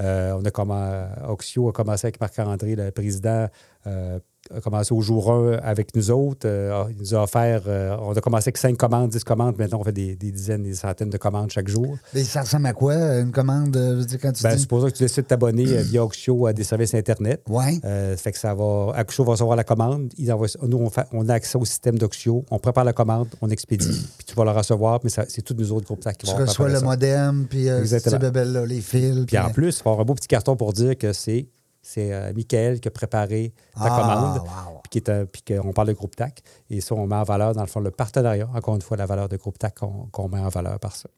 Euh, 0.00 0.32
on 0.38 0.44
a 0.44 0.50
comment, 0.52 1.04
Oxio 1.28 1.68
a 1.68 1.72
commencé 1.72 2.06
avec 2.06 2.20
Marc-André, 2.20 2.76
le 2.76 2.90
président, 2.92 3.48
a 3.86 4.60
commencé 4.60 4.92
au 4.92 5.00
jour 5.00 5.30
1 5.32 5.52
avec 5.62 5.94
nous 5.94 6.10
autres. 6.10 6.46
Euh, 6.48 6.84
il 6.90 6.96
nous 6.98 7.14
a 7.14 7.22
offert, 7.22 7.62
euh, 7.68 7.96
on 8.00 8.12
a 8.12 8.20
commencé 8.20 8.48
avec 8.48 8.58
5 8.58 8.76
commandes, 8.76 9.10
10 9.10 9.22
commandes. 9.22 9.56
Maintenant, 9.56 9.78
on 9.80 9.84
fait 9.84 9.92
des, 9.92 10.16
des 10.16 10.32
dizaines, 10.32 10.64
des 10.64 10.74
centaines 10.74 11.10
de 11.10 11.16
commandes 11.16 11.50
chaque 11.50 11.68
jour. 11.68 11.96
Mais 12.12 12.24
ça 12.24 12.40
ressemble 12.42 12.66
à 12.66 12.72
quoi, 12.72 12.94
une 13.20 13.30
commande, 13.30 13.76
euh, 13.76 13.92
je 13.94 13.98
veux 14.00 14.04
dire, 14.04 14.18
quand 14.20 14.32
tu 14.32 14.42
Ben, 14.42 14.54
dis... 14.56 14.62
supposons 14.62 14.88
que 14.88 14.92
tu 14.94 15.04
décides 15.04 15.22
de 15.22 15.28
t'abonner 15.28 15.68
euh, 15.68 15.82
via 15.82 16.04
Oxio 16.04 16.46
à 16.46 16.52
des 16.52 16.64
services 16.64 16.92
Internet. 16.94 17.40
Ouais. 17.48 17.78
Euh, 17.84 18.16
fait 18.16 18.32
que 18.32 18.38
ça 18.38 18.52
va. 18.52 18.92
Oxio 18.98 19.24
va 19.24 19.30
recevoir 19.32 19.56
la 19.56 19.64
commande. 19.64 20.12
Ils 20.18 20.32
envoient- 20.32 20.48
nous, 20.66 20.78
on, 20.78 20.90
fait- 20.90 21.06
on 21.12 21.28
a 21.28 21.34
accès 21.34 21.56
au 21.56 21.64
système 21.64 21.96
d'Oxio. 21.96 22.44
On 22.50 22.58
prépare 22.58 22.84
la 22.84 22.92
commande, 22.92 23.28
on 23.40 23.48
expédie. 23.48 23.86
puis 24.18 24.26
tu 24.26 24.34
vas 24.34 24.44
la 24.44 24.52
recevoir, 24.52 24.98
mais 25.04 25.10
c'est 25.10 25.42
tous 25.42 25.54
nous 25.54 25.70
autres 25.72 25.86
groupes 25.86 26.00
qui 26.00 26.16
Tu 26.18 26.26
vont 26.26 26.32
reçois 26.38 26.66
préparer 26.66 26.72
le 26.72 26.78
ça. 26.80 26.84
modem, 26.84 27.46
puis 27.48 27.68
euh, 27.68 27.84
ces 27.86 28.18
bébelles-là, 28.18 28.66
les 28.66 28.80
fils. 28.80 29.24
Puis 29.26 29.38
en 29.38 29.50
plus, 29.50 29.78
il 29.78 29.82
va 29.84 29.90
y 29.90 29.92
avoir 29.92 30.00
un 30.00 30.04
beau 30.04 30.14
petit 30.14 30.28
carton 30.28 30.56
pour 30.56 30.72
dire 30.72 30.98
que 30.98 31.12
c'est 31.12 31.46
c'est 31.82 32.12
euh, 32.12 32.32
Michael 32.32 32.80
qui 32.80 32.88
a 32.88 32.90
préparé 32.90 33.52
ta 33.74 33.82
Ah, 33.84 34.00
commande, 34.00 34.38
wow. 34.38 35.26
puis 35.26 35.42
qu'on 35.42 35.72
parle 35.72 35.88
de 35.88 35.92
groupe 35.92 36.14
TAC. 36.16 36.42
Et 36.70 36.80
ça, 36.80 36.94
on 36.94 37.06
met 37.06 37.16
en 37.16 37.24
valeur, 37.24 37.54
dans 37.54 37.60
le 37.62 37.66
fond, 37.66 37.80
le 37.80 37.90
partenariat. 37.90 38.48
Encore 38.54 38.76
une 38.76 38.82
fois, 38.82 38.96
la 38.96 39.06
valeur 39.06 39.28
de 39.28 39.36
groupe 39.36 39.58
TAC 39.58 39.74
qu'on 40.12 40.28
met 40.28 40.38
en 40.38 40.48
valeur 40.48 40.78
par 40.78 40.94
ça. 40.94 41.08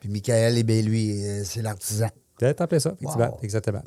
Puis 0.00 0.08
Michael, 0.08 0.56
eh 0.58 0.62
bien, 0.62 0.82
lui, 0.82 1.26
euh, 1.26 1.42
c'est 1.44 1.62
l'artisan. 1.62 2.08
Appeler 2.40 2.80
ça, 2.80 2.90
effectivement. 3.00 3.30
Wow. 3.30 3.38
Exactement. 3.42 3.82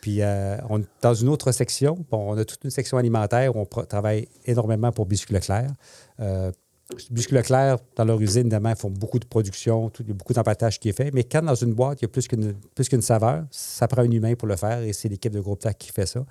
Puis, 0.00 0.20
euh, 0.20 0.56
on, 0.68 0.82
dans 1.00 1.14
une 1.14 1.28
autre 1.28 1.52
section, 1.52 2.04
bon, 2.10 2.32
on 2.32 2.36
a 2.36 2.44
toute 2.44 2.62
une 2.64 2.70
section 2.70 2.98
alimentaire 2.98 3.54
où 3.56 3.60
on 3.60 3.84
travaille 3.84 4.28
énormément 4.44 4.90
pour 4.92 5.06
Biscuit 5.06 5.32
Leclerc. 5.34 5.70
Euh, 6.20 6.50
Biscuit 7.10 7.34
Leclerc, 7.34 7.78
dans 7.96 8.04
leur 8.04 8.20
usine, 8.20 8.42
évidemment, 8.42 8.70
ils 8.70 8.76
font 8.76 8.90
beaucoup 8.90 9.18
de 9.18 9.24
production, 9.26 9.90
tout- 9.90 10.02
il 10.02 10.08
y 10.08 10.12
a 10.12 10.14
beaucoup 10.14 10.32
d'empattage 10.32 10.78
qui 10.78 10.88
est 10.88 10.92
fait. 10.96 11.10
Mais 11.12 11.24
quand 11.24 11.42
dans 11.42 11.54
une 11.54 11.72
boîte, 11.74 12.00
il 12.00 12.04
y 12.04 12.06
a 12.06 12.08
plus 12.08 12.28
qu'une 12.28 12.54
plus 12.74 12.88
qu'une 12.88 13.02
saveur, 13.02 13.44
ça 13.50 13.88
prend 13.88 14.02
un 14.02 14.10
humain 14.10 14.34
pour 14.34 14.48
le 14.48 14.56
faire 14.56 14.80
et 14.82 14.92
c'est 14.92 15.08
l'équipe 15.08 15.32
de 15.32 15.40
Groupe 15.40 15.60
TAC 15.60 15.78
qui 15.78 15.90
fait 15.92 16.06
ça. 16.06 16.24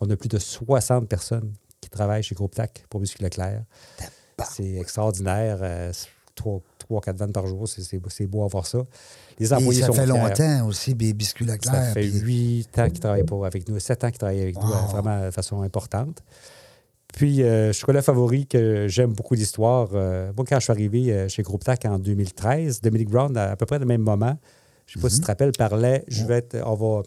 On 0.00 0.08
a 0.10 0.16
plus 0.16 0.28
de 0.28 0.38
60 0.38 1.08
personnes 1.08 1.52
qui 1.80 1.88
travaillent 1.90 2.22
chez 2.22 2.34
Groupe 2.34 2.54
TAC 2.54 2.84
pour 2.88 3.00
Biscuit 3.00 3.22
Leclerc. 3.24 3.62
C'est 4.50 4.74
extraordinaire. 4.74 5.58
euh, 5.62 5.92
trois, 6.34 6.60
trois, 6.78 7.00
quatre 7.00 7.16
vannes 7.16 7.32
par 7.32 7.46
jour, 7.46 7.68
c'est- 7.68 8.26
beau 8.26 8.42
à 8.42 8.48
voir 8.48 8.66
ça. 8.66 8.78
Les 9.38 9.52
Et 9.52 9.52
employés 9.54 9.80
ça 9.82 9.86
sont 9.86 9.92
fait 9.92 10.04
fiers. 10.04 10.12
longtemps 10.18 10.66
aussi, 10.66 10.92
des 10.94 11.12
biscuits 11.12 11.44
Leclerc. 11.44 11.72
Ça 11.74 11.92
fait 11.92 12.00
puis- 12.08 12.18
huit 12.20 12.78
ans 12.78 12.88
qu'ils 12.90 12.98
travaillent 12.98 13.24
avec 13.44 13.68
nous, 13.68 13.78
sept 13.78 14.02
ans 14.02 14.08
qu'ils 14.10 14.18
travaillent 14.18 14.42
avec 14.42 14.56
nous, 14.56 14.66
Wow. 14.68 14.74
euh, 14.74 14.86
vraiment 14.90 15.26
de 15.26 15.30
façon 15.30 15.62
importante. 15.62 16.22
Puis, 17.16 17.42
euh, 17.42 17.72
chocolat 17.72 18.02
favori 18.02 18.46
que 18.46 18.88
j'aime 18.88 19.12
beaucoup 19.12 19.34
l'histoire. 19.34 19.90
euh, 19.94 20.32
moi, 20.36 20.44
quand 20.48 20.58
je 20.58 20.64
suis 20.64 20.72
arrivé 20.72 21.12
euh, 21.12 21.28
chez 21.28 21.42
Groupe 21.42 21.62
TAC 21.62 21.84
en 21.84 21.98
2013, 21.98 22.80
Dominique 22.80 23.08
Brown, 23.08 23.36
à, 23.36 23.52
à 23.52 23.56
peu 23.56 23.66
près 23.66 23.78
le 23.78 23.86
même 23.86 24.00
moment, 24.00 24.36
je 24.86 24.98
ne 24.98 25.00
sais 25.00 25.02
pas 25.02 25.10
si 25.10 25.16
tu 25.16 25.22
te 25.22 25.26
rappelles, 25.28 25.52
parlait 25.52 26.04
je 26.08 26.24
vais 26.24 26.38
être, 26.38 26.60
on, 26.66 26.74
va, 26.74 27.02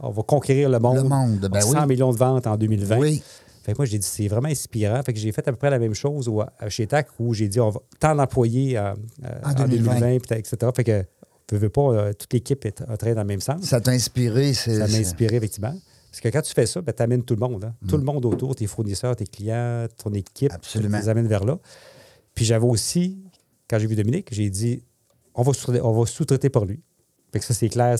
on 0.00 0.10
va 0.10 0.22
conquérir 0.22 0.68
le 0.68 0.78
monde. 0.78 0.96
Le 0.96 1.02
monde, 1.04 1.48
ben 1.50 1.60
100 1.60 1.80
oui. 1.80 1.86
millions 1.86 2.12
de 2.12 2.18
ventes 2.18 2.46
en 2.46 2.56
2020. 2.56 2.98
Oui. 2.98 3.22
Fait 3.66 3.72
que 3.72 3.78
moi, 3.78 3.86
j'ai 3.86 3.98
dit, 3.98 4.06
c'est 4.06 4.28
vraiment 4.28 4.48
inspirant. 4.48 5.02
Fait 5.02 5.12
que 5.12 5.18
j'ai 5.18 5.32
fait 5.32 5.46
à 5.48 5.50
peu 5.50 5.56
près 5.56 5.70
la 5.70 5.80
même 5.80 5.94
chose 5.94 6.30
chez 6.68 6.86
TAC 6.86 7.08
où 7.18 7.34
j'ai 7.34 7.48
dit, 7.48 7.58
on 7.58 7.70
va 7.70 7.80
tant 7.98 8.14
d'employés 8.14 8.78
euh, 8.78 8.94
euh, 9.24 9.28
En 9.42 9.50
en 9.50 9.66
2020. 9.66 9.94
2020, 10.00 10.18
puis 10.20 10.38
etc. 10.38 10.56
Fait 10.72 10.84
que, 10.84 11.04
veux, 11.50 11.58
veux 11.58 11.68
pas, 11.68 11.80
euh, 11.80 12.12
toute 12.12 12.32
l'équipe 12.32 12.64
est 12.64 12.82
en 12.88 12.96
train 12.96 13.14
dans 13.14 13.22
le 13.22 13.26
même 13.26 13.40
sens. 13.40 13.62
Ça 13.62 13.80
t'a 13.80 13.90
inspiré, 13.90 14.54
c'est... 14.54 14.78
Ça 14.78 14.86
m'a 14.86 14.98
inspiré, 14.98 15.36
effectivement. 15.36 15.74
Parce 16.16 16.32
que 16.32 16.38
quand 16.38 16.42
tu 16.42 16.54
fais 16.54 16.64
ça, 16.64 16.80
ben, 16.80 16.92
tu 16.94 17.02
amènes 17.02 17.22
tout 17.24 17.34
le 17.34 17.40
monde. 17.40 17.64
hein. 17.64 17.74
Tout 17.88 17.98
le 17.98 18.02
monde 18.04 18.24
autour, 18.24 18.54
tes 18.56 18.66
fournisseurs, 18.66 19.14
tes 19.16 19.26
clients, 19.26 19.86
ton 20.02 20.12
équipe. 20.14 20.50
Absolument. 20.52 20.96
Tu 20.98 21.02
les 21.04 21.08
amènes 21.10 21.28
vers 21.28 21.44
là. 21.44 21.58
Puis 22.34 22.44
j'avais 22.46 22.64
aussi, 22.66 23.18
quand 23.68 23.78
j'ai 23.78 23.86
vu 23.86 23.96
Dominique, 23.96 24.28
j'ai 24.32 24.48
dit 24.48 24.82
on 25.34 25.42
va 25.42 25.52
sous- 25.52 26.06
sous-traiter 26.06 26.48
pour 26.48 26.64
lui. 26.64 26.80
Fait 27.32 27.38
que 27.40 27.44
ça, 27.44 27.52
c'est 27.52 27.68
clair. 27.68 27.96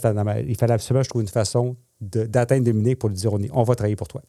Il 0.46 0.56
fallait 0.56 0.72
absolument 0.72 1.00
que 1.02 1.04
je 1.04 1.10
trouve 1.10 1.20
une 1.22 1.28
façon 1.28 1.76
d'atteindre 2.00 2.64
Dominique 2.64 2.98
pour 2.98 3.10
lui 3.10 3.16
dire 3.16 3.32
on, 3.34 3.38
est- 3.40 3.50
on 3.52 3.62
va 3.64 3.74
travailler 3.74 3.96
pour 3.96 4.08
toi. 4.08 4.22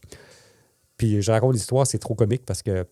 Puis 0.98 1.22
je 1.22 1.32
raconte 1.32 1.54
l'histoire, 1.54 1.86
c'est 1.88 2.00
trop 2.00 2.16
comique 2.16 2.46
parce 2.46 2.62
que 2.64 2.86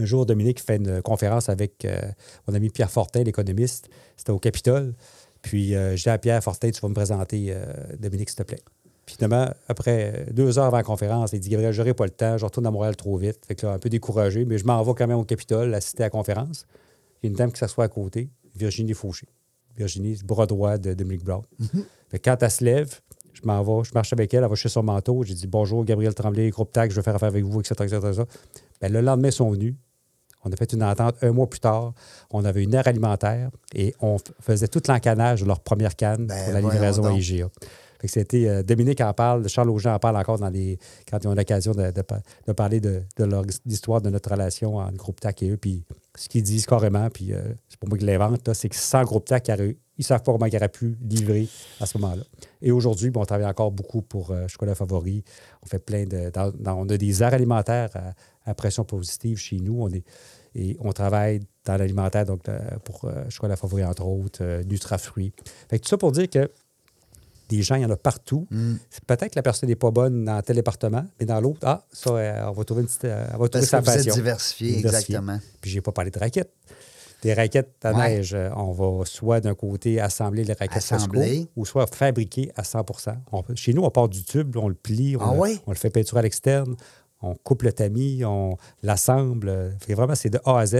un 0.00 0.04
jour, 0.04 0.24
Dominique 0.26 0.60
fait 0.60 0.76
une 0.76 1.02
conférence 1.02 1.48
avec 1.48 1.84
euh, 1.84 1.98
mon 2.46 2.54
ami 2.54 2.70
Pierre 2.70 2.90
Fortin, 2.90 3.24
l'économiste. 3.24 3.88
C'était 4.16 4.30
au 4.30 4.38
Capitole. 4.38 4.94
Puis 5.42 5.74
euh, 5.74 5.96
j'ai 5.96 6.10
à 6.10 6.18
Pierre 6.18 6.42
Fortin, 6.42 6.70
tu 6.70 6.80
vas 6.80 6.88
me 6.88 6.94
présenter 6.94 7.46
euh, 7.50 7.64
Dominique, 7.98 8.28
s'il 8.30 8.38
te 8.38 8.42
plaît. 8.44 8.60
Puis 9.08 9.14
finalement, 9.16 9.48
après 9.68 10.26
deux 10.32 10.58
heures 10.58 10.66
avant 10.66 10.76
la 10.76 10.82
conférence, 10.82 11.32
il 11.32 11.40
dit 11.40 11.48
Gabriel, 11.48 11.72
j'aurai 11.72 11.94
pas 11.94 12.04
le 12.04 12.10
temps, 12.10 12.36
je 12.36 12.44
retourne 12.44 12.66
à 12.66 12.70
Montréal 12.70 12.94
trop 12.94 13.16
vite. 13.16 13.38
Fait 13.48 13.54
que 13.54 13.64
là, 13.64 13.72
un 13.72 13.78
peu 13.78 13.88
découragé, 13.88 14.44
mais 14.44 14.58
je 14.58 14.66
m'en 14.66 14.82
vais 14.82 14.92
quand 14.94 15.06
même 15.06 15.16
au 15.16 15.24
Capitole 15.24 15.72
assister 15.72 16.02
à 16.02 16.06
la 16.06 16.10
conférence. 16.10 16.66
Il 17.22 17.26
y 17.26 17.28
a 17.28 17.30
une 17.30 17.36
dame 17.36 17.50
qui 17.50 17.58
s'assoit 17.58 17.84
à 17.84 17.88
côté, 17.88 18.28
Virginie 18.54 18.92
Fauché. 18.92 19.26
Virginie, 19.78 20.14
le 20.14 20.26
bras 20.26 20.44
droit 20.44 20.76
de 20.76 20.92
Dominique 20.92 21.24
Brown. 21.24 21.42
Fait 22.10 22.18
que 22.18 22.28
quand 22.28 22.36
elle 22.42 22.50
se 22.50 22.62
lève, 22.62 23.00
je 23.32 23.40
m'en 23.44 23.62
vais, 23.62 23.84
je 23.88 23.94
marche 23.94 24.12
avec 24.12 24.34
elle, 24.34 24.42
elle 24.42 24.50
va 24.50 24.54
chercher 24.54 24.74
son 24.74 24.82
manteau. 24.82 25.22
J'ai 25.22 25.32
dit 25.32 25.46
bonjour, 25.46 25.86
Gabriel 25.86 26.12
Tremblay, 26.12 26.50
groupe 26.50 26.70
TAC, 26.70 26.90
je 26.90 26.96
veux 26.96 27.02
faire 27.02 27.14
affaire 27.14 27.28
avec 27.28 27.46
vous, 27.46 27.60
etc. 27.60 27.76
etc., 27.84 27.96
etc. 27.96 28.24
Ben, 28.82 28.92
le 28.92 29.00
lendemain, 29.00 29.28
ils 29.28 29.32
sont 29.32 29.50
venus. 29.50 29.74
On 30.44 30.52
a 30.52 30.56
fait 30.56 30.70
une 30.74 30.82
entente 30.82 31.16
un 31.22 31.32
mois 31.32 31.48
plus 31.48 31.60
tard. 31.60 31.94
On 32.30 32.44
avait 32.44 32.62
une 32.62 32.74
aire 32.74 32.86
alimentaire 32.86 33.48
et 33.74 33.94
on 34.02 34.18
faisait 34.40 34.68
tout 34.68 34.82
l'encanage 34.86 35.40
de 35.40 35.46
leur 35.46 35.60
première 35.60 35.96
canne 35.96 36.26
Ben, 36.26 36.44
pour 36.44 36.52
la 36.52 36.60
livraison 36.60 37.04
à. 37.06 37.12
IGA. 37.12 37.48
C'était 38.04 38.46
euh, 38.48 38.62
Dominique 38.62 39.00
en 39.00 39.12
parle, 39.12 39.48
Charles 39.48 39.70
Auger 39.70 39.88
en 39.88 39.98
parle 39.98 40.16
encore 40.16 40.38
quand 40.38 41.18
ils 41.24 41.26
ont 41.28 41.34
l'occasion 41.34 41.72
de, 41.72 41.90
de 41.90 42.02
pa- 42.02 42.20
de 42.46 42.52
parler 42.52 42.80
de, 42.80 43.02
l'histoire 43.66 44.00
de 44.00 44.10
notre 44.10 44.30
relation 44.30 44.76
entre 44.76 44.96
Groupe 44.96 45.20
TAC 45.20 45.42
et 45.42 45.50
eux. 45.50 45.56
Puis 45.56 45.82
ce 46.16 46.28
qu'ils 46.28 46.42
disent 46.42 46.66
carrément, 46.66 47.08
puis 47.10 47.32
euh, 47.32 47.42
c'est 47.68 47.78
pour 47.78 47.88
moi 47.88 47.98
qui 47.98 48.04
l'invente, 48.04 48.46
là, 48.46 48.54
c'est 48.54 48.68
que 48.68 48.76
sans 48.76 49.02
Groupe 49.02 49.24
TAC, 49.24 49.48
ils 49.48 49.74
ne 49.98 50.04
savent 50.04 50.22
pas 50.22 50.30
comment 50.32 50.46
ils 50.46 50.54
auraient 50.56 50.68
pu 50.68 50.96
livrer 51.02 51.48
à 51.80 51.86
ce 51.86 51.98
moment-là. 51.98 52.22
Et 52.62 52.70
aujourd'hui, 52.70 53.10
on 53.14 53.24
travaille 53.24 53.46
encore 53.46 53.72
beaucoup 53.72 54.02
pour 54.02 54.30
euh, 54.30 54.46
Chocolat 54.46 54.76
Favori. 54.76 55.24
On 55.64 55.66
fait 55.66 55.80
plein 55.80 56.04
de. 56.04 56.30
on 56.66 56.88
a 56.88 56.96
des 56.96 57.22
aires 57.22 57.34
alimentaires 57.34 57.90
à, 58.44 58.54
pression 58.54 58.84
positive 58.84 59.38
chez 59.38 59.56
nous. 59.58 59.82
On 59.82 59.88
est, 59.90 60.04
et 60.54 60.76
on 60.80 60.92
travaille 60.92 61.40
dans 61.64 61.76
l'alimentaire 61.76 62.24
donc, 62.24 62.42
pour 62.84 63.04
Chocolat 63.28 63.56
Favori, 63.56 63.84
entre 63.84 64.06
autres, 64.06 64.38
que 64.62 65.76
tout 65.76 65.88
ça 65.88 65.98
pour 65.98 66.12
dire 66.12 66.30
que 66.30 66.50
des 67.48 67.62
gens, 67.62 67.76
il 67.76 67.82
y 67.82 67.84
en 67.84 67.90
a 67.90 67.96
partout. 67.96 68.46
Mm. 68.50 68.74
Peut-être 69.06 69.30
que 69.30 69.36
la 69.36 69.42
personne 69.42 69.68
n'est 69.68 69.76
pas 69.76 69.90
bonne 69.90 70.24
dans 70.24 70.40
tel 70.42 70.56
département, 70.56 71.04
mais 71.18 71.26
dans 71.26 71.40
l'autre, 71.40 71.60
ah, 71.62 71.84
ça, 71.92 72.10
euh, 72.10 72.46
on 72.48 72.52
va 72.52 72.64
trouver, 72.64 72.82
une 72.82 72.86
petite, 72.88 73.04
euh, 73.04 73.24
on 73.34 73.38
va 73.38 73.48
trouver 73.48 73.66
Parce 73.66 73.66
sa 73.66 73.78
que 73.80 73.84
vous 73.84 73.90
êtes 73.90 73.96
passion. 73.98 74.14
diversifié, 74.14 74.78
exactement. 74.78 75.38
Puis, 75.60 75.70
j'ai 75.70 75.80
pas 75.80 75.92
parlé 75.92 76.10
de 76.10 76.18
raquettes. 76.18 76.52
Des 77.22 77.34
raquettes 77.34 77.74
à 77.84 77.92
Ouais. 77.92 78.16
neige, 78.16 78.32
euh, 78.34 78.48
on 78.54 78.70
va 78.70 79.04
soit 79.04 79.40
d'un 79.40 79.54
côté 79.54 80.00
assembler 80.00 80.44
les 80.44 80.52
raquettes 80.52 80.76
Assembler. 80.92 81.38
Costco, 81.38 81.50
ou 81.56 81.66
soit 81.66 81.86
fabriquer 81.92 82.52
à 82.54 82.62
100 82.62 82.84
On 83.32 83.42
Chez 83.56 83.72
nous, 83.72 83.82
on 83.82 83.90
part 83.90 84.08
du 84.08 84.22
tube, 84.22 84.56
on 84.56 84.68
le 84.68 84.74
plie, 84.74 85.16
on, 85.16 85.20
Ah 85.22 85.32
le, 85.34 85.38
ouais? 85.40 85.58
on 85.66 85.72
le 85.72 85.76
fait 85.76 85.90
peinturer 85.90 86.20
à 86.20 86.22
l'externe, 86.22 86.76
on 87.20 87.34
coupe 87.34 87.62
le 87.64 87.72
tamis, 87.72 88.24
on 88.24 88.56
l'assemble. 88.84 89.74
vraiment, 89.88 90.14
c'est 90.14 90.30
de 90.30 90.38
A 90.44 90.60
à 90.60 90.66
Z. 90.66 90.74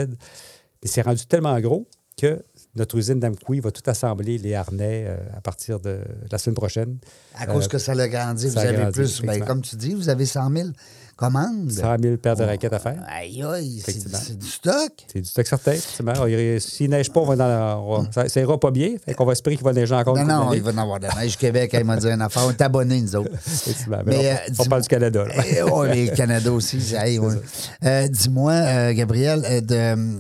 Mais 0.82 0.88
c'est 0.88 1.02
rendu 1.02 1.26
tellement 1.26 1.58
gros 1.60 1.88
que 2.16 2.40
notre 2.78 2.96
usine 2.96 3.20
d'Amqui 3.20 3.60
va 3.60 3.70
tout 3.70 3.82
assembler 3.86 4.38
les 4.38 4.54
harnais 4.54 5.04
euh, 5.08 5.16
à 5.36 5.40
partir 5.40 5.80
de 5.80 5.98
la 6.30 6.38
semaine 6.38 6.54
prochaine. 6.56 6.96
À 7.38 7.46
cause 7.46 7.64
Euh, 7.66 7.68
que 7.68 7.78
ça 7.78 7.94
l'a 7.94 8.08
grandi, 8.08 8.46
vous 8.48 8.54
ça 8.54 8.60
avez 8.60 8.76
grandi, 8.76 8.92
plus. 8.92 9.22
Ben, 9.22 9.44
comme 9.44 9.60
tu 9.62 9.76
dis, 9.76 9.94
vous 9.94 10.08
avez 10.08 10.24
100 10.26 10.50
000 10.50 10.68
commandes. 11.16 11.72
100 11.72 11.96
000 12.00 12.16
paires 12.18 12.36
de 12.36 12.44
raquettes 12.44 12.72
à 12.72 12.78
faire. 12.78 13.02
Aïe, 13.08 13.42
aïe, 13.42 13.82
c'est 13.84 14.38
du 14.38 14.46
stock. 14.46 14.92
C'est 15.12 15.20
du 15.20 15.28
stock 15.28 15.46
certain, 15.46 15.72
effectivement. 15.72 16.12
S'il 16.60 16.90
neige 16.90 17.10
pas, 17.12 17.20
on 17.20 17.26
va 17.26 17.34
dans, 17.36 17.82
on 17.84 18.02
va- 18.02 18.12
ça, 18.12 18.28
ça 18.28 18.40
ira 18.40 18.58
pas 18.58 18.70
bien. 18.70 18.90
Fait 19.04 19.14
qu'on 19.14 19.24
va 19.24 19.32
espérer 19.32 19.56
qu'il 19.56 19.64
va 19.64 19.72
neiger 19.72 19.94
encore 19.96 20.16
Non, 20.16 20.24
non, 20.24 20.52
il 20.52 20.62
va 20.62 20.70
en 20.70 20.78
avoir 20.78 21.00
de 21.00 21.06
la 21.08 21.14
neige. 21.16 21.36
Québec, 21.36 21.70
elle 21.74 21.84
m'a 21.84 21.96
dit 21.96 22.06
une 22.06 22.22
affaire. 22.22 22.44
On 22.46 22.50
est 22.50 22.62
abonnés, 22.62 23.00
nous 23.02 23.16
autres. 23.16 23.32
Effectivement. 23.34 23.98
Mais, 24.06 24.16
Mais, 24.16 24.30
euh, 24.32 24.54
on, 24.60 24.64
parle 24.66 24.82
du 24.82 24.88
Canada. 24.88 25.24
là. 25.24 25.66
Ouais, 25.74 26.06
le 26.06 26.14
Canada 26.14 26.52
aussi. 26.52 26.78
Dis-moi, 28.10 28.92
Gabriel, 28.94 29.42
de. 29.66 30.18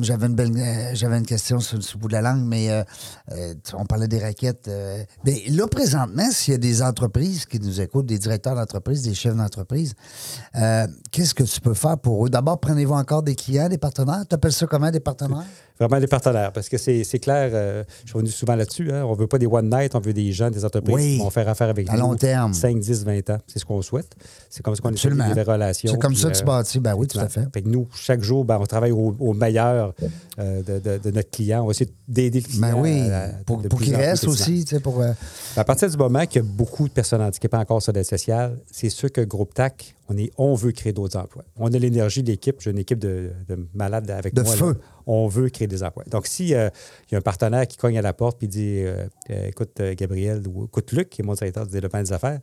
J'avais 0.00 0.26
une, 0.26 0.40
euh, 0.40 0.94
j'avais 0.94 1.18
une 1.18 1.26
question 1.26 1.60
sur, 1.60 1.76
le 1.76 1.98
bout 1.98 2.08
de 2.08 2.14
la 2.14 2.22
langue, 2.22 2.42
mais 2.42 2.70
euh, 2.70 2.82
euh, 3.32 3.54
on 3.74 3.84
parlait 3.84 4.08
des 4.08 4.18
raquettes. 4.18 4.70
mais 5.24 5.42
là, 5.50 5.66
présentement, 5.66 6.30
s'il 6.30 6.52
y 6.52 6.54
a 6.54 6.58
des 6.58 6.82
entreprises 6.82 7.44
qui 7.44 7.60
nous 7.60 7.80
écoutent, 7.80 8.06
des 8.06 8.18
directeurs 8.18 8.54
d'entreprise, 8.54 9.02
des 9.02 9.14
chefs 9.14 9.36
d'entreprise, 9.36 9.94
qu'est-ce 11.10 11.34
que 11.34 11.42
tu 11.42 11.60
peux 11.60 11.74
faire 11.74 11.98
pour 11.98 12.24
eux? 12.24 12.30
D'abord, 12.30 12.58
prenez-vous 12.60 12.94
encore 12.94 13.22
des 13.22 13.34
clients, 13.34 13.68
des 13.68 13.78
partenaires? 13.78 14.24
Tu 14.28 14.34
appelles 14.34 14.52
ça 14.52 14.66
comment, 14.66 14.90
des 14.90 15.00
partenaires? 15.00 15.44
Vraiment 15.80 15.98
des 15.98 16.06
partenaires, 16.06 16.52
parce 16.52 16.68
que 16.68 16.78
c'est 16.78 17.02
clair, 17.18 17.50
euh, 17.52 17.82
je 18.04 18.10
suis 18.10 18.14
revenu 18.14 18.30
souvent 18.30 18.54
là-dessus. 18.54 18.92
Hein, 18.92 19.04
on 19.06 19.14
veut 19.14 19.26
pas 19.26 19.38
des 19.38 19.46
one 19.48 19.68
night, 19.68 19.96
on 19.96 19.98
veut 20.00 20.12
des 20.12 20.30
gens, 20.30 20.48
des 20.48 20.64
entreprises 20.64 20.94
Oui. 20.94 21.16
qui 21.16 21.18
vont 21.18 21.30
faire 21.30 21.48
affaire 21.48 21.68
avec 21.68 21.90
À 21.90 21.94
nous. 21.94 22.00
long 22.00 22.14
terme. 22.14 22.54
5, 22.54 22.78
10, 22.78 23.04
20 23.04 23.30
ans. 23.30 23.38
C'est 23.48 23.58
ce 23.58 23.64
qu'on 23.64 23.82
souhaite. 23.82 24.14
C'est 24.50 24.62
comme 24.62 24.76
ça 24.76 24.82
qu'on 24.82 24.92
essaie 24.92 25.08
de 25.10 25.34
des 25.34 25.42
relations. 25.42 25.90
C'est 25.90 25.98
comme 26.00 26.12
puis, 26.12 26.20
ça 26.22 26.30
que 26.30 26.36
tu 26.36 26.42
euh, 26.42 26.46
bâtis. 26.46 26.78
Ben 26.78 26.94
oui, 26.96 27.08
tout 27.08 27.18
à 27.18 27.28
fait. 27.28 27.42
Fait 27.52 27.62
que 27.62 27.68
nous, 27.68 27.88
chaque 27.96 28.22
jour, 28.22 28.44
ben, 28.44 28.58
on 28.60 28.66
travaille 28.66 28.92
au, 28.92 29.16
au 29.18 29.32
meilleur 29.32 29.94
euh, 30.38 30.62
de, 30.62 30.78
de- 30.78 30.98
de 30.98 31.10
notre 31.10 31.30
client. 31.32 31.62
On 31.64 31.66
va 31.66 31.70
essayer 31.72 31.90
d'aider 32.06 32.38
le 32.40 32.46
client. 32.46 32.60
Ben 32.60 32.74
oui, 32.80 33.00
à- 33.10 33.24
à- 33.24 33.28
pour, 33.44 33.58
de 33.58 33.66
pour 33.66 33.80
restent 33.80 33.98
pertinent. 34.26 34.30
aussi, 34.32 34.64
tu 34.64 34.76
sais, 34.76 34.80
pour... 34.80 35.02
À 35.56 35.64
partir 35.64 35.90
du 35.90 35.96
moment 35.96 36.24
qu'il 36.26 36.40
y 36.40 36.44
a 36.44 36.48
beaucoup 36.48 36.86
de 36.86 36.92
personnes 36.94 37.20
handicapées 37.20 37.56
encore 37.56 37.82
sur 37.82 37.92
l'aide 37.92 38.04
sociale, 38.04 38.58
c'est 38.70 38.90
sûr 38.90 39.10
que 39.10 39.22
Groupe 39.22 39.52
TAC, 39.54 39.96
on, 40.08 40.16
est, 40.18 40.30
on 40.38 40.54
veut 40.54 40.70
créer 40.70 40.92
d'autres 40.92 41.18
emplois. 41.18 41.42
On 41.56 41.66
a 41.72 41.78
l'énergie 41.78 42.22
de 42.22 42.30
l'équipe. 42.30 42.56
J'ai 42.60 42.70
une 42.70 42.78
équipe 42.78 43.00
de, 43.00 43.30
de 43.48 43.66
malades 43.74 44.08
avec 44.12 44.34
De 44.34 44.42
moi. 44.42 44.52
là. 44.52 44.56
feu. 44.58 44.78
On 45.06 45.28
veut 45.28 45.48
créer 45.48 45.68
des 45.68 45.82
emplois. 45.82 46.04
Donc, 46.06 46.26
s'il 46.26 46.48
y 46.48 46.54
a 46.54 46.70
un 47.12 47.20
partenaire 47.20 47.66
qui 47.66 47.76
cogne 47.76 47.98
à 47.98 48.02
la 48.02 48.12
porte 48.12 48.42
et 48.42 48.46
dit 48.46 48.80
euh, 48.80 49.06
euh, 49.30 49.48
Écoute, 49.48 49.80
euh, 49.80 49.94
Gabriel, 49.96 50.42
ou 50.48 50.64
écoute, 50.64 50.92
Luc, 50.92 51.10
qui 51.10 51.22
est 51.22 51.24
mon 51.24 51.34
directeur 51.34 51.66
du 51.66 51.72
développement 51.72 52.02
des 52.02 52.12
affaires, 52.12 52.40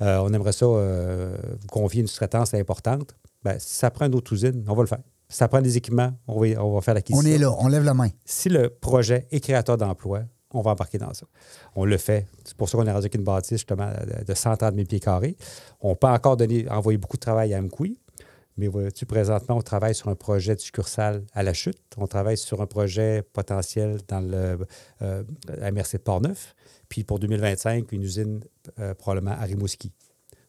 euh, 0.00 0.18
on 0.18 0.32
aimerait 0.32 0.52
ça 0.52 0.66
euh, 0.66 1.36
vous 1.60 1.66
confier 1.68 2.00
une 2.00 2.06
sous-traitance 2.06 2.54
importante. 2.54 3.14
Ben, 3.42 3.58
si 3.58 3.74
ça 3.74 3.90
prend 3.90 4.06
une 4.06 4.14
autre 4.14 4.32
usine, 4.32 4.64
on 4.68 4.74
va 4.74 4.82
le 4.82 4.88
faire. 4.88 5.02
Si 5.28 5.38
ça 5.38 5.48
prend 5.48 5.60
des 5.60 5.76
équipements, 5.76 6.12
on 6.26 6.40
va, 6.40 6.62
on 6.62 6.74
va 6.74 6.80
faire 6.80 6.96
on 7.12 7.22
est 7.22 7.38
là, 7.38 7.54
on 7.58 7.68
lève 7.68 7.84
la 7.84 7.94
main. 7.94 8.08
si 8.24 8.48
le 8.48 8.68
projet 8.68 9.26
est 9.30 9.40
créateur 9.40 9.78
d'emplois, 9.78 10.22
on 10.54 10.60
va 10.60 10.72
embarquer 10.72 10.98
dans 10.98 11.12
ça. 11.14 11.26
On 11.74 11.84
le 11.84 11.96
fait. 11.96 12.26
C'est 12.44 12.54
pour 12.54 12.68
ça 12.68 12.76
qu'on 12.76 12.84
est 12.86 12.92
rendu 12.92 13.04
avec 13.04 13.14
une 13.14 13.24
bâtisse 13.24 13.58
justement 13.58 13.88
de 13.90 14.24
de 14.24 14.34
130 14.34 14.74
000 14.74 14.86
pieds 14.86 15.00
carrés. 15.00 15.36
On 15.80 15.94
peut 15.94 16.08
encore 16.08 16.36
donner, 16.36 16.68
envoyer 16.68 16.98
beaucoup 16.98 17.16
de 17.16 17.22
travail 17.22 17.54
à 17.54 17.58
Amqui, 17.58 17.98
mais 18.56 18.68
vois-tu, 18.68 19.06
présentement, 19.06 19.56
on 19.56 19.62
travaille 19.62 19.94
sur 19.94 20.08
un 20.08 20.14
projet 20.14 20.54
de 20.54 20.60
succursale 20.60 21.24
à 21.32 21.42
la 21.42 21.54
chute. 21.54 21.80
On 21.96 22.06
travaille 22.06 22.36
sur 22.36 22.60
un 22.60 22.66
projet 22.66 23.22
potentiel 23.32 23.98
dans 24.08 24.20
le, 24.20 24.58
euh, 25.00 25.22
à 25.60 25.70
MRC 25.70 25.94
de 25.94 25.98
Portneuf. 25.98 26.54
Puis 26.88 27.04
pour 27.04 27.18
2025, 27.18 27.90
une 27.92 28.02
usine 28.02 28.40
euh, 28.78 28.94
probablement 28.94 29.32
à 29.32 29.44
Rimouski. 29.44 29.92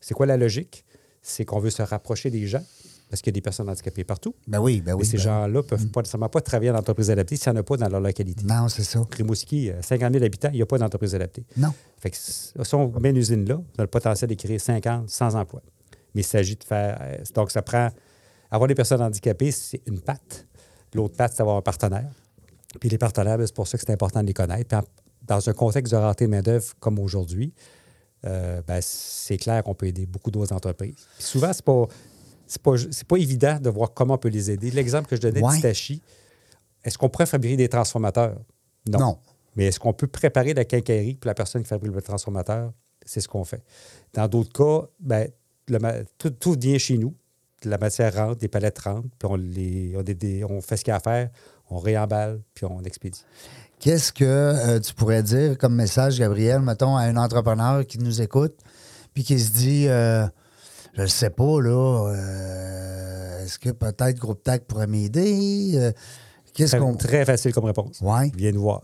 C'est 0.02 0.14
quoi 0.14 0.26
la 0.26 0.36
logique? 0.36 0.84
C'est 1.22 1.46
qu'on 1.46 1.60
veut 1.60 1.70
se 1.70 1.82
rapprocher 1.82 2.30
des 2.30 2.46
gens 2.46 2.64
parce 3.10 3.22
qu'il 3.22 3.32
y 3.32 3.36
a 3.36 3.38
des 3.38 3.42
personnes 3.42 3.70
handicapées 3.70 4.04
partout. 4.04 4.34
Ben 4.48 4.60
oui, 4.60 4.82
ben 4.82 4.94
oui. 4.94 5.02
mais 5.02 5.06
ces 5.06 5.18
ben- 5.18 5.24
gens-là 5.24 5.48
ne 5.48 5.62
peuvent 5.62 5.88
pas 5.90 6.02
nécessairement 6.02 6.30
pas 6.30 6.42
travailler 6.42 6.72
en 6.72 6.76
entreprise 6.76 7.12
adaptée 7.12 7.36
s'il 7.38 7.52
n'y 7.52 7.60
en 7.60 7.62
a 7.62 7.64
pas 7.64 7.78
dans 7.78 7.88
leur 7.88 8.02
localité. 8.02 8.44
Non, 8.44 8.68
c'est 8.70 8.84
ça. 8.84 9.02
Rimouski, 9.12 9.70
euh, 9.70 9.82
50 9.84 10.14
000 10.14 10.26
habitants, 10.26 10.50
il 10.52 10.56
n'y 10.56 10.62
a 10.64 10.66
pas 10.66 10.80
d'entreprise 10.80 11.14
adaptée. 11.14 11.46
Non. 11.56 11.72
Fait 12.00 12.10
que 12.10 12.18
si 12.18 12.52
on 12.74 12.92
met 13.00 13.12
une 13.12 13.18
usine 13.18 13.48
là, 13.48 13.56
on 13.56 13.80
a 13.80 13.84
le 13.84 13.88
potentiel 13.88 14.30
de 14.30 14.36
créer 14.36 14.58
50, 14.58 15.10
100 15.10 15.36
emplois. 15.36 15.62
Mais 16.16 16.22
il 16.22 16.26
s'agit 16.26 16.56
de 16.56 16.64
faire. 16.64 16.98
euh, 17.02 17.18
Donc, 17.34 17.52
ça 17.52 17.62
prend. 17.62 17.90
Avoir 18.52 18.68
des 18.68 18.76
personnes 18.76 19.02
handicapées, 19.02 19.52
c'est 19.52 19.82
une 19.88 20.00
patte. 20.00 20.46
L'autre 20.94 21.16
patte, 21.18 21.32
c'est 21.32 21.40
d'avoir 21.40 21.58
un 21.58 21.62
partenaire. 21.62 22.10
Puis 22.80 22.90
les 22.90 22.98
partenaires, 23.00 23.38
ben, 23.38 23.46
c'est 23.48 23.56
pour 23.56 23.68
ça 23.68 23.78
que 23.78 23.84
c'est 23.86 23.92
important 23.94 24.22
de 24.22 24.28
les 24.28 24.34
connaître. 24.34 24.68
Puis 24.68 24.78
en- 24.78 24.84
dans 25.26 25.50
un 25.50 25.54
contexte 25.54 25.92
de 25.92 25.98
rareté 25.98 26.26
de 26.26 26.30
main-d'œuvre 26.30 26.74
comme 26.80 27.00
aujourd'hui, 27.00 27.54
euh, 28.26 28.62
ben, 28.68 28.80
c'est 28.82 29.38
clair 29.38 29.64
qu'on 29.64 29.74
peut 29.74 29.88
aider 29.88 30.06
beaucoup 30.06 30.30
d'autres 30.32 30.54
entreprises. 30.54 31.08
Puis 31.18 31.24
souvent, 31.26 31.52
c'est 31.54 31.66
pas. 31.66 31.86
C'est 32.46 32.62
pas, 32.62 32.74
pas 33.08 33.18
évident 33.18 33.58
de 33.60 33.70
voir 33.70 33.94
comment 33.94 34.16
on 34.16 34.18
peut 34.18 34.30
les 34.30 34.52
aider. 34.52 34.70
L'exemple 34.70 35.08
que 35.08 35.16
je 35.16 35.22
donnais 35.22 35.42
Ouais. 35.42 35.60
est-ce 36.84 36.98
qu'on 36.98 37.10
pourrait 37.10 37.26
fabriquer 37.26 37.56
des 37.58 37.70
transformateurs? 37.70 38.38
Non. 38.88 39.18
Mais 39.56 39.66
est-ce 39.68 39.80
qu'on 39.80 39.94
peut 39.94 40.08
préparer 40.08 40.54
la 40.54 40.66
quincaillerie 40.66 41.16
pour 41.16 41.28
la 41.28 41.34
personne 41.34 41.64
qui 41.64 41.70
fabrique 41.70 41.94
le 41.94 42.02
transformateur? 42.02 42.72
C'est 43.06 43.22
ce 43.22 43.28
qu'on 43.28 43.44
fait. 43.46 43.64
Dans 44.14 44.28
d'autres 44.28 44.52
cas, 44.52 44.88
ben, 45.00 45.30
le 45.70 46.06
tout, 46.18 46.30
tout 46.32 46.56
vient 46.60 46.78
chez 46.78 46.98
nous. 46.98 47.14
La 47.66 47.78
matière 47.78 48.14
rentre, 48.14 48.38
des 48.38 48.48
palettes 48.50 48.80
rentrent, 48.80 49.08
puis 49.18 49.30
on, 49.32 49.36
les, 49.36 49.94
on, 49.98 50.02
des- 50.04 50.44
on 50.44 50.60
fait 50.62 50.76
ce 50.78 50.84
qu'il 50.84 50.92
y 50.92 50.94
a 50.94 50.98
à 50.98 51.00
faire, 51.00 51.30
on 51.70 51.78
réemballe, 51.80 52.42
puis 52.54 52.66
on 52.66 52.82
expédie. 52.84 53.24
Qu'est-ce 53.80 54.12
que 54.12 54.24
euh, 54.26 54.80
tu 54.80 54.94
pourrais 54.94 55.24
dire 55.24 55.58
comme 55.58 55.76
message, 55.76 56.20
Gabriel, 56.20 56.60
mettons, 56.62 56.98
à 56.98 57.04
un 57.04 57.16
entrepreneur 57.16 57.86
qui 57.86 58.00
nous 58.00 58.22
écoute, 58.22 58.56
puis 59.14 59.24
qui 59.24 59.40
se 59.40 59.52
dit, 59.52 59.88
euh, 59.88 60.26
je 60.96 61.04
ne 61.04 61.08
sais 61.08 61.30
pas, 61.30 61.62
là, 61.62 62.10
euh, 62.14 63.44
est-ce 63.46 63.60
que 63.60 63.70
peut-être 63.70 64.18
Groupe 64.20 64.44
TAC 64.44 64.66
pourrait 64.66 64.88
m'aider? 64.88 65.92
Qu'est-ce 66.54 66.72
Très, 66.72 66.80
qu'on. 66.80 66.96
très 66.96 67.26
facile 67.26 67.54
comme 67.54 67.66
réponse. 67.66 68.00
Ouais. 68.02 68.30
Viens 68.36 68.52
nous 68.52 68.62
voir. 68.62 68.84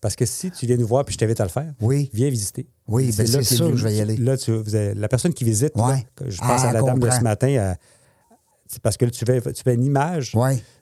Parce 0.00 0.16
que 0.16 0.24
si 0.24 0.50
tu 0.50 0.66
viens 0.66 0.76
nous 0.78 0.86
voir 0.86 1.04
puis 1.04 1.12
je 1.12 1.18
t'invite 1.18 1.40
à 1.40 1.44
le 1.44 1.50
faire, 1.50 1.72
Oui. 1.80 2.08
viens 2.14 2.30
visiter. 2.30 2.66
Oui, 2.88 3.12
ben 3.16 3.26
c'est 3.26 3.38
que 3.38 3.44
sûr 3.44 3.70
que 3.70 3.76
je 3.76 3.84
vais 3.84 3.94
y 3.96 4.00
aller. 4.00 4.16
Là, 4.16 4.36
tu, 4.38 4.50
vous 4.52 4.74
avez- 4.74 4.94
la 4.94 5.08
personne 5.08 5.34
qui 5.34 5.44
visite, 5.44 5.72
Ouais. 5.76 6.06
je 6.26 6.38
pense 6.38 6.62
Ah, 6.64 6.68
à 6.70 6.72
la 6.72 6.80
dame 6.82 6.98
de 6.98 7.04
comprends. 7.04 7.18
ce 7.18 7.22
matin, 7.22 7.74
c'est 8.66 8.80
parce 8.80 8.96
que 8.96 9.04
là, 9.04 9.10
tu 9.10 9.24
fais, 9.24 9.40
tu 9.52 9.62
fais 9.62 9.74
une 9.74 9.84
image 9.84 10.34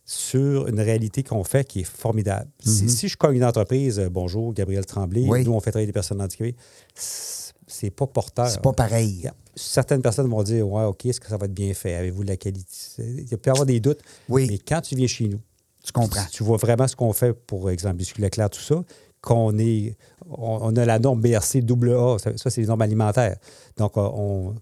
sur 0.05 0.69
une 0.69 0.81
réalité 0.81 1.23
qu'on 1.23 1.43
fait 1.45 1.67
qui 1.67 1.81
est 1.81 1.85
formidable. 1.85 2.49
si, 2.65 2.89
si 2.89 3.09
je 3.09 3.17
cogne 3.17 3.37
une 3.37 3.45
entreprise, 3.45 3.99
euh, 3.99 4.09
bonjour, 4.09 4.55
Gabriel 4.55 4.87
Tremblay, 4.87 5.23
Mhm. 5.23 5.31
Oui. 5.31 5.45
nous, 5.45 5.53
on 5.53 5.61
fait 5.61 5.71
travailler 5.71 5.87
des 5.87 5.93
personnes 5.93 6.21
handicapées, 6.23 6.57
c'est 6.95 7.49
c'est 7.71 7.91
pas 7.91 8.07
porteur. 8.07 8.49
C'est 8.49 8.63
pas 8.63 8.73
pareil. 8.73 9.11
Yeah. 9.25 9.35
Certaines 9.55 10.01
personnes 10.01 10.27
vont 10.31 10.43
dire 10.43 10.67
Ouais, 10.67 10.85
OK, 10.85 11.05
est-ce 11.05 11.21
que 11.21 11.29
ça 11.29 11.37
va 11.37 11.45
être 11.45 11.53
bien 11.53 11.75
fait? 11.75 11.95
Avez-vous 11.97 12.23
de 12.25 12.29
la 12.31 12.39
qualité? 12.39 12.65
Il 12.99 13.27
peut 13.37 13.49
y 13.49 13.51
avoir 13.51 13.67
des 13.67 13.79
doutes. 13.79 14.01
Oui. 14.31 14.47
Mais 14.49 14.57
quand 14.59 14.81
tu 14.81 14.97
viens 14.97 15.07
chez 15.07 15.29
nous, 15.29 15.39
Tu 15.85 15.93
comprends. 15.93 16.25
tu 16.33 16.43
vois 16.43 16.57
vraiment 16.57 16.89
ce 16.89 16.97
qu'on 16.97 17.13
fait 17.13 17.35
pour 17.35 17.69
exemple 17.71 17.97
Biscuit 17.97 18.23
Leclerc, 18.23 18.49
tout 18.49 18.61
ça, 18.63 18.83
qu'on 19.23 19.59
est. 19.59 19.97
On, 20.31 20.59
on 20.63 20.77
a 20.77 20.85
la 20.85 20.99
norme 20.99 21.21
BRC 21.21 21.57
AA, 21.69 22.19
ça, 22.19 22.37
ça, 22.37 22.51
c'est 22.51 22.61
les 22.61 22.67
normes 22.67 22.83
alimentaires. 22.83 23.37
Donc, 23.77 23.97
on, 23.97 24.55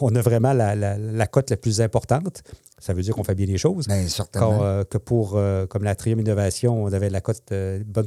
on 0.00 0.14
a 0.14 0.20
vraiment 0.20 0.52
la, 0.52 0.74
la- 0.74 0.98
la 0.98 1.26
cote 1.26 1.50
la 1.50 1.56
plus 1.56 1.80
importante. 1.80 2.42
Ça 2.78 2.92
veut 2.92 3.00
dire 3.02 3.14
qu'on 3.14 3.24
fait 3.24 3.34
bien 3.34 3.46
les 3.46 3.56
choses. 3.56 3.86
Bien, 3.86 4.02
Quand, 4.02 4.08
certainement. 4.08 4.58
euh, 4.62 4.84
que 4.84 4.98
pour, 4.98 5.36
euh, 5.36 5.64
comme 5.66 5.84
la 5.84 5.94
trième 5.94 6.20
innovation, 6.20 6.84
on 6.84 6.92
avait 6.92 7.08
la 7.08 7.22
cote, 7.22 7.40
euh, 7.52 7.82
bonne, 7.86 8.04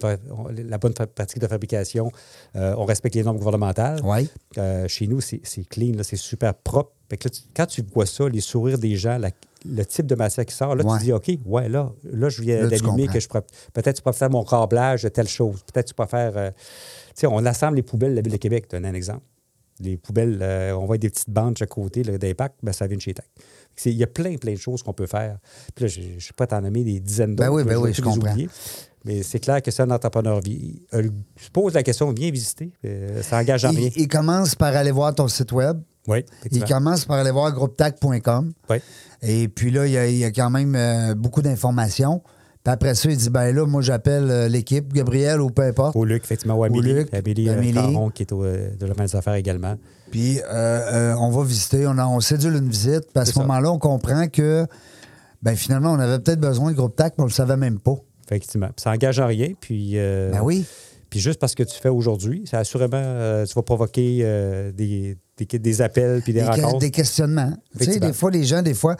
la 0.55 0.77
bonne 0.77 0.93
pratique 0.93 1.39
de 1.41 1.47
fabrication, 1.47 2.11
euh, 2.55 2.75
on 2.77 2.85
respecte 2.85 3.15
les 3.15 3.23
normes 3.23 3.37
gouvernementales. 3.37 3.99
Oui. 4.03 4.29
Euh, 4.59 4.87
chez 4.87 5.07
nous, 5.07 5.19
c'est 5.21 5.41
clean, 5.69 5.93
c'est 6.03 6.15
super 6.15 6.53
propre. 6.53 6.91
Fait 7.09 7.17
que 7.17 7.27
là, 7.27 7.31
tu- 7.31 7.41
quand 7.55 7.65
tu 7.65 7.81
vois 7.93 8.05
ça, 8.05 8.29
les 8.29 8.41
sourires 8.41 8.77
des 8.77 8.95
gens, 8.95 9.17
la- 9.17 9.31
le 9.65 9.85
type 9.85 10.05
de 10.05 10.15
matière 10.15 10.45
qui 10.45 10.55
sort, 10.55 10.75
là, 10.75 10.83
Ouais. 10.85 10.97
tu 10.99 11.05
dis, 11.05 11.13
OK, 11.13 11.29
ouais, 11.45 11.69
là, 11.69 11.91
là 12.03 12.29
je 12.29 12.41
viens 12.41 12.67
d'allumer 12.67 13.07
que 13.07 13.19
je 13.19 13.27
pourrais. 13.27 13.43
Peut-être 13.73 13.95
tu 13.97 14.01
peux 14.01 14.11
faire 14.11 14.29
mon 14.29 14.43
câblage 14.43 15.03
de 15.03 15.09
telle 15.09 15.27
chose. 15.27 15.63
Peut-être 15.71 15.87
tu 15.87 15.93
peux 15.93 16.05
faire. 16.05 16.33
euh, 16.37 16.51
tu 16.51 17.21
sais, 17.21 17.27
on 17.27 17.43
assemble 17.45 17.77
les 17.77 17.83
poubelles 17.83 18.11
de 18.11 18.15
la 18.17 18.21
Ville 18.21 18.31
de 18.33 18.37
Québec, 18.37 18.67
tu 18.69 18.75
un 18.75 18.93
exemple. 18.93 19.23
Les 19.79 19.95
poubelles, 19.97 20.39
euh, 20.41 20.75
on 20.75 20.85
voit 20.85 20.97
des 20.97 21.09
petites 21.09 21.29
bandes 21.29 21.53
de 21.53 21.57
chaque 21.59 21.69
côté 21.69 22.01
d'impact, 22.01 22.55
ben, 22.63 22.71
ça 22.73 22.87
vient 22.87 22.97
de 22.97 23.01
chez 23.01 23.13
TAC. 23.13 23.25
C'est- 23.75 23.91
Il 23.91 23.97
y 23.97 24.03
a 24.03 24.07
plein, 24.07 24.35
plein 24.37 24.53
de 24.53 24.57
choses 24.57 24.81
qu'on 24.81 24.93
peut 24.93 25.05
faire. 25.05 25.37
Puis 25.75 25.85
là, 25.85 25.87
je 25.87 26.01
ne 26.15 26.19
suis 26.19 26.33
pas 26.33 26.47
t'en 26.47 26.61
nommer 26.61 26.83
des 26.83 26.99
dizaines 26.99 27.35
d'autres. 27.35 27.49
Ben 27.49 27.55
oui, 27.55 27.63
ben 27.63 27.73
je 27.73 27.77
oui, 27.77 27.93
je 27.93 28.01
comprends. 28.01 28.31
oublier. 28.31 28.49
Mais 29.05 29.21
c'est 29.21 29.39
clair 29.39 29.61
que 29.61 29.69
si 29.69 29.79
un 29.81 29.91
entrepreneur 29.91 30.41
vit, 30.41 30.81
euh, 30.95 31.09
se 31.39 31.49
pose 31.51 31.75
la 31.75 31.83
question, 31.83 32.11
viens 32.11 32.31
visiter. 32.31 32.71
ça 33.21 33.37
engage 33.39 33.65
en 33.65 33.69
rien. 33.69 33.89
Il, 33.95 34.01
il 34.03 34.07
commence 34.07 34.55
par 34.55 34.75
aller 34.75 34.91
voir 34.91 35.13
ton 35.13 35.27
site 35.27 35.51
web. 35.51 35.79
Oui, 36.07 36.23
Il 36.51 36.63
commence 36.63 37.05
par 37.05 37.17
aller 37.17 37.31
voir 37.31 37.51
groupetac.com. 37.51 38.53
Oui. 38.69 38.77
Et 39.21 39.47
puis 39.47 39.71
là, 39.71 39.85
il 39.87 39.91
y 39.93 39.97
a, 39.97 40.07
il 40.07 40.17
y 40.17 40.23
a 40.25 40.31
quand 40.31 40.49
même 40.49 40.75
euh, 40.75 41.15
beaucoup 41.15 41.41
d'informations. 41.41 42.21
Puis 42.63 42.73
après 42.73 42.95
ça, 42.95 43.09
il 43.09 43.17
dit 43.17 43.29
ben 43.29 43.53
là, 43.55 43.65
moi, 43.65 43.81
j'appelle 43.81 44.29
euh, 44.29 44.47
l'équipe, 44.47 44.93
Gabriel 44.93 45.41
ou 45.41 45.49
peu 45.49 45.63
importe. 45.63 45.95
Au 45.95 46.05
Luc, 46.05 46.23
effectivement, 46.23 46.55
ou 46.55 46.63
Amélie. 46.63 46.93
Luc, 46.93 47.13
Amélie, 47.13 47.49
euh, 47.49 47.53
Amélie. 47.53 47.97
Qui 48.13 48.23
est 48.23 48.31
au, 48.31 48.43
de 48.43 48.85
la 48.85 48.93
des 48.93 49.15
affaires 49.15 49.33
également. 49.35 49.75
Puis 50.11 50.39
on 50.49 51.29
va 51.31 51.43
visiter, 51.43 51.85
on, 51.87 51.97
a- 51.97 52.07
on 52.07 52.19
sédule 52.19 52.55
une 52.55 52.69
visite. 52.69 53.07
Puis 53.13 53.21
à 53.21 53.25
ce 53.25 53.37
moment-là, 53.39 53.71
on 53.71 53.79
comprend 53.79 54.27
que 54.27 54.65
ben 55.43 55.55
finalement, 55.55 55.91
on 55.91 55.99
avait 55.99 56.19
peut-être 56.19 56.39
besoin 56.39 56.71
de 56.71 56.77
GroupeTac, 56.77 57.13
mais 57.17 57.23
on 57.23 57.25
ne 57.25 57.29
le 57.31 57.35
savait 57.35 57.57
même 57.57 57.79
pas. 57.79 57.95
Effectivement. 58.25 58.67
Puis 58.67 58.83
ça 58.83 58.91
engage 58.91 59.19
en 59.19 59.27
rien. 59.27 59.49
Puis, 59.59 59.95
Ben 59.95 60.41
oui. 60.41 60.65
Puis 61.09 61.19
juste 61.19 61.39
parce 61.39 61.55
que 61.55 61.63
tu 61.63 61.79
fais 61.79 61.89
aujourd'hui, 61.89 62.43
ça 62.49 62.59
assurément, 62.59 62.91
euh, 62.95 63.45
tu 63.45 63.53
vas 63.53 63.61
provoquer 63.61 64.19
euh, 64.21 64.71
des, 64.71 65.17
des, 65.37 65.59
des 65.59 65.81
appels 65.81 66.21
puis 66.21 66.33
des, 66.33 66.43
rencontres. 66.43 66.79
des 66.79 66.91
questionnements. 66.91 67.53
Tu 67.77 67.85
sais, 67.85 67.99
des 67.99 68.13
fois, 68.13 68.31
les 68.31 68.43
gens, 68.43 68.61
des 68.61 68.73
fois, 68.73 68.95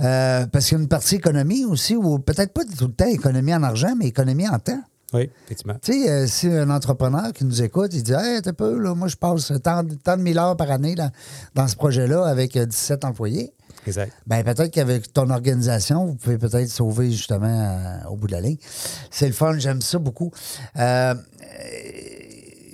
euh, 0.00 0.46
parce 0.46 0.66
qu'il 0.66 0.76
y 0.76 0.80
a 0.80 0.82
une 0.82 0.88
partie 0.88 1.16
économie 1.16 1.64
aussi, 1.64 1.94
ou 1.94 2.18
peut-être 2.18 2.52
pas 2.52 2.64
tout 2.64 2.86
le 2.86 2.92
temps 2.92 3.06
économie 3.06 3.54
en 3.54 3.62
argent, 3.62 3.94
mais 3.96 4.06
économie 4.06 4.48
en 4.48 4.58
temps. 4.58 4.82
Oui, 5.12 5.28
effectivement. 5.44 5.74
Tu 5.82 5.92
sais, 5.92 6.10
euh, 6.10 6.26
si 6.26 6.46
un 6.48 6.70
entrepreneur 6.70 7.32
qui 7.34 7.44
nous 7.44 7.62
écoute, 7.62 7.90
il 7.92 8.02
dit 8.02 8.14
Hey, 8.14 8.40
t'as 8.40 8.54
peu, 8.54 8.78
là, 8.78 8.94
moi, 8.94 9.08
je 9.08 9.16
passe 9.16 9.52
tant, 9.62 9.82
tant 10.02 10.16
de 10.16 10.22
mille 10.22 10.38
heures 10.38 10.56
par 10.56 10.70
année 10.70 10.94
dans, 10.94 11.10
dans 11.54 11.68
ce 11.68 11.76
projet-là 11.76 12.24
avec 12.24 12.56
euh, 12.56 12.64
17 12.64 13.04
employés. 13.04 13.52
Exact. 13.86 14.12
Ben 14.26 14.44
peut-être 14.44 14.70
qu'avec 14.70 15.12
ton 15.12 15.28
organisation, 15.30 16.06
vous 16.06 16.14
pouvez 16.14 16.38
peut-être 16.38 16.68
sauver 16.68 17.10
justement 17.10 17.48
euh, 17.48 18.08
au 18.10 18.16
bout 18.16 18.26
de 18.28 18.32
la 18.32 18.40
ligne. 18.40 18.58
C'est 19.10 19.26
le 19.26 19.32
fun, 19.32 19.58
j'aime 19.58 19.80
ça 19.82 19.98
beaucoup. 19.98 20.30
Euh, 20.78 21.14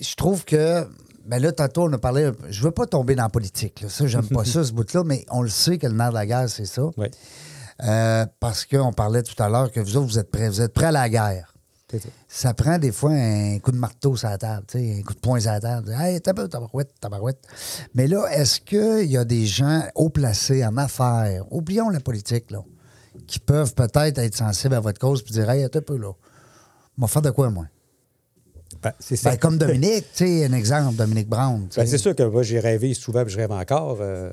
je 0.00 0.14
trouve 0.16 0.44
que 0.44 0.86
ben 1.26 1.42
là, 1.42 1.52
tantôt, 1.52 1.84
on 1.84 1.92
a 1.92 1.98
parlé. 1.98 2.30
Je 2.48 2.62
veux 2.62 2.70
pas 2.70 2.86
tomber 2.86 3.14
dans 3.14 3.24
la 3.24 3.28
politique. 3.28 3.82
Là. 3.82 3.88
Ça, 3.90 4.06
j'aime 4.06 4.28
pas 4.28 4.44
ça, 4.44 4.64
ce 4.64 4.72
bout-là, 4.74 5.04
mais 5.04 5.26
on 5.30 5.42
le 5.42 5.50
sait 5.50 5.76
que 5.76 5.86
le 5.86 5.92
nerf 5.92 6.08
de 6.10 6.14
la 6.14 6.26
guerre, 6.26 6.48
c'est 6.48 6.64
ça. 6.64 6.82
Oui, 6.96 7.08
Euh, 7.84 8.26
parce 8.40 8.64
qu'on 8.64 8.92
parlait 8.92 9.22
tout 9.22 9.40
à 9.42 9.48
l'heure 9.48 9.70
que 9.70 9.78
vous 9.80 9.96
autres, 9.96 10.06
vous 10.08 10.18
êtes 10.18 10.30
prêts. 10.30 10.48
Vous 10.48 10.62
êtes 10.62 10.72
prêts 10.72 10.86
à 10.86 10.90
la 10.92 11.08
guerre. 11.08 11.54
Ça. 11.90 12.08
Ça 12.28 12.54
prend 12.54 12.78
des 12.78 12.92
fois 12.92 13.12
un 13.12 13.58
coup 13.60 13.72
de 13.72 13.78
marteau 13.78 14.14
sur 14.16 14.28
la 14.28 14.36
table, 14.36 14.66
un 14.74 15.02
coup 15.02 15.14
de 15.14 15.18
poing 15.20 15.40
sur 15.40 15.50
la 15.52 15.60
table. 15.60 15.94
Hey, 15.98 16.20
t'as 16.20 16.34
peu, 16.34 16.46
tabarouette, 16.48 16.92
tabarouette. 17.00 17.38
Mais 17.94 18.06
là, 18.06 18.26
est-ce 18.32 18.60
qu'il 18.60 19.10
y 19.10 19.16
a 19.16 19.24
des 19.24 19.46
gens 19.46 19.82
haut 19.94 20.10
placés 20.10 20.64
en 20.66 20.76
affaires, 20.76 21.44
oublions 21.50 21.88
la 21.88 22.00
politique, 22.00 22.50
là, 22.50 22.62
qui 23.26 23.38
peuvent 23.38 23.74
peut-être 23.74 24.18
être 24.18 24.36
sensibles 24.36 24.74
à 24.74 24.80
votre 24.80 25.00
cause 25.00 25.24
et 25.28 25.32
dire 25.32 25.48
Hey, 25.48 25.68
t'as 25.70 25.80
peu, 25.80 25.96
là. 25.96 26.12
M'en 26.98 27.06
faire 27.06 27.22
de 27.22 27.30
quoi, 27.30 27.48
moi? 27.48 27.64
Ben, 28.82 28.92
c'est 29.00 29.16
ça. 29.16 29.30
Ben, 29.30 29.38
comme 29.38 29.56
Dominique, 29.58 30.04
tu 30.14 30.26
sais, 30.26 30.44
un 30.44 30.52
exemple, 30.52 30.94
Dominique 30.96 31.28
Brown. 31.28 31.68
Ben, 31.74 31.86
c'est 31.86 31.98
sûr 31.98 32.14
que 32.14 32.22
moi, 32.22 32.42
j'ai 32.42 32.60
rêvé 32.60 32.92
souvent, 32.94 33.24
puis 33.24 33.32
je 33.32 33.38
rêve 33.38 33.50
encore. 33.50 33.98
euh, 34.00 34.30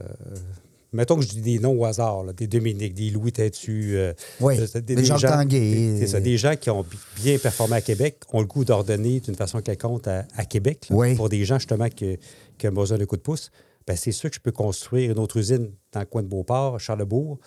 mettons 0.95 1.15
que 1.17 1.21
je 1.23 1.27
dis 1.29 1.41
des 1.41 1.59
noms 1.59 1.79
au 1.79 1.85
hasard, 1.85 2.23
là, 2.23 2.33
des 2.33 2.47
Dominique, 2.47 2.93
des 2.95 3.09
Louis 3.11 3.31
Têtu. 3.31 3.95
euh, 3.95 4.13
Oui, 4.41 4.57
euh, 4.59 4.81
des 4.81 4.95
Tanguay. 5.03 5.59
des- 5.59 5.97
C'est 5.99 6.07
ça, 6.07 6.19
des 6.19 6.37
gens 6.37 6.55
qui 6.55 6.69
ont 6.71 6.81
bi- 6.83 6.97
bien 7.17 7.37
performé 7.37 7.75
à 7.75 7.81
Québec, 7.81 8.19
ont 8.33 8.39
le 8.41 8.47
goût 8.47 8.65
d'ordonner 8.65 9.19
d'une 9.19 9.35
façon 9.35 9.61
quelconque 9.61 10.07
à, 10.07 10.25
à 10.35 10.45
Québec, 10.45 10.87
là, 10.89 10.95
Oui. 10.95 11.15
pour 11.15 11.29
des 11.29 11.45
gens 11.45 11.59
justement 11.59 11.89
qui, 11.89 12.17
qui 12.57 12.67
ont 12.67 12.71
besoin 12.71 12.97
d'un 12.97 13.05
coup 13.05 13.17
de 13.17 13.21
pouce. 13.21 13.51
Ben, 13.87 13.95
c'est 13.95 14.11
sûr 14.11 14.29
que 14.31 14.35
je 14.35 14.41
peux 14.41 14.51
construire 14.51 15.11
une 15.11 15.19
autre 15.19 15.37
usine 15.37 15.69
dans 15.91 15.99
le 15.99 16.05
coin 16.07 16.23
de 16.23 16.27
Beauport, 16.27 16.79
Charlebourg. 16.79 17.37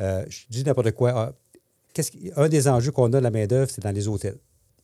Euh, 0.00 0.24
je 0.28 0.42
dis 0.48 0.62
n'importe 0.62 0.92
quoi. 0.92 1.10
Ah, 1.16 1.32
un 2.36 2.48
des 2.48 2.68
enjeux 2.68 2.92
qu'on 2.92 3.06
a 3.12 3.18
de 3.18 3.22
la 3.24 3.30
main-d'œuvre, 3.32 3.68
c'est 3.74 3.82
dans 3.82 3.90
les 3.90 4.06
hôtels, 4.06 4.36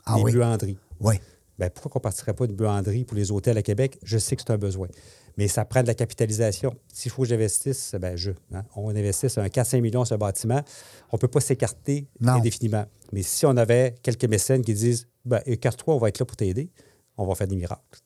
Ah 0.04 0.14
les 0.16 0.22
oui. 0.24 0.32
buanderies. 0.32 0.76
Oui. 1.00 1.14
Ben, 1.58 1.70
pourquoi 1.70 1.90
qu'on 1.90 1.98
ne 2.00 2.02
partirait 2.02 2.34
pas 2.34 2.46
de 2.46 2.52
buanderie 2.52 3.04
pour 3.04 3.16
les 3.16 3.30
hôtels 3.30 3.56
à 3.56 3.62
Québec? 3.62 3.98
Je 4.02 4.18
sais 4.18 4.34
que 4.36 4.42
c'est 4.44 4.52
un 4.52 4.58
besoin. 4.58 4.88
Mais 5.36 5.48
ça 5.48 5.64
prend 5.64 5.82
de 5.82 5.86
la 5.88 5.94
capitalisation. 5.94 6.74
S'il 6.92 7.10
faut 7.10 7.22
que 7.22 7.28
j'investisse, 7.28 7.94
ben 8.00 8.16
je. 8.16 8.30
hein, 8.52 8.62
on 8.76 8.90
investisse 8.90 9.38
un 9.38 9.46
4-5 9.46 9.80
millions 9.80 10.04
sur 10.04 10.14
un 10.14 10.18
bâtiment. 10.18 10.62
On 11.10 11.16
ne 11.16 11.20
peut 11.20 11.28
pas 11.28 11.40
s'écarter 11.40 12.06
indéfiniment. 12.24 12.84
Mais 13.12 13.22
si 13.22 13.44
on 13.46 13.56
avait 13.56 13.94
quelques 14.02 14.24
mécènes 14.26 14.62
qui 14.62 14.74
disent 14.74 15.08
ben, 15.24 15.40
écarte-toi, 15.46 15.94
on 15.94 15.98
va 15.98 16.08
être 16.08 16.18
là 16.18 16.24
pour 16.26 16.36
t'aider, 16.36 16.70
on 17.16 17.26
va 17.26 17.34
faire 17.34 17.48
des 17.48 17.56
miracles. 17.56 18.00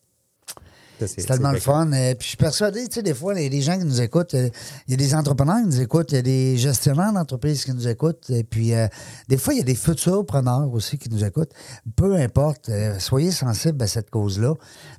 C'est 1.07 1.27
tellement 1.27 1.53
le 1.53 1.61
fun. 1.61 1.93
Euh, 1.93 2.15
puis 2.15 2.25
je 2.25 2.29
suis 2.29 2.37
persuadé, 2.37 2.89
tu 2.89 2.95
sais, 2.95 3.03
des 3.03 3.15
fois, 3.15 3.35
les, 3.35 3.49
les 3.49 3.61
gens 3.61 3.79
qui 3.79 3.85
nous 3.85 4.01
écoutent, 4.01 4.35
euh, 4.35 4.51
il 4.87 4.93
y 4.93 4.95
a 4.95 4.97
des 4.97 5.15
entrepreneurs 5.15 5.59
qui 5.59 5.67
nous 5.67 5.81
écoutent, 5.81 6.13
il 6.13 6.17
y 6.17 6.19
a 6.19 6.23
des 6.23 6.57
gestionnaires 6.57 7.13
d'entreprises 7.13 7.65
qui 7.65 7.73
nous 7.73 7.87
écoutent, 7.87 8.29
et 8.31 8.45
puis 8.45 8.75
euh, 8.75 8.89
des 9.29 9.39
fois, 9.39 9.55
il 9.55 9.59
y 9.59 9.61
a 9.61 9.65
des 9.65 9.75
futurs 9.75 10.27
preneurs 10.27 10.73
aussi 10.73 10.99
qui 10.99 11.09
nous 11.09 11.25
écoutent. 11.25 11.53
Peu 11.97 12.17
importe, 12.17 12.69
euh, 12.69 12.99
soyez 12.99 13.31
sensibles 13.31 13.83
à 13.83 13.87
cette 13.87 14.11
cause-là, 14.11 14.55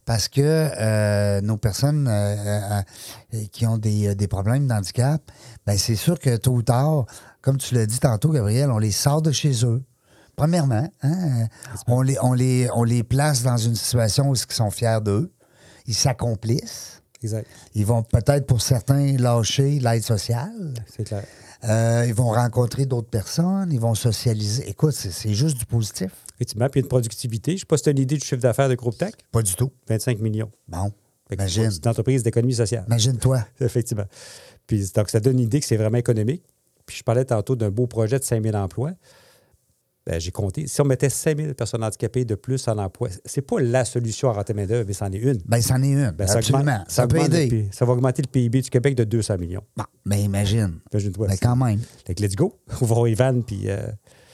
parce 0.05 0.27
que 0.27 1.41
nos 1.41 1.57
personnes 1.57 2.09
qui 3.51 3.65
ont 3.67 3.77
des, 3.77 4.15
des 4.15 4.27
problèmes 4.27 4.67
d'handicap, 4.67 5.21
ben 5.65 5.77
c'est 5.77 5.95
sûr 5.95 6.19
que 6.19 6.35
tôt 6.37 6.53
ou 6.53 6.61
tard, 6.61 7.05
comme 7.41 7.57
tu 7.57 7.75
l'as 7.75 7.85
dit 7.85 7.99
tantôt, 7.99 8.29
Gabriel, 8.29 8.71
on 8.71 8.79
les 8.79 8.91
sort 8.91 9.21
de 9.21 9.31
chez 9.31 9.65
eux. 9.65 9.83
Premièrement, 10.35 10.87
hein, 11.03 11.47
on, 11.87 12.01
les, 12.01 12.17
on, 12.21 12.33
les, 12.33 12.69
on 12.73 12.83
les 12.83 13.03
place 13.03 13.43
dans 13.43 13.57
une 13.57 13.75
situation 13.75 14.29
où 14.29 14.35
ils 14.35 14.53
sont 14.53 14.71
fiers 14.71 14.99
d'eux. 15.03 15.31
Ils 15.89 15.95
s'accomplissent. 15.95 17.01
Exact. 17.21 17.47
Ils 17.75 17.85
vont 17.85 18.03
peut-être, 18.03 18.45
pour 18.45 18.61
certains, 18.61 19.17
lâcher 19.17 19.79
l'aide 19.79 20.03
sociale. 20.03 20.73
C'est 20.95 21.03
clair. 21.03 21.23
Euh, 21.65 22.05
ils 22.07 22.13
vont 22.13 22.29
rencontrer 22.29 22.85
d'autres 22.85 23.09
personnes. 23.09 23.73
Ils 23.73 23.79
vont 23.79 23.95
socialiser. 23.95 24.69
Écoute, 24.69 24.93
c'est 24.93 25.11
c'est 25.11 25.33
juste 25.33 25.57
du 25.57 25.65
positif. 25.65 26.11
Effectivement, 26.35 26.69
puis 26.69 26.79
une 26.79 26.87
productivité. 26.87 27.51
Je 27.51 27.55
ne 27.55 27.59
sais 27.59 27.65
pas 27.65 27.75
si 27.75 27.83
tu 27.83 27.89
as 27.89 27.91
une 27.91 27.99
idée 27.99 28.15
du 28.15 28.25
chiffre 28.25 28.41
d'affaires 28.41 28.69
de 28.69 28.75
Groupe 28.75 28.97
Tech? 28.97 29.11
Pas 29.31 29.41
du 29.41 29.53
tout. 29.55 29.71
25 29.89 30.19
millions. 30.19 30.51
Bon. 30.67 30.93
Imagine. 31.31 31.71
C'est 31.71 31.83
une 31.83 31.89
entreprise 31.89 32.23
d'économie 32.23 32.53
sociale. 32.53 32.85
Imagine-toi. 32.87 33.43
Effectivement. 33.59 34.05
Puis, 34.65 34.89
donc, 34.95 35.09
ça 35.09 35.19
donne 35.19 35.33
une 35.33 35.45
idée 35.45 35.59
que 35.59 35.65
c'est 35.65 35.77
vraiment 35.77 35.97
économique. 35.97 36.43
Puis, 36.85 36.97
je 36.97 37.03
parlais 37.03 37.25
tantôt 37.25 37.55
d'un 37.55 37.71
beau 37.71 37.87
projet 37.87 38.19
de 38.19 38.23
5 38.23 38.41
000 38.41 38.55
emplois. 38.55 38.93
Ben, 40.09 40.19
j'ai 40.19 40.31
compté. 40.31 40.65
Si 40.65 40.81
on 40.81 40.85
mettait 40.85 41.07
5 41.07 41.37
000 41.37 41.53
personnes 41.53 41.83
handicapées 41.83 42.25
de 42.25 42.33
plus 42.33 42.67
en 42.67 42.79
emploi, 42.79 43.09
c'est 43.25 43.43
pas 43.43 43.59
la 43.61 43.85
solution 43.85 44.31
à 44.31 44.33
rentrer 44.33 44.55
main-d'œuvre, 44.55 44.85
mais 44.87 44.93
c'en 44.93 45.11
est 45.11 45.17
une. 45.19 45.37
Ben, 45.45 45.61
c'en 45.61 45.79
est 45.83 45.91
une. 45.91 46.09
Ben, 46.17 46.25
ça 46.25 46.39
absolument. 46.39 46.63
augmente- 46.63 46.89
ça 46.89 47.05
peut 47.05 47.17
le 47.17 47.35
aider. 47.35 47.67
Ça 47.71 47.85
va 47.85 47.93
augmenter 47.93 48.23
le 48.23 48.27
PIB 48.27 48.63
du 48.63 48.69
Québec 48.71 48.95
de 48.95 49.03
200 49.03 49.37
millions. 49.37 49.61
Bon, 49.77 49.83
mais 50.05 50.23
imagine. 50.23 50.79
Imagine-toi. 50.91 51.27
Ben, 51.27 51.37
quand 51.39 51.55
même. 51.55 51.79
Fait 52.07 52.15
que 52.15 52.23
let's 52.23 52.35
go. 52.35 52.55
On 52.81 52.85
va 52.85 52.95
voir 52.95 53.07
Ivan, 53.07 53.41
puis 53.43 53.69
euh, 53.69 53.77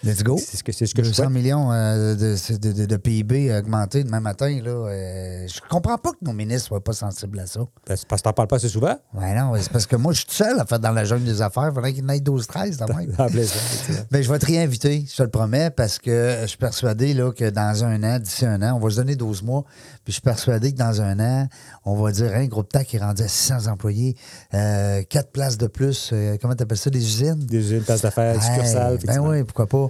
Let's 0.05 0.23
go. 0.23 0.37
C'est 0.37 0.57
ce 0.57 0.63
que, 0.63 0.71
c'est 0.71 0.85
ce 0.85 0.93
que 0.93 1.03
je 1.03 1.09
200 1.09 1.23
souhaite. 1.23 1.29
millions 1.33 1.71
euh, 1.71 2.13
de, 2.15 2.57
de- 2.57 2.85
de- 2.85 2.95
PIB 2.97 3.51
augmentés 3.57 4.03
demain 4.03 4.19
matin. 4.19 4.49
Là, 4.63 4.69
euh, 4.69 5.47
je 5.47 5.59
comprends 5.69 5.97
pas 5.97 6.11
que 6.11 6.17
nos 6.23 6.33
ministres 6.33 6.67
soient 6.67 6.83
pas 6.83 6.93
sensibles 6.93 7.39
à 7.39 7.47
ça. 7.47 7.61
Ben, 7.87 7.95
c'est 7.95 8.07
parce 8.07 8.21
que 8.21 8.25
t'en 8.29 8.33
parles 8.33 8.47
pas 8.47 8.57
assez 8.57 8.69
souvent. 8.69 8.95
Ouais, 9.13 9.33
non, 9.33 9.51
c'est 9.59 9.71
parce 9.71 9.85
que 9.87 9.95
moi, 9.95 10.13
je 10.13 10.19
suis 10.19 10.27
tout 10.27 10.33
seul 10.35 10.59
à 10.59 10.65
faire 10.65 10.79
dans 10.79 10.91
la 10.91 11.03
jungle 11.05 11.23
des 11.25 11.41
affaires. 11.41 11.69
Il 11.71 11.73
faudrait 11.73 11.93
qu'il 11.93 12.03
y 12.03 12.05
en 12.05 12.09
ait 12.09 12.19
12-13 12.19 12.77
dans 12.77 12.95
même. 12.95 13.11
Ben, 14.11 14.21
je 14.23 14.31
vais 14.31 14.39
te 14.39 14.45
réinviter, 14.45 15.05
je 15.09 15.15
te 15.17 15.23
le 15.23 15.29
promets, 15.29 15.69
parce 15.71 15.97
que 15.99 16.37
je 16.41 16.47
suis 16.47 16.57
persuadé 16.57 17.13
là, 17.13 17.31
que 17.31 17.49
dans 17.49 17.83
un 17.83 18.03
an, 18.03 18.19
d'ici 18.19 18.45
un 18.45 18.61
an, 18.61 18.75
on 18.75 18.79
va 18.79 18.89
se 18.91 18.97
donner 18.97 19.15
12 19.15 19.41
mois, 19.43 19.63
puis 20.05 20.11
je 20.11 20.17
suis 20.17 20.21
persuadé 20.21 20.71
que 20.71 20.77
dans 20.77 21.01
un 21.01 21.19
an, 21.19 21.47
on 21.83 21.95
va 21.95 22.11
dire 22.11 22.31
un 22.31 22.45
groupe 22.45 22.69
TAC 22.69 22.87
qui 22.87 22.97
est 22.97 22.99
rendu 22.99 23.23
à 23.23 23.27
600 23.27 23.65
employés, 23.71 24.15
euh, 24.53 25.01
4 25.01 25.31
places 25.31 25.57
de 25.57 25.65
plus, 25.65 26.11
euh, 26.13 26.37
comment 26.39 26.55
tu 26.55 26.61
appelles 26.61 26.77
ça, 26.77 26.91
des 26.91 26.99
usines? 26.99 27.39
Des 27.47 27.57
usines, 27.57 27.81
places 27.81 28.03
d'affaires, 28.03 28.41
succursales. 28.41 28.99
Ben 29.03 29.17
oui, 29.17 29.43
pourquoi 29.43 29.65
pas. 29.65 29.87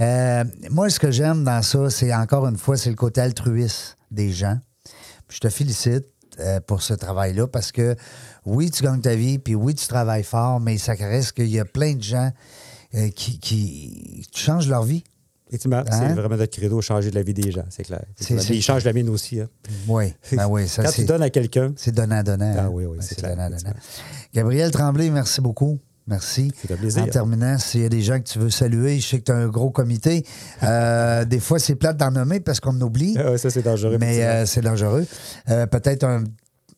Euh, 0.00 0.44
moi, 0.70 0.88
ce 0.88 0.98
que 0.98 1.10
j'aime 1.10 1.44
dans 1.44 1.60
ça, 1.60 1.90
c'est 1.90 2.14
encore 2.14 2.46
une 2.46 2.56
fois, 2.56 2.78
c'est 2.78 2.88
le 2.88 2.96
côté 2.96 3.20
altruiste 3.20 3.98
des 4.10 4.32
gens. 4.32 4.58
Puis 5.28 5.36
je 5.36 5.40
te 5.40 5.50
félicite 5.50 6.06
euh, 6.40 6.60
pour 6.60 6.80
ce 6.80 6.94
travail-là 6.94 7.46
parce 7.46 7.70
que 7.70 7.94
oui, 8.46 8.70
tu 8.70 8.82
gagnes 8.82 9.02
ta 9.02 9.14
vie, 9.14 9.38
puis 9.38 9.54
oui, 9.54 9.74
tu 9.74 9.86
travailles 9.86 10.24
fort, 10.24 10.60
mais 10.60 10.78
ça 10.78 10.94
reste 10.94 11.32
qu'il 11.32 11.48
y 11.50 11.60
a 11.60 11.66
plein 11.66 11.94
de 11.94 12.02
gens 12.02 12.32
qui, 13.14 13.38
qui 13.38 14.26
changent 14.34 14.68
leur 14.68 14.82
vie. 14.82 15.04
Hein? 15.52 15.84
c'est 15.90 16.12
vraiment 16.14 16.36
notre 16.36 16.56
credo, 16.56 16.80
changer 16.80 17.10
la 17.10 17.22
vie 17.22 17.34
des 17.34 17.50
gens, 17.50 17.64
c'est 17.70 17.84
clair. 17.84 18.02
Ils 18.50 18.62
changent 18.62 18.84
la 18.84 18.92
mienne 18.92 19.08
aussi. 19.08 19.40
hein. 19.40 19.48
Oui, 19.88 20.12
ben 20.32 20.46
oui, 20.48 20.68
ça 20.68 20.82
Quand 20.84 20.90
tu 20.92 21.04
donnes 21.04 21.22
à 21.22 21.30
quelqu'un, 21.30 21.72
C'est 21.76 21.92
donnant-donnant. 21.94 22.54
Ah 22.56 22.62
hein. 22.64 22.68
oui, 22.70 22.84
oui, 22.84 22.96
Ouais, 22.98 23.02
c'est 23.02 23.20
donnant-donnant. 23.20 23.56
effectivement. 23.56 23.80
Gabriel 24.34 24.70
Tremblay, 24.70 25.10
merci 25.10 25.40
beaucoup. 25.40 25.78
Merci. 26.06 26.50
C'est 26.56 26.72
un 26.72 26.76
plaisir. 26.76 27.02
En 27.02 27.06
terminant, 27.06 27.58
s'il 27.58 27.82
y 27.82 27.84
a 27.84 27.90
des 27.90 28.00
gens 28.00 28.18
que 28.18 28.24
tu 28.26 28.38
veux 28.38 28.48
saluer, 28.48 28.98
je 28.98 29.06
sais 29.06 29.18
que 29.18 29.24
tu 29.24 29.32
as 29.32 29.36
un 29.36 29.48
gros 29.48 29.70
comité. 29.70 30.24
Euh, 30.62 31.24
des 31.26 31.38
fois, 31.40 31.58
c'est 31.58 31.74
plate 31.74 31.98
d'en 31.98 32.10
nommer 32.10 32.40
parce 32.40 32.60
qu'on 32.60 32.80
oublie. 32.80 33.14
Ah 33.18 33.32
ouais, 33.32 33.38
ça 33.38 33.50
c'est 33.50 33.60
dangereux. 33.62 33.98
Mais 34.00 34.24
euh, 34.24 34.46
c'est 34.46 34.62
dangereux. 34.62 35.06
Euh, 35.50 35.66
Peut-être 35.66 36.04
un, 36.04 36.24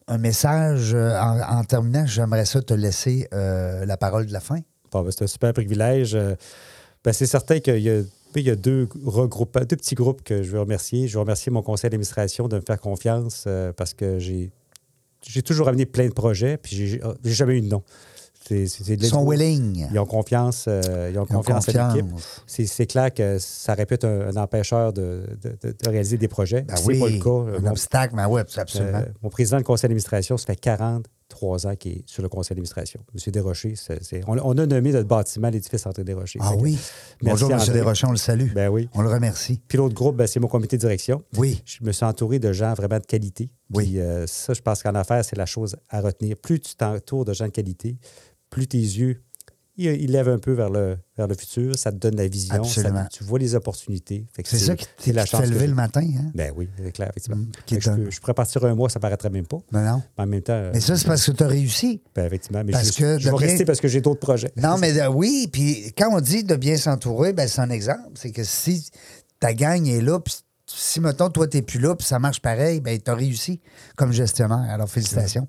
un 0.09 0.19
message 0.19 0.95
en, 0.95 1.41
en 1.59 1.63
terminant, 1.65 2.07
j'aimerais 2.07 2.45
ça 2.45 2.61
te 2.61 2.75
laisser 2.75 3.29
la 3.33 3.97
parole 3.97 4.27
de 4.27 4.33
la 4.33 4.41
fin. 4.41 4.59
Bon, 4.91 5.03
ben, 5.03 5.13
c'est 5.17 5.23
un 5.23 5.29
super 5.29 5.53
privilège. 5.53 6.19
Ben, 7.05 7.13
c'est 7.13 7.27
certain 7.27 7.61
qu'il 7.61 7.79
y 7.79 7.89
a, 7.91 8.01
il 8.37 8.47
y 8.47 8.51
a 8.51 8.57
deux, 8.57 8.87
deux 8.95 9.77
petits 9.77 9.95
groupes 9.95 10.23
que 10.23 10.43
je 10.43 10.51
veux 10.53 10.61
remercier. 10.61 11.09
Je 11.09 11.15
veux 11.15 11.21
remercier 11.21 11.51
mon 11.51 11.63
conseil 11.63 11.91
d'administration 11.91 12.49
de 12.49 12.57
me 12.57 12.63
faire 12.67 12.81
confiance 12.81 13.45
euh, 13.47 13.73
parce 13.73 13.95
que 13.95 14.19
j'ai, 14.19 14.51
j'ai 15.27 15.43
toujours 15.43 15.69
amené 15.69 15.87
plein 15.87 16.07
de 16.09 16.13
projets, 16.15 16.57
puis 16.57 16.77
j'ai, 16.77 17.01
j'ai 17.25 17.33
jamais 17.35 17.59
eu 17.59 17.61
de. 17.63 17.77
C'est, 18.43 18.67
c'est- 18.67 18.97
de 18.97 19.03
Ils 19.05 19.09
sont 19.09 19.25
willing. 19.29 19.87
Ils 19.93 19.99
ont 19.99 20.07
confiance, 20.07 20.65
euh, 20.67 21.11
ils 21.13 21.19
ont 21.19 21.27
Ils 21.29 21.37
ont 21.37 21.43
confiance, 21.43 21.69
à 21.69 21.89
l'équipe. 21.93 22.11
confiance. 22.11 22.43
C'est, 22.47 22.67
c'est 22.67 22.87
clair 22.87 23.13
que 23.13 23.39
ça 23.39 23.75
aurait 23.75 23.85
pu 23.87 23.95
être 23.95 24.05
un, 24.07 24.35
un 24.35 24.37
empêcheur 24.43 24.93
de, 24.93 25.23
de- 25.43 25.57
de- 25.69 25.77
de 25.85 25.89
réaliser 25.91 26.17
des 26.17 26.27
projets. 26.29 26.63
Ben 26.63 26.75
c'est 26.77 26.87
oui, 26.87 26.99
pas 26.99 27.09
le 27.11 27.19
cas. 27.19 27.59
Un 27.59 27.61
Mon- 27.61 27.71
obstacle, 27.71 28.15
mais 28.17 28.25
oui, 28.25 28.41
absolument. 28.41 28.99
euh, 28.99 29.05
mon 29.23 29.29
président 29.29 29.59
du 29.59 29.65
conseil 29.65 29.83
d'administration, 29.89 30.37
ça 30.39 30.47
fait 30.47 30.57
43 31.31 31.67
ans 31.67 31.77
qu'il 31.77 31.93
est 31.93 32.03
sur 32.07 32.23
le 32.23 32.29
conseil 32.29 32.51
d'administration. 32.51 33.01
Monsieur 33.15 33.31
Desrochers, 33.31 33.75
on, 34.27 34.39
on 34.39 34.59
a 34.59 34.67
nommé 34.67 34.93
notre 34.93 35.09
bâtiment 35.09 35.49
l'édifice 35.49 35.87
André 35.87 36.05
Desrochers. 36.05 36.41
ah 36.43 36.55
oui. 36.57 36.79
Merci, 37.23 37.45
Bonjour, 37.45 37.53
M. 37.53 37.73
Desrochers, 37.73 38.07
on 38.09 38.13
le 38.13 38.17
salue. 38.17 38.53
Ben 38.53 38.69
oui. 38.69 38.89
On 38.95 39.03
le 39.03 39.09
remercie. 39.09 39.61
Puis 39.69 39.79
l'autre 39.79 39.95
groupe, 39.95 40.17
ben, 40.17 40.27
c'est 40.27 40.41
mon 40.41 40.49
comité 40.49 40.77
de 40.77 40.81
direction. 40.81 41.23
Oui. 41.37 41.63
Je 41.65 41.85
me 41.85 41.93
suis 41.93 42.05
entouré 42.05 42.39
de 42.39 42.53
gens 42.53 42.75
vraiment 42.75 42.99
de 42.99 43.07
qualité. 43.07 43.51
Oui. 43.73 43.85
Puis 43.85 44.01
euh, 44.01 44.27
ça, 44.27 44.53
je 44.53 44.61
pense 44.61 44.83
qu'en 44.83 44.95
affaires, 44.95 45.25
c'est 45.25 45.37
la 45.37 45.47
chose 45.47 45.77
à 45.89 46.01
retenir. 46.01 46.37
Plus 46.37 46.61
tu 46.61 46.75
t'entoures 46.75 47.25
de 47.25 47.33
gens 47.33 47.47
de 47.47 47.51
qualité, 47.51 47.97
plus 48.51 48.67
tes 48.67 48.79
yeux, 48.79 49.23
ils 49.77 50.11
lèvent 50.11 50.29
un 50.29 50.39
peu 50.39 50.53
vers 50.53 50.69
le, 50.71 50.97
vers 51.17 51.27
le 51.27 51.35
futur. 51.35 51.77
Ça 51.79 51.91
te 51.93 51.97
donne 51.97 52.17
la 52.17 52.29
vision. 52.29 52.63
ça- 52.65 53.09
tu 53.11 53.25
vois 53.25 53.39
les 53.39 53.55
opportunités. 53.55 54.27
C'est 54.45 54.59
ça 54.59 54.77
qui, 54.77 54.87
lever 55.13 55.61
j'ai. 55.61 55.67
le 55.69 55.75
matin, 55.75 56.03
hein? 56.03 56.31
Ben 56.35 56.53
oui, 56.57 56.69
c'est 56.77 56.93
clair, 56.93 57.09
effectivement. 57.11 57.39
Mm, 57.41 57.51
que 57.67 57.81
je, 57.81 57.91
donne. 57.91 58.05
peux- 58.05 58.11
je 58.11 58.21
pourrais 58.21 58.35
partir 58.35 58.65
un 58.65 58.75
mois, 58.75 58.89
ça 58.91 59.01
paraîtrait 59.01 59.31
même 59.31 59.47
pas. 59.47 59.59
Non, 59.73 59.81
non. 59.83 60.03
Mais 60.19 60.25
en 60.25 60.27
même 60.27 60.43
temps, 60.43 60.53
euh, 60.53 60.71
Mais 60.75 60.81
ça, 60.81 60.97
c'est 60.97 61.07
parce 61.07 61.25
que 61.25 61.33
tu 61.33 61.43
as 61.43 61.49
réussi. 61.49 62.03
ben, 62.15 62.27
effectivement, 62.27 62.63
mais 62.65 62.73
parce 62.73 62.93
je, 62.93 62.99
que 62.99 63.19
je 63.19 63.31
vais 63.31 63.37
bien- 63.37 63.47
rester 63.49 63.65
parce 63.65 63.81
que 63.81 63.89
j'ai 63.89 64.01
d'autres 64.01 64.21
projets. 64.21 64.53
Non, 64.57 64.77
mais 64.79 64.99
euh, 65.01 65.09
oui, 65.09 65.49
puis 65.53 65.93
quand 65.97 66.15
on 66.15 66.21
dit 66.21 66.45
de 66.45 66.57
bien 66.57 66.77
s'entourer, 66.77 67.33
ben, 67.33 67.49
c'est 67.49 67.61
un 67.61 67.71
exemple. 67.71 68.11
C'est 68.15 68.33
que 68.33 68.45
si 68.45 68.91
ta 69.39 69.55
gang 69.55 69.87
est 69.87 70.03
là, 70.03 70.21
puis 70.21 70.35
si, 70.77 71.01
mettons, 71.01 71.31
toi, 71.31 71.47
t'es 71.47 71.63
plus 71.63 71.79
là, 71.81 71.95
puis 71.97 72.07
ça 72.07 72.19
marche 72.19 72.41
pareil, 72.41 72.81
ben, 72.81 72.99
t'as 72.99 73.15
réussi 73.15 73.61
comme 73.97 74.13
gestionnaire. 74.13 74.67
Alors, 74.71 74.89
félicitations. 74.89 75.47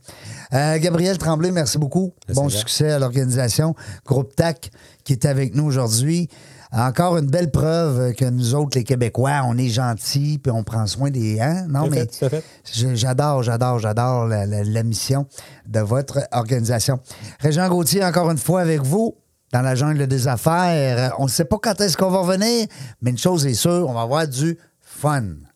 Euh, 0.54 0.78
Gabriel 0.80 1.18
Tremblay, 1.18 1.52
merci 1.52 1.78
beaucoup. 1.78 2.14
Merci, 2.28 2.42
bon 2.42 2.50
succès 2.50 2.92
à 2.92 3.00
l'organisation. 3.00 3.76
Groupe 4.06 4.36
TAC 4.36 4.72
qui 5.04 5.14
est 5.14 5.26
avec 5.26 5.56
nous 5.56 5.66
aujourd'hui. 5.66 6.30
Encore 6.74 7.18
une 7.18 7.28
belle 7.28 7.52
preuve 7.52 8.14
que 8.14 8.24
nous 8.24 8.56
autres, 8.56 8.78
les 8.78 8.86
Québécois, 8.86 9.42
on 9.46 9.58
est 9.58 9.68
gentils, 9.68 10.40
puis 10.42 10.52
on 10.54 10.64
prend 10.64 10.88
soin 10.88 11.10
des... 11.10 11.40
Hein? 11.42 11.66
Non, 11.68 11.88
mais 11.90 12.08
J'adore, 12.96 13.44
j'adore, 13.44 13.80
j'adore 13.80 14.26
la, 14.28 14.46
la- 14.46 14.64
la 14.64 14.84
mission 14.84 15.26
de 15.68 15.80
votre 15.82 16.20
organisation. 16.32 17.00
Régent 17.40 17.68
Gauthier, 17.68 18.04
encore 18.06 18.32
une 18.32 18.38
fois 18.38 18.62
avec 18.62 18.82
vous, 18.84 19.16
dans 19.52 19.62
la 19.62 19.76
jungle 19.76 20.08
des 20.08 20.30
affaires. 20.30 21.14
On 21.20 21.26
ne 21.26 21.30
sait 21.30 21.44
pas 21.44 21.58
quand 21.62 21.82
est-ce 21.82 21.98
qu'on 21.98 22.10
va 22.10 22.20
revenir, 22.20 22.68
mais 23.02 23.12
une 23.12 23.18
chose 23.18 23.46
est 23.46 23.54
sûre, 23.54 23.86
on 23.90 23.94
va 23.94 24.04
avoir 24.04 24.26
du 24.26 24.58
fun. 24.92 25.48